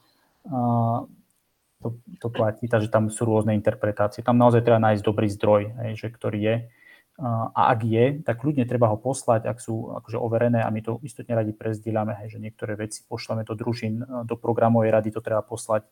to, 1.82 1.98
to 2.18 2.28
platí, 2.30 2.66
takže 2.66 2.90
tam 2.90 3.10
sú 3.10 3.26
rôzne 3.26 3.58
interpretácie. 3.58 4.26
Tam 4.26 4.38
naozaj 4.38 4.66
treba 4.66 4.82
nájsť 4.82 5.02
dobrý 5.02 5.30
zdroj, 5.30 5.62
hej, 5.86 5.92
že 5.98 6.08
ktorý 6.10 6.40
je. 6.42 6.56
A 7.22 7.62
ak 7.70 7.86
je, 7.86 8.06
tak 8.26 8.42
ľudne 8.42 8.66
treba 8.66 8.90
ho 8.90 8.98
poslať, 8.98 9.46
ak 9.46 9.62
sú 9.62 9.94
akože 9.94 10.18
overené 10.18 10.66
a 10.66 10.74
my 10.74 10.82
to 10.82 10.98
istotne 11.06 11.38
radi 11.38 11.54
prezdieľame, 11.54 12.18
hej, 12.18 12.38
že 12.38 12.40
niektoré 12.42 12.74
veci 12.74 13.06
pošleme 13.06 13.46
do 13.46 13.54
družín, 13.54 14.02
do 14.26 14.34
programovej 14.34 14.90
rady 14.90 15.10
to 15.14 15.22
treba 15.22 15.46
poslať. 15.46 15.86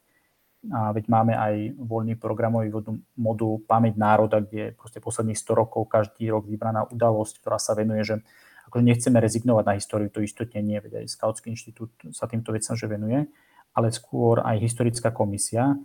A 0.74 0.92
veď 0.92 1.06
máme 1.08 1.38
aj 1.38 1.78
voľný 1.78 2.18
programový 2.18 2.74
modul 3.16 3.62
Pamäť 3.64 3.96
národa, 3.96 4.42
kde 4.42 4.74
proste 4.74 5.00
posledných 5.00 5.38
100 5.38 5.54
rokov 5.56 5.86
každý 5.88 6.34
rok 6.34 6.50
vybraná 6.50 6.90
udalosť, 6.90 7.46
ktorá 7.46 7.62
sa 7.62 7.78
venuje, 7.78 8.02
že 8.04 8.16
akože 8.68 8.84
nechceme 8.84 9.22
rezignovať 9.22 9.64
na 9.70 9.78
históriu, 9.78 10.10
to 10.12 10.26
istotne 10.26 10.60
nie, 10.66 10.82
veď 10.82 11.06
aj 11.06 11.14
Skautský 11.14 11.54
inštitút 11.54 11.94
sa 12.12 12.28
týmto 12.28 12.52
vecam 12.52 12.74
že 12.74 12.90
venuje 12.90 13.30
ale 13.74 13.94
skôr 13.94 14.42
aj 14.42 14.58
historická 14.60 15.14
komisia. 15.14 15.78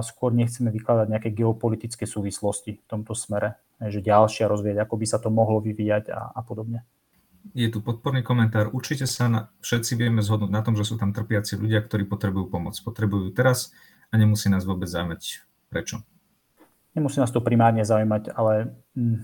Skôr 0.00 0.32
nechceme 0.32 0.72
vykladať 0.72 1.06
nejaké 1.12 1.30
geopolitické 1.36 2.08
súvislosti 2.08 2.80
v 2.80 2.86
tomto 2.88 3.12
smere, 3.12 3.60
že 3.80 4.00
ďalšia 4.00 4.48
rozvieť, 4.48 4.84
ako 4.84 4.94
by 4.96 5.06
sa 5.06 5.18
to 5.20 5.28
mohlo 5.28 5.60
vyvíjať 5.60 6.08
a, 6.08 6.32
a 6.32 6.40
podobne. 6.40 6.84
Je 7.54 7.70
tu 7.70 7.78
podporný 7.78 8.26
komentár. 8.26 8.74
Určite 8.74 9.06
sa 9.06 9.30
na, 9.30 9.40
všetci 9.62 9.94
vieme 9.94 10.24
zhodnúť 10.24 10.50
na 10.50 10.64
tom, 10.66 10.74
že 10.74 10.82
sú 10.82 10.98
tam 10.98 11.14
trpiaci 11.14 11.54
ľudia, 11.54 11.84
ktorí 11.84 12.08
potrebujú 12.08 12.50
pomoc. 12.50 12.74
Potrebujú 12.82 13.30
teraz 13.30 13.70
a 14.10 14.18
nemusí 14.18 14.50
nás 14.50 14.66
vôbec 14.66 14.90
zaujímať. 14.90 15.46
Prečo? 15.70 16.02
Nemusí 16.96 17.20
nás 17.20 17.30
to 17.30 17.44
primárne 17.44 17.84
zaujímať, 17.84 18.32
ale 18.34 18.74
hm, 18.96 19.20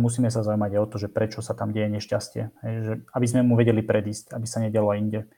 musíme 0.00 0.32
sa 0.32 0.42
zaujímať 0.42 0.70
aj 0.74 0.80
o 0.80 0.90
to, 0.90 0.96
že 0.98 1.12
prečo 1.12 1.44
sa 1.44 1.54
tam 1.54 1.70
deje 1.70 1.92
nešťastie. 1.92 2.42
Hej, 2.64 2.74
že, 2.82 2.94
aby 3.14 3.26
sme 3.28 3.46
mu 3.46 3.54
vedeli 3.54 3.84
predísť, 3.84 4.34
aby 4.34 4.46
sa 4.48 4.58
nedelo 4.64 4.90
inde. 4.96 5.28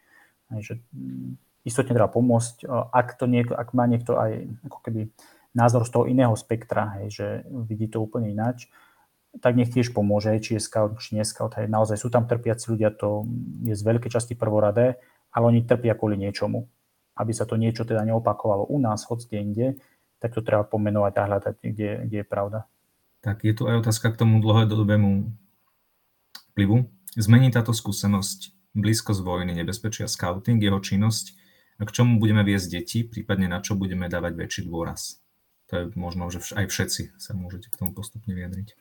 Hej, 0.54 0.60
že, 0.62 0.74
hm, 0.94 1.36
istotne 1.66 1.94
treba 1.94 2.10
pomôcť. 2.10 2.66
Ak, 2.90 3.18
to 3.18 3.26
niekto, 3.30 3.54
ak 3.54 3.74
má 3.74 3.84
niekto 3.86 4.18
aj 4.18 4.48
ako 4.66 4.78
keby 4.82 5.00
názor 5.52 5.84
z 5.84 5.90
toho 5.92 6.04
iného 6.08 6.32
spektra, 6.36 7.00
hej, 7.00 7.06
že 7.12 7.26
vidí 7.68 7.88
to 7.88 8.00
úplne 8.00 8.32
ináč, 8.32 8.68
tak 9.40 9.56
nech 9.56 9.72
tiež 9.72 9.96
pomôže, 9.96 10.36
či 10.44 10.60
je 10.60 10.62
scout, 10.64 11.00
či 11.00 11.16
nie 11.16 11.24
scout. 11.24 11.56
Hej. 11.56 11.68
Naozaj 11.72 11.96
sú 11.96 12.12
tam 12.12 12.28
trpiaci 12.28 12.68
ľudia, 12.68 12.92
to 12.92 13.24
je 13.64 13.72
z 13.72 13.80
veľkej 13.80 14.12
časti 14.12 14.36
prvoradé, 14.36 15.00
ale 15.32 15.44
oni 15.48 15.64
trpia 15.64 15.96
kvôli 15.96 16.20
niečomu. 16.20 16.68
Aby 17.16 17.32
sa 17.32 17.48
to 17.48 17.56
niečo 17.56 17.88
teda 17.88 18.04
neopakovalo 18.04 18.68
u 18.68 18.76
nás, 18.76 19.08
hoď 19.08 19.28
kde 19.28 19.38
inde, 19.40 19.66
tak 20.20 20.36
to 20.36 20.44
treba 20.44 20.68
pomenovať 20.68 21.12
a 21.16 21.22
hľadať, 21.28 21.54
kde, 21.64 21.90
kde 22.08 22.16
je 22.20 22.26
pravda. 22.28 22.68
Tak 23.24 23.44
je 23.44 23.54
tu 23.56 23.68
aj 23.68 23.88
otázka 23.88 24.12
k 24.12 24.20
tomu 24.20 24.40
dlhodobému 24.44 25.32
vplyvu. 26.52 26.88
Zmení 27.16 27.52
táto 27.52 27.72
skúsenosť 27.72 28.52
blízko 28.76 29.12
z 29.16 29.20
vojny, 29.20 29.52
nebezpečia 29.56 30.08
scouting, 30.08 30.60
jeho 30.60 30.80
činnosť 30.80 31.40
k 31.82 31.90
čomu 31.90 32.22
budeme 32.22 32.46
viesť 32.46 32.66
deti, 32.68 32.98
prípadne 33.02 33.50
na 33.50 33.58
čo 33.58 33.74
budeme 33.74 34.06
dávať 34.06 34.32
väčší 34.38 34.62
dôraz. 34.68 35.21
To 35.72 35.80
je 35.80 35.84
možno, 35.96 36.28
že 36.28 36.44
aj 36.52 36.68
všetci 36.68 37.16
sa 37.16 37.32
môžete 37.32 37.72
k 37.72 37.78
tomu 37.80 37.96
postupne 37.96 38.36
vyjadriť. 38.36 38.76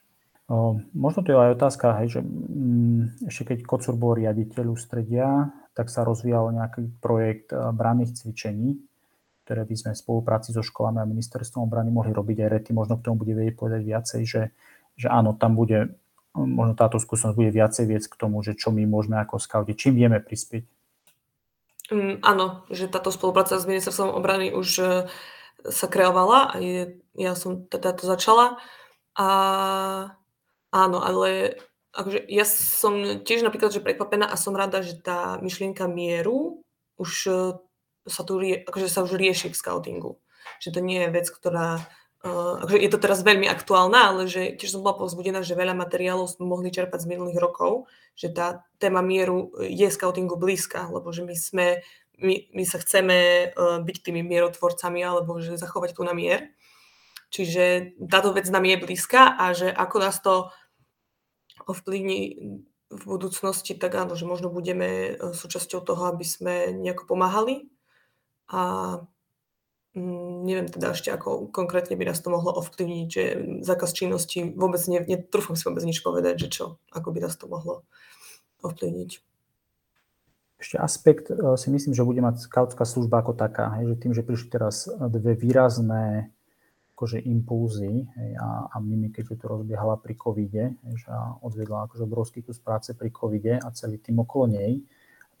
O, 0.52 0.76
možno 0.92 1.24
to 1.24 1.32
je 1.32 1.40
aj 1.40 1.56
otázka, 1.56 1.96
hej, 2.04 2.18
že 2.18 2.20
mm, 2.20 3.24
ešte 3.32 3.42
keď 3.48 3.58
Kocur 3.64 3.96
bol 3.96 4.12
riaditeľ 4.12 4.76
ústredia, 4.76 5.48
tak 5.72 5.88
sa 5.88 6.04
rozvíjal 6.04 6.52
nejaký 6.52 7.00
projekt 7.00 7.48
branných 7.56 8.20
cvičení, 8.20 8.76
ktoré 9.48 9.64
by 9.64 9.72
sme 9.72 9.90
v 9.96 10.02
spolupráci 10.04 10.52
so 10.52 10.60
školami 10.60 11.00
a 11.00 11.08
ministerstvom 11.08 11.64
obrany 11.64 11.88
mohli 11.88 12.12
robiť 12.12 12.44
aj 12.44 12.48
rety, 12.52 12.70
možno 12.76 13.00
k 13.00 13.08
tomu 13.08 13.24
bude 13.24 13.32
vedieť 13.32 13.56
povedať 13.56 13.80
viacej, 13.88 14.22
že, 14.28 14.42
že 15.00 15.08
áno, 15.08 15.32
tam 15.32 15.56
bude, 15.56 15.96
možno 16.36 16.76
táto 16.76 17.00
skúsenosť 17.00 17.38
bude 17.40 17.48
viacej 17.56 17.88
viec 17.88 18.04
k 18.04 18.18
tomu, 18.20 18.44
že 18.44 18.52
čo 18.52 18.68
my 18.68 18.84
môžeme 18.84 19.16
ako 19.16 19.40
skauti, 19.40 19.72
čím 19.72 19.96
vieme 19.96 20.20
prispieť 20.20 20.68
Mm, 21.92 22.24
áno, 22.24 22.64
že 22.72 22.88
táto 22.88 23.12
spolupráca 23.12 23.60
s 23.60 23.68
ministerstvom 23.68 24.16
obrany 24.16 24.48
už 24.48 24.68
e, 24.80 24.84
sa 25.68 25.86
kreovala 25.86 26.50
a 26.50 26.56
ja 27.14 27.32
som 27.36 27.68
teda 27.68 27.94
to 27.94 28.08
začala. 28.08 28.58
A 29.14 29.28
áno, 30.72 30.98
ale 31.04 31.60
akože 31.92 32.24
ja 32.32 32.48
som 32.48 33.22
tiež 33.22 33.44
napríklad 33.44 33.70
že 33.70 33.84
prekvapená 33.84 34.24
a 34.24 34.40
som 34.40 34.56
rada, 34.56 34.80
že 34.80 34.96
tá 34.96 35.36
myšlienka 35.44 35.84
mieru 35.84 36.64
už 36.96 37.10
e, 37.28 37.32
sa 38.08 38.22
tu 38.24 38.40
akože 38.40 38.88
sa 38.88 39.04
už 39.04 39.20
rieši 39.20 39.52
v 39.52 39.58
scoutingu. 39.58 40.16
Že 40.64 40.68
to 40.72 40.80
nie 40.80 41.04
je 41.04 41.12
vec, 41.12 41.28
ktorá 41.28 41.84
Uh, 42.22 42.62
je 42.70 42.86
to 42.86 43.02
teraz 43.02 43.26
veľmi 43.26 43.50
aktuálna, 43.50 44.14
ale 44.14 44.30
že 44.30 44.54
tiež 44.54 44.78
som 44.78 44.86
bola 44.86 44.94
povzbudená, 44.94 45.42
že 45.42 45.58
veľa 45.58 45.74
materiálov 45.74 46.30
sme 46.30 46.46
mohli 46.46 46.70
čerpať 46.70 47.02
z 47.02 47.10
minulých 47.10 47.42
rokov, 47.42 47.90
že 48.14 48.30
tá 48.30 48.62
téma 48.78 49.02
mieru 49.02 49.50
je 49.58 49.90
scoutingu 49.90 50.38
blízka, 50.38 50.86
lebo 50.86 51.10
že 51.10 51.26
my 51.26 51.34
sme, 51.34 51.82
my, 52.22 52.34
my 52.54 52.64
sa 52.64 52.78
chceme 52.78 53.50
uh, 53.50 53.82
byť 53.82 53.96
tými 54.00 54.22
mierotvorcami 54.24 55.02
alebo 55.02 55.36
že 55.42 55.58
zachovať 55.58 55.98
tu 55.98 56.02
na 56.06 56.14
mier. 56.14 56.54
Čiže 57.32 57.96
táto 58.08 58.32
vec 58.36 58.46
nám 58.48 58.64
je 58.68 58.76
blízka 58.76 59.34
a 59.34 59.56
že 59.56 59.72
ako 59.72 59.96
nás 59.98 60.20
to 60.20 60.52
ovplyvní 61.64 62.20
v 62.92 63.02
budúcnosti, 63.08 63.72
tak 63.72 63.96
áno, 63.96 64.12
že 64.12 64.28
možno 64.28 64.52
budeme 64.52 65.16
súčasťou 65.16 65.80
toho, 65.80 66.12
aby 66.12 66.28
sme 66.28 66.76
nejako 66.76 67.08
pomáhali. 67.08 67.72
A 68.52 69.00
Mm, 69.92 70.48
neviem 70.48 70.68
teda 70.72 70.96
ešte, 70.96 71.12
ako 71.12 71.52
konkrétne 71.52 72.00
by 72.00 72.08
nás 72.08 72.24
to 72.24 72.32
mohlo 72.32 72.48
ovplyvniť, 72.64 73.08
že 73.12 73.24
zákaz 73.60 73.92
činnosti 73.92 74.40
vôbec 74.56 74.80
ne, 74.88 75.04
netrúfam 75.04 75.52
si 75.52 75.68
vôbec 75.68 75.84
nič 75.84 76.00
povedať, 76.00 76.34
že 76.40 76.48
čo, 76.48 76.64
ako 76.96 77.12
by 77.12 77.20
nás 77.20 77.36
to 77.36 77.44
mohlo 77.44 77.84
ovplyvniť. 78.64 79.10
Ešte 80.62 80.78
aspekt 80.78 81.26
e, 81.26 81.58
si 81.58 81.68
myslím, 81.74 81.90
že 81.90 82.06
bude 82.06 82.22
mať 82.22 82.46
skautská 82.46 82.86
služba 82.86 83.26
ako 83.26 83.34
taká, 83.34 83.74
hej, 83.82 83.90
že 83.90 83.96
tým, 83.98 84.12
že 84.14 84.22
prišli 84.22 84.48
teraz 84.48 84.86
dve 84.86 85.34
výrazné 85.34 86.30
akože 86.94 87.18
impulzy 87.18 88.06
hej, 88.06 88.30
a, 88.38 88.70
a 88.70 88.76
Mimi, 88.78 89.10
keďže 89.10 89.42
to 89.42 89.50
rozbiehala 89.50 89.98
pri 89.98 90.14
covide, 90.14 90.78
hej, 90.78 90.94
že 91.02 91.10
odvedla 91.42 91.90
akože 91.90 92.06
obrovský 92.06 92.46
kus 92.46 92.62
práce 92.62 92.94
pri 92.94 93.10
covide 93.10 93.58
a 93.58 93.74
celý 93.74 93.98
tým 93.98 94.22
okolo 94.22 94.54
nej. 94.54 94.78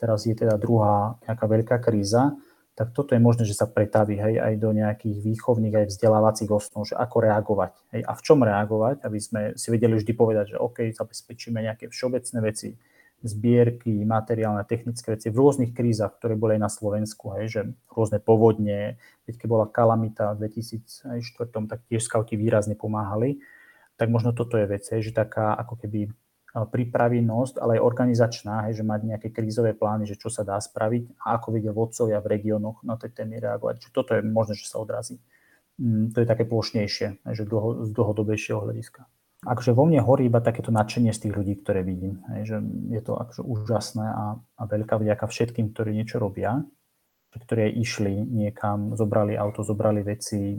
Teraz 0.02 0.26
je 0.26 0.34
teda 0.34 0.58
druhá 0.58 1.14
nejaká 1.22 1.46
veľká 1.46 1.76
kríza, 1.78 2.34
tak 2.74 2.90
toto 2.90 3.14
je 3.14 3.22
možné, 3.22 3.46
že 3.46 3.54
sa 3.54 3.70
pretaví 3.70 4.18
hej, 4.18 4.42
aj 4.42 4.58
do 4.58 4.74
nejakých 4.74 5.22
výchovných, 5.22 5.86
aj 5.86 5.86
vzdelávacích 5.92 6.50
osnov, 6.50 6.88
že 6.88 6.98
ako 6.98 7.16
reagovať 7.30 7.72
hej, 7.94 8.02
a 8.02 8.12
v 8.16 8.20
čom 8.26 8.42
reagovať, 8.42 9.06
aby 9.06 9.18
sme 9.22 9.40
si 9.54 9.70
vedeli 9.70 9.94
vždy 10.02 10.12
povedať, 10.18 10.44
že 10.50 10.58
OK, 10.58 10.90
zabezpečíme 10.90 11.62
nejaké 11.62 11.86
všeobecné 11.86 12.38
veci, 12.42 12.74
zbierky, 13.22 14.02
materiálne, 14.02 14.66
technické 14.66 15.14
veci 15.14 15.30
v 15.30 15.38
rôznych 15.38 15.72
krízach, 15.72 16.18
ktoré 16.18 16.34
boli 16.34 16.58
aj 16.58 16.62
na 16.62 16.70
Slovensku, 16.70 17.32
hej, 17.38 17.46
že 17.48 17.60
rôzne 17.88 18.18
povodne, 18.18 18.98
keď 19.24 19.46
bola 19.46 19.66
kalamita 19.70 20.34
v 20.34 20.50
2004, 20.50 21.70
tak 21.70 21.80
tiež 21.86 22.02
skauti 22.02 22.34
výrazne 22.34 22.74
pomáhali, 22.74 23.38
tak 23.94 24.10
možno 24.10 24.34
toto 24.34 24.58
je 24.58 24.66
vec, 24.66 24.82
hej, 24.90 25.10
že 25.10 25.12
taká 25.14 25.54
ako 25.54 25.78
keby 25.78 26.10
pripravenosť, 26.52 27.56
ale 27.64 27.80
aj 27.80 27.86
organizačná, 27.86 28.68
hej, 28.68 28.82
že 28.82 28.84
mať 28.84 29.00
nejaké 29.08 29.28
krízové 29.32 29.72
plány, 29.72 30.04
že 30.04 30.20
čo 30.20 30.28
sa 30.28 30.44
dá 30.44 30.60
spraviť 30.60 31.16
a 31.24 31.40
ako 31.40 31.48
vidia 31.56 31.72
vodcovia 31.72 32.20
v 32.20 32.30
regiónoch 32.36 32.84
na 32.84 33.00
tej 33.00 33.16
témy 33.16 33.40
reagovať. 33.40 33.80
Čiže 33.80 33.96
toto 33.96 34.12
je 34.12 34.20
možné, 34.20 34.60
že 34.60 34.68
sa 34.68 34.76
odrazí. 34.76 35.16
Mm, 35.80 36.12
to 36.12 36.20
je 36.20 36.28
také 36.28 36.44
plošnejšie, 36.44 37.24
že 37.24 37.42
dlho, 37.48 37.88
z 37.88 37.90
dlhodobejšieho 37.96 38.60
hľadiska. 38.68 39.08
Akože 39.42 39.74
vo 39.74 39.90
mne 39.90 39.98
horí 40.02 40.30
iba 40.30 40.38
takéto 40.38 40.70
nadšenie 40.70 41.10
z 41.10 41.26
tých 41.26 41.34
ľudí, 41.34 41.54
ktoré 41.58 41.82
vidím. 41.82 42.22
Hej, 42.30 42.42
že 42.46 42.56
je 42.94 43.00
to 43.02 43.18
akože 43.18 43.42
úžasné 43.42 44.06
a, 44.06 44.24
a 44.38 44.62
veľká 44.70 44.94
vďaka 45.02 45.26
všetkým, 45.26 45.74
ktorí 45.74 45.98
niečo 45.98 46.22
robia, 46.22 46.62
ktorí 47.34 47.74
išli 47.74 48.22
niekam, 48.22 48.94
zobrali 48.94 49.34
auto, 49.34 49.66
zobrali 49.66 50.06
veci, 50.06 50.54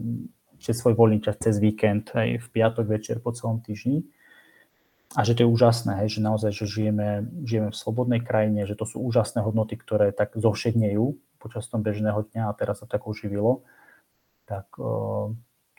cez 0.59 0.75
svoj 0.75 0.99
voľný 0.99 1.23
čas, 1.23 1.39
cez 1.39 1.63
víkend, 1.63 2.11
aj 2.11 2.43
v 2.43 2.47
piatok 2.51 2.85
večer 2.87 3.23
po 3.23 3.31
celom 3.31 3.63
týždni 3.63 4.03
a 5.13 5.21
že 5.21 5.37
to 5.37 5.45
je 5.45 5.53
úžasné, 5.53 6.01
hej, 6.03 6.17
že 6.17 6.25
naozaj, 6.25 6.51
že 6.57 6.65
žijeme, 6.65 7.29
žijeme 7.45 7.69
v 7.69 7.77
slobodnej 7.77 8.21
krajine, 8.25 8.65
že 8.65 8.73
to 8.73 8.89
sú 8.89 8.97
úžasné 8.97 9.45
hodnoty, 9.45 9.77
ktoré 9.77 10.09
tak 10.09 10.33
zovšednejú 10.33 11.37
počas 11.37 11.69
tom 11.69 11.85
bežného 11.85 12.25
dňa 12.33 12.49
a 12.49 12.57
teraz 12.57 12.81
sa 12.81 12.89
tak 12.89 13.05
uživilo, 13.05 13.61
tak 14.49 14.65
uh, 14.81 15.29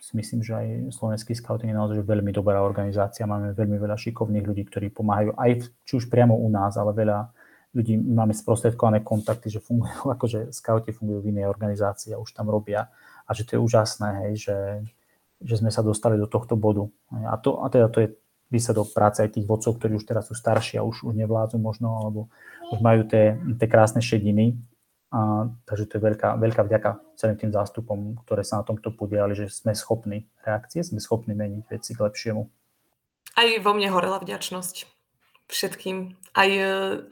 si 0.05 0.12
myslím, 0.20 0.44
že 0.44 0.52
aj 0.52 0.66
slovenský 0.92 1.32
scouting 1.32 1.72
je 1.72 1.80
naozaj 1.80 2.05
veľmi 2.05 2.28
dobrá 2.28 2.61
organizácia. 2.61 3.24
Máme 3.24 3.57
veľmi 3.57 3.80
veľa 3.80 3.96
šikovných 3.96 4.44
ľudí, 4.44 4.68
ktorí 4.68 4.92
pomáhajú 4.92 5.32
aj 5.32 5.64
či 5.88 5.92
už 5.96 6.12
priamo 6.12 6.36
u 6.36 6.52
nás, 6.52 6.76
ale 6.76 6.92
veľa 6.92 7.32
ľudí 7.72 7.96
máme 7.96 8.36
sprostredkované 8.36 9.00
kontakty, 9.00 9.48
že 9.48 9.64
fungujú, 9.64 10.09
akože 10.14 10.52
scouti 10.52 10.92
fungujú 10.92 11.24
v 11.24 11.30
inej 11.32 11.48
organizácii 11.48 12.12
a 12.12 12.20
už 12.20 12.36
tam 12.36 12.52
robia 12.52 12.92
a 13.24 13.30
že 13.32 13.48
to 13.48 13.57
je 13.57 13.64
úžasné, 13.64 14.09
hej, 14.28 14.32
že, 14.44 14.59
že 15.40 15.55
sme 15.64 15.72
sa 15.72 15.80
dostali 15.80 16.20
do 16.20 16.28
tohto 16.28 16.61
bodu. 16.61 16.84
A, 17.24 17.40
to, 17.40 17.64
a 17.64 17.72
teda 17.72 17.88
to 17.88 18.05
je 18.05 18.09
výsledok 18.52 18.92
práce 18.92 19.24
aj 19.24 19.32
tých 19.40 19.48
vodcov, 19.48 19.80
ktorí 19.80 19.96
už 19.96 20.05
teraz 20.05 20.28
sú 20.28 20.36
starší 20.36 20.76
a 20.76 20.84
už, 20.84 21.09
už 21.09 21.16
nevládzu 21.16 21.57
možno, 21.57 21.96
alebo 21.96 22.28
už 22.68 22.84
majú 22.84 23.09
tie, 23.09 23.40
tie 23.57 23.68
krásne 23.68 24.05
šediny. 24.05 24.61
A, 25.15 25.47
takže 25.71 25.87
to 25.87 25.93
je 25.99 26.03
veľká, 26.11 26.35
veľká 26.43 26.67
vďaka 26.67 27.15
celým 27.15 27.39
tým 27.39 27.55
zástupom, 27.55 28.19
ktoré 28.27 28.43
sa 28.43 28.59
na 28.59 28.67
tomto 28.67 28.91
podiali, 28.91 29.39
že 29.39 29.47
sme 29.47 29.71
schopní 29.71 30.27
reakcie, 30.43 30.83
sme 30.83 30.99
schopní 30.99 31.39
meniť 31.39 31.71
veci 31.71 31.95
k 31.95 32.03
lepšiemu. 32.03 32.43
Aj 33.39 33.49
vo 33.62 33.71
mne 33.79 33.95
horela 33.95 34.19
vďačnosť 34.19 34.91
všetkým. 35.47 36.19
Aj, 36.35 36.51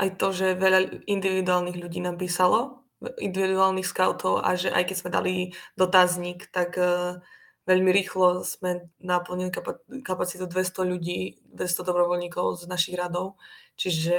aj 0.02 0.08
to, 0.18 0.28
že 0.34 0.58
veľa 0.58 1.06
individuálnych 1.06 1.78
ľudí 1.78 2.02
napísalo, 2.02 2.82
individuálnych 3.22 3.86
scoutov 3.86 4.42
a 4.42 4.58
že 4.58 4.74
aj 4.74 4.82
keď 4.90 4.96
sme 4.98 5.10
dali 5.14 5.34
dotazník, 5.78 6.50
tak 6.50 6.74
uh, 6.78 7.22
veľmi 7.66 7.90
rýchlo 7.94 8.42
sme 8.42 8.90
naplnili 8.98 9.54
kapacitu 10.02 10.50
200 10.50 10.90
ľudí, 10.90 11.38
200 11.54 11.86
dobrovoľníkov 11.86 12.58
z 12.58 12.62
našich 12.66 12.98
radov. 12.98 13.38
Čiže 13.78 14.16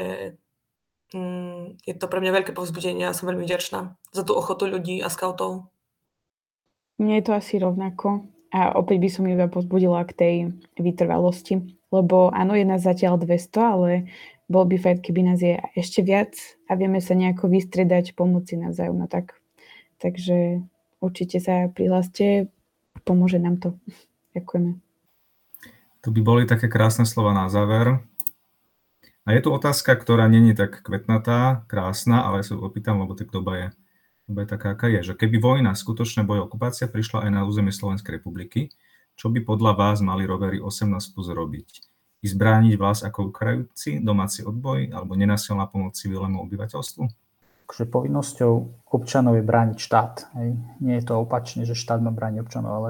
je 1.85 1.93
to 1.93 2.05
pre 2.09 2.19
mňa 2.19 2.31
veľké 2.41 2.51
povzbudenie 2.57 3.05
a 3.05 3.15
som 3.15 3.29
veľmi 3.29 3.45
vďačná 3.45 3.95
za 4.11 4.23
tú 4.25 4.33
ochotu 4.33 4.65
ľudí 4.65 4.99
a 4.99 5.09
scoutov. 5.13 5.69
Mne 6.97 7.21
je 7.21 7.25
to 7.25 7.33
asi 7.37 7.57
rovnako. 7.61 8.29
A 8.53 8.77
opäť 8.77 9.01
by 9.01 9.09
som 9.09 9.25
iba 9.25 9.49
pozbudila 9.49 10.05
k 10.05 10.13
tej 10.13 10.35
vytrvalosti, 10.77 11.73
lebo 11.89 12.29
áno, 12.29 12.53
je 12.53 12.61
nás 12.61 12.85
zatiaľ 12.85 13.17
200, 13.17 13.49
ale 13.57 13.91
bol 14.45 14.69
by 14.69 14.77
fajn, 14.77 14.97
keby 15.01 15.21
nás 15.25 15.41
je 15.41 15.57
ešte 15.73 16.05
viac 16.05 16.37
a 16.69 16.77
vieme 16.77 17.01
sa 17.01 17.17
nejako 17.17 17.49
vystriedať, 17.49 18.13
pomoci 18.13 18.61
navzájom. 18.61 19.01
No 19.01 19.09
tak, 19.09 19.41
takže 19.97 20.61
určite 21.01 21.41
sa 21.41 21.65
prihláste, 21.73 22.53
pomôže 23.01 23.41
nám 23.41 23.57
to. 23.57 23.73
Ďakujeme. 24.37 24.77
To 26.03 26.11
by 26.11 26.21
boli 26.21 26.43
také 26.45 26.69
krásne 26.69 27.09
slova 27.09 27.33
na 27.33 27.49
záver. 27.49 28.05
A 29.23 29.31
je 29.31 29.39
tu 29.39 29.49
otázka, 29.55 29.95
ktorá 29.95 30.27
není 30.27 30.51
tak 30.51 30.83
kvetnatá, 30.83 31.63
krásna, 31.71 32.27
ale 32.27 32.43
sa 32.43 32.59
opýtam, 32.59 32.99
lebo 32.99 33.15
tak 33.15 33.31
doba 33.31 33.55
je, 33.55 33.67
doba 34.27 34.43
je 34.43 34.49
taká, 34.51 34.75
aká 34.75 34.87
je, 34.91 35.11
že 35.11 35.13
keby 35.15 35.39
vojna, 35.39 35.71
skutočná 35.71 36.27
boj 36.27 36.43
okupácia 36.43 36.91
prišla 36.91 37.27
aj 37.27 37.31
na 37.31 37.41
územie 37.47 37.71
Slovenskej 37.71 38.19
republiky, 38.19 38.75
čo 39.15 39.31
by 39.31 39.39
podľa 39.47 39.79
vás 39.79 40.03
mali 40.03 40.27
rovery 40.27 40.59
18 40.59 40.91
plus 41.15 41.27
robiť? 41.31 41.69
Ísť 42.23 42.35
brániť 42.35 42.73
vás 42.75 43.03
ako 43.07 43.31
ukrajúci, 43.31 44.03
domáci 44.03 44.43
odboj 44.43 44.91
alebo 44.91 45.15
nenasilná 45.15 45.71
pomoc 45.71 45.95
civilnému 45.95 46.43
obyvateľstvu? 46.43 47.23
že 47.73 47.89
povinnosťou 47.89 48.85
občanov 48.93 49.33
je 49.33 49.49
brániť 49.49 49.77
štát. 49.81 50.13
Hej. 50.37 50.49
Nie 50.77 51.01
je 51.01 51.05
to 51.09 51.25
opačne, 51.25 51.65
že 51.65 51.73
štát 51.73 52.05
má 52.05 52.13
brániť 52.13 52.45
občanov, 52.45 52.73
ale 52.77 52.89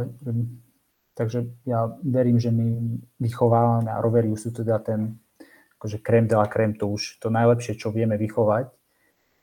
takže 1.15 1.47
ja 1.63 1.87
verím, 2.03 2.35
že 2.35 2.51
my 2.51 2.99
vychovávame 3.21 3.87
a 3.87 4.03
roveri 4.03 4.35
sú 4.35 4.51
teda 4.51 4.83
ten 4.83 5.22
akože 5.83 5.99
krém 5.99 6.27
de 6.27 6.35
la 6.35 6.47
krém, 6.47 6.71
to 6.71 6.87
už 6.87 7.19
to 7.19 7.27
najlepšie, 7.27 7.75
čo 7.75 7.91
vieme 7.91 8.15
vychovať 8.15 8.71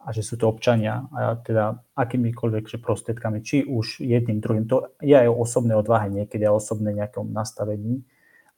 a 0.00 0.08
že 0.16 0.24
sú 0.24 0.40
to 0.40 0.48
občania 0.48 1.04
a 1.12 1.36
teda 1.36 1.84
akýmikoľvek 1.92 2.64
že 2.64 2.80
prostriedkami, 2.80 3.44
či 3.44 3.68
už 3.68 4.00
jedným, 4.00 4.40
druhým, 4.40 4.64
to 4.64 4.96
je 5.04 5.12
aj 5.12 5.28
o 5.28 5.36
osobnej 5.36 5.76
odvahe 5.76 6.08
niekedy 6.08 6.48
a 6.48 6.56
osobnej 6.56 6.96
nejakom 6.96 7.28
nastavení, 7.28 8.00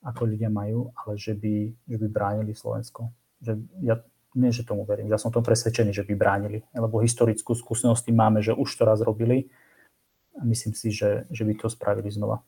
ako 0.06 0.30
ľudia 0.30 0.54
majú, 0.54 0.94
ale 0.94 1.18
že 1.18 1.34
by, 1.34 1.74
že 1.90 1.96
by 1.98 2.06
bránili 2.06 2.54
Slovensko. 2.54 3.10
Že 3.42 3.58
ja 3.82 3.98
nie, 4.38 4.54
že 4.54 4.62
tomu 4.62 4.86
verím, 4.86 5.10
ja 5.10 5.18
som 5.18 5.34
tom 5.34 5.42
presvedčený, 5.42 5.90
že 5.90 6.06
by 6.06 6.14
bránili, 6.14 6.62
lebo 6.70 7.02
historickú 7.02 7.58
skúsenosť 7.58 8.14
máme, 8.14 8.38
že 8.46 8.54
už 8.54 8.70
to 8.78 8.86
raz 8.86 9.02
robili 9.02 9.50
a 10.38 10.46
myslím 10.46 10.78
si, 10.78 10.94
že, 10.94 11.26
že 11.26 11.42
by 11.42 11.58
to 11.58 11.66
spravili 11.66 12.14
znova. 12.14 12.46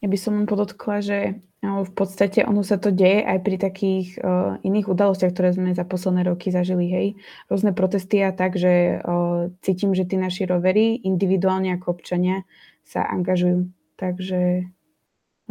Ja 0.00 0.08
by 0.08 0.16
som 0.16 0.48
podotkla, 0.48 1.04
že 1.04 1.18
no, 1.60 1.84
v 1.84 1.92
podstate 1.92 2.40
ono 2.48 2.64
sa 2.64 2.80
to 2.80 2.88
deje 2.88 3.20
aj 3.20 3.38
pri 3.44 3.56
takých 3.60 4.16
uh, 4.16 4.56
iných 4.64 4.88
udalostiach, 4.88 5.36
ktoré 5.36 5.52
sme 5.52 5.76
za 5.76 5.84
posledné 5.84 6.24
roky 6.24 6.48
zažili, 6.48 6.88
hej. 6.88 7.06
Rôzne 7.52 7.76
protesty 7.76 8.24
a 8.24 8.32
tak, 8.32 8.56
že 8.56 8.96
uh, 9.04 9.52
cítim, 9.60 9.92
že 9.92 10.08
tí 10.08 10.16
naši 10.16 10.48
rovery 10.48 11.04
individuálne 11.04 11.68
ako 11.76 12.00
občania 12.00 12.48
sa 12.80 13.04
angažujú. 13.04 13.68
Takže 14.00 14.40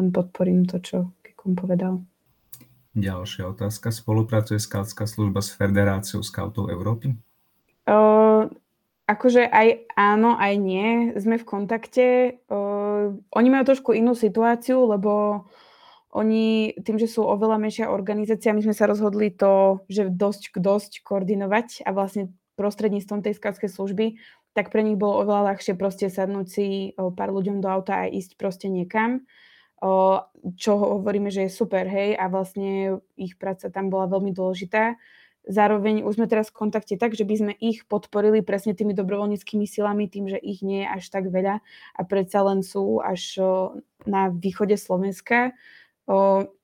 len 0.02 0.08
podporím 0.10 0.66
to, 0.66 0.82
čo 0.82 1.14
Kekom 1.22 1.54
povedal. 1.54 2.02
Ďalšia 2.98 3.54
otázka. 3.54 3.94
Spolupracuje 3.94 4.58
Skautská 4.58 5.06
služba 5.06 5.46
s 5.46 5.54
Federáciou 5.54 6.26
skautov 6.26 6.74
Európy? 6.74 7.14
Uh, 7.86 8.50
akože 9.06 9.46
aj 9.46 9.94
áno, 9.94 10.34
aj 10.34 10.54
nie. 10.58 11.14
Sme 11.22 11.38
v 11.38 11.46
kontakte. 11.46 12.06
Uh, 12.50 12.79
oni 13.34 13.48
majú 13.52 13.64
trošku 13.70 13.92
inú 13.96 14.16
situáciu, 14.16 14.86
lebo 14.90 15.44
oni 16.10 16.74
tým, 16.82 16.98
že 16.98 17.06
sú 17.06 17.22
oveľa 17.22 17.62
menšia 17.62 17.94
organizácia, 17.94 18.56
my 18.56 18.66
sme 18.66 18.74
sa 18.74 18.90
rozhodli 18.90 19.30
to, 19.30 19.86
že 19.86 20.10
dosť 20.10 20.44
k 20.54 20.56
dosť 20.58 20.92
koordinovať 21.06 21.86
a 21.86 21.94
vlastne 21.94 22.34
prostredníctvom 22.58 23.22
tej 23.22 23.38
skautskej 23.38 23.70
služby, 23.70 24.06
tak 24.58 24.74
pre 24.74 24.82
nich 24.82 24.98
bolo 24.98 25.22
oveľa 25.22 25.54
ľahšie 25.54 25.78
proste 25.78 26.10
sadnúť 26.10 26.48
si 26.50 26.68
pár 26.98 27.30
ľuďom 27.30 27.62
do 27.62 27.70
auta 27.70 28.04
a 28.04 28.12
ísť 28.12 28.36
proste 28.36 28.68
niekam 28.68 29.24
čo 30.60 30.72
hovoríme, 30.76 31.32
že 31.32 31.48
je 31.48 31.52
super, 31.52 31.88
hej, 31.88 32.16
a 32.20 32.28
vlastne 32.28 33.00
ich 33.16 33.40
práca 33.40 33.72
tam 33.72 33.88
bola 33.88 34.12
veľmi 34.12 34.36
dôležitá. 34.36 35.00
Zároveň 35.50 36.06
už 36.06 36.22
sme 36.22 36.30
teraz 36.30 36.54
v 36.54 36.62
kontakte 36.62 36.94
tak, 36.94 37.18
že 37.18 37.26
by 37.26 37.36
sme 37.36 37.54
ich 37.58 37.90
podporili 37.90 38.46
presne 38.46 38.78
tými 38.78 38.94
dobrovoľníckými 38.94 39.66
silami, 39.66 40.06
tým, 40.06 40.30
že 40.30 40.38
ich 40.38 40.62
nie 40.62 40.86
je 40.86 40.94
až 40.94 41.10
tak 41.10 41.26
veľa 41.26 41.66
a 41.98 42.02
predsa 42.06 42.46
len 42.46 42.62
sú 42.62 43.02
až 43.02 43.42
na 44.06 44.30
východe 44.30 44.78
Slovenska. 44.78 45.58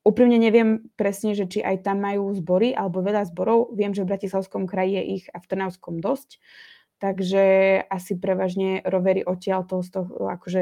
úprimne 0.06 0.38
neviem 0.38 0.86
presne, 1.02 1.34
že 1.34 1.50
či 1.50 1.66
aj 1.66 1.82
tam 1.82 2.06
majú 2.06 2.30
zbory 2.38 2.78
alebo 2.78 3.02
veľa 3.02 3.26
zborov. 3.34 3.74
Viem, 3.74 3.98
že 3.98 4.06
v 4.06 4.14
Bratislavskom 4.14 4.70
kraji 4.70 5.02
je 5.02 5.04
ich 5.18 5.26
a 5.34 5.42
v 5.42 5.50
Trnavskom 5.50 5.98
dosť. 5.98 6.38
Takže 7.02 7.44
asi 7.90 8.16
prevažne 8.16 8.86
rovery 8.86 9.26
odtiaľ 9.26 9.66
to, 9.66 9.82
z 9.82 9.90
toho, 9.98 10.30
akože 10.30 10.62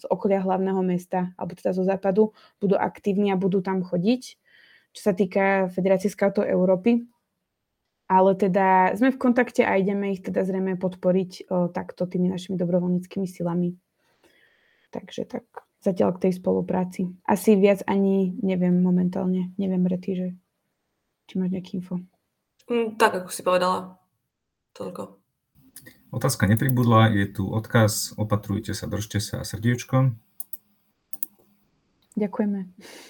z 0.00 0.04
okolia 0.08 0.40
hlavného 0.40 0.80
mesta, 0.86 1.34
alebo 1.36 1.52
teda 1.58 1.76
zo 1.76 1.84
západu, 1.84 2.32
budú 2.62 2.78
aktívni 2.78 3.34
a 3.34 3.36
budú 3.36 3.60
tam 3.60 3.84
chodiť, 3.84 4.22
čo 4.96 5.00
sa 5.02 5.12
týka 5.12 5.68
Federácie 5.68 6.08
scoutov 6.08 6.48
Európy. 6.48 7.04
Ale 8.10 8.34
teda 8.34 8.98
sme 8.98 9.14
v 9.14 9.22
kontakte 9.22 9.62
a 9.62 9.78
ideme 9.78 10.10
ich 10.10 10.26
teda 10.26 10.42
zrejme 10.42 10.74
podporiť 10.74 11.46
o, 11.46 11.70
takto 11.70 12.10
tými 12.10 12.26
našimi 12.26 12.58
dobrovoľníckými 12.58 13.22
silami. 13.30 13.78
Takže 14.90 15.30
tak 15.30 15.46
zatiaľ 15.78 16.18
k 16.18 16.28
tej 16.28 16.32
spolupráci. 16.42 17.14
Asi 17.22 17.54
viac 17.54 17.86
ani 17.86 18.34
neviem 18.42 18.82
momentálne. 18.82 19.54
Neviem, 19.56 19.86
Rety, 19.86 20.10
že 20.18 20.28
či 21.30 21.38
máš 21.38 21.54
nejaký 21.54 21.78
info. 21.78 22.02
Mm, 22.66 22.98
tak, 22.98 23.22
ako 23.22 23.30
si 23.30 23.46
povedala. 23.46 23.94
Toľko. 24.74 25.18
Otázka 26.10 26.50
nepribudla, 26.50 27.14
je 27.14 27.26
tu 27.30 27.46
odkaz, 27.46 28.18
opatrujte 28.18 28.74
sa, 28.74 28.90
držte 28.90 29.22
sa 29.22 29.42
a 29.42 29.46
srdiečko. 29.46 30.10
Ďakujeme. 32.18 32.60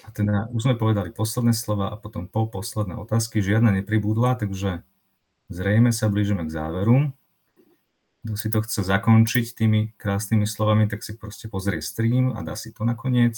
A 0.05 0.09
teda 0.13 0.45
už 0.53 0.61
sme 0.69 0.75
povedali 0.77 1.09
posledné 1.09 1.57
slova 1.57 1.89
a 1.89 1.97
potom 1.97 2.29
pol 2.29 2.47
posledné 2.47 2.93
otázky. 3.01 3.41
Žiadna 3.41 3.81
nepribudla, 3.81 4.37
takže 4.37 4.85
zrejme 5.51 5.91
sa 5.91 6.07
blížime 6.07 6.47
k 6.47 6.55
záveru. 6.55 7.11
Kto 8.23 8.33
si 8.39 8.47
to 8.47 8.63
chce 8.63 8.87
zakončiť 8.87 9.45
tými 9.51 9.91
krásnymi 9.99 10.47
slovami, 10.47 10.87
tak 10.87 11.03
si 11.03 11.17
proste 11.17 11.51
pozrie 11.51 11.83
stream 11.83 12.31
a 12.31 12.39
dá 12.41 12.55
si 12.55 12.71
to 12.71 12.87
nakoniec. 12.87 13.35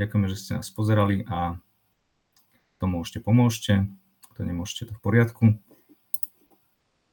Ďakujeme, 0.00 0.26
že 0.32 0.38
ste 0.40 0.50
nás 0.56 0.72
pozerali 0.72 1.22
a 1.28 1.60
to 2.80 2.88
môžete, 2.88 3.20
pomôžte. 3.20 3.86
To 4.34 4.42
nemôžete, 4.42 4.90
to 4.90 4.92
v 4.96 5.02
poriadku. 5.04 5.44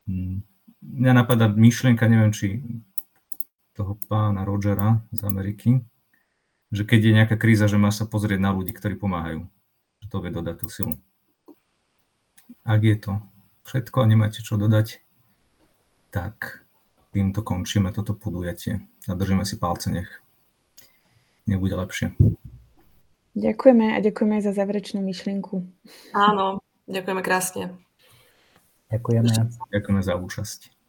Hmm 0.07 0.41
mňa 0.81 1.13
napadá 1.13 1.45
myšlienka, 1.47 2.09
neviem, 2.09 2.33
či 2.33 2.59
toho 3.77 3.95
pána 4.09 4.43
Rogera 4.43 4.99
z 5.13 5.21
Ameriky, 5.23 5.69
že 6.73 6.83
keď 6.83 6.99
je 6.99 7.17
nejaká 7.23 7.35
kríza, 7.37 7.69
že 7.69 7.79
má 7.79 7.93
sa 7.93 8.09
pozrieť 8.09 8.41
na 8.41 8.51
ľudí, 8.51 8.75
ktorí 8.75 8.97
pomáhajú. 8.97 9.47
Že 10.03 10.07
to 10.09 10.17
vie 10.19 10.31
dodať 10.33 10.55
tú 10.59 10.67
silu. 10.67 10.95
Ak 12.67 12.83
je 12.83 12.97
to 12.99 13.21
všetko 13.71 14.03
a 14.03 14.09
nemáte 14.11 14.43
čo 14.43 14.59
dodať, 14.59 14.99
tak 16.11 16.67
týmto 17.15 17.39
končíme 17.39 17.95
toto 17.95 18.11
podujatie 18.11 18.83
a 19.07 19.15
držíme 19.15 19.47
si 19.47 19.55
palce, 19.55 19.87
nech 19.87 20.11
nebude 21.47 21.79
lepšie. 21.79 22.11
Ďakujeme 23.31 23.95
a 23.95 24.03
ďakujeme 24.03 24.33
aj 24.35 24.43
za 24.43 24.51
záverečnú 24.51 24.99
myšlienku. 24.99 25.63
Áno, 26.11 26.59
ďakujeme 26.91 27.23
krásne. 27.23 27.71
Ďakujeme. 28.91 29.31
Ďakujeme 29.71 30.01
za 30.03 30.19
účasť. 30.19 30.80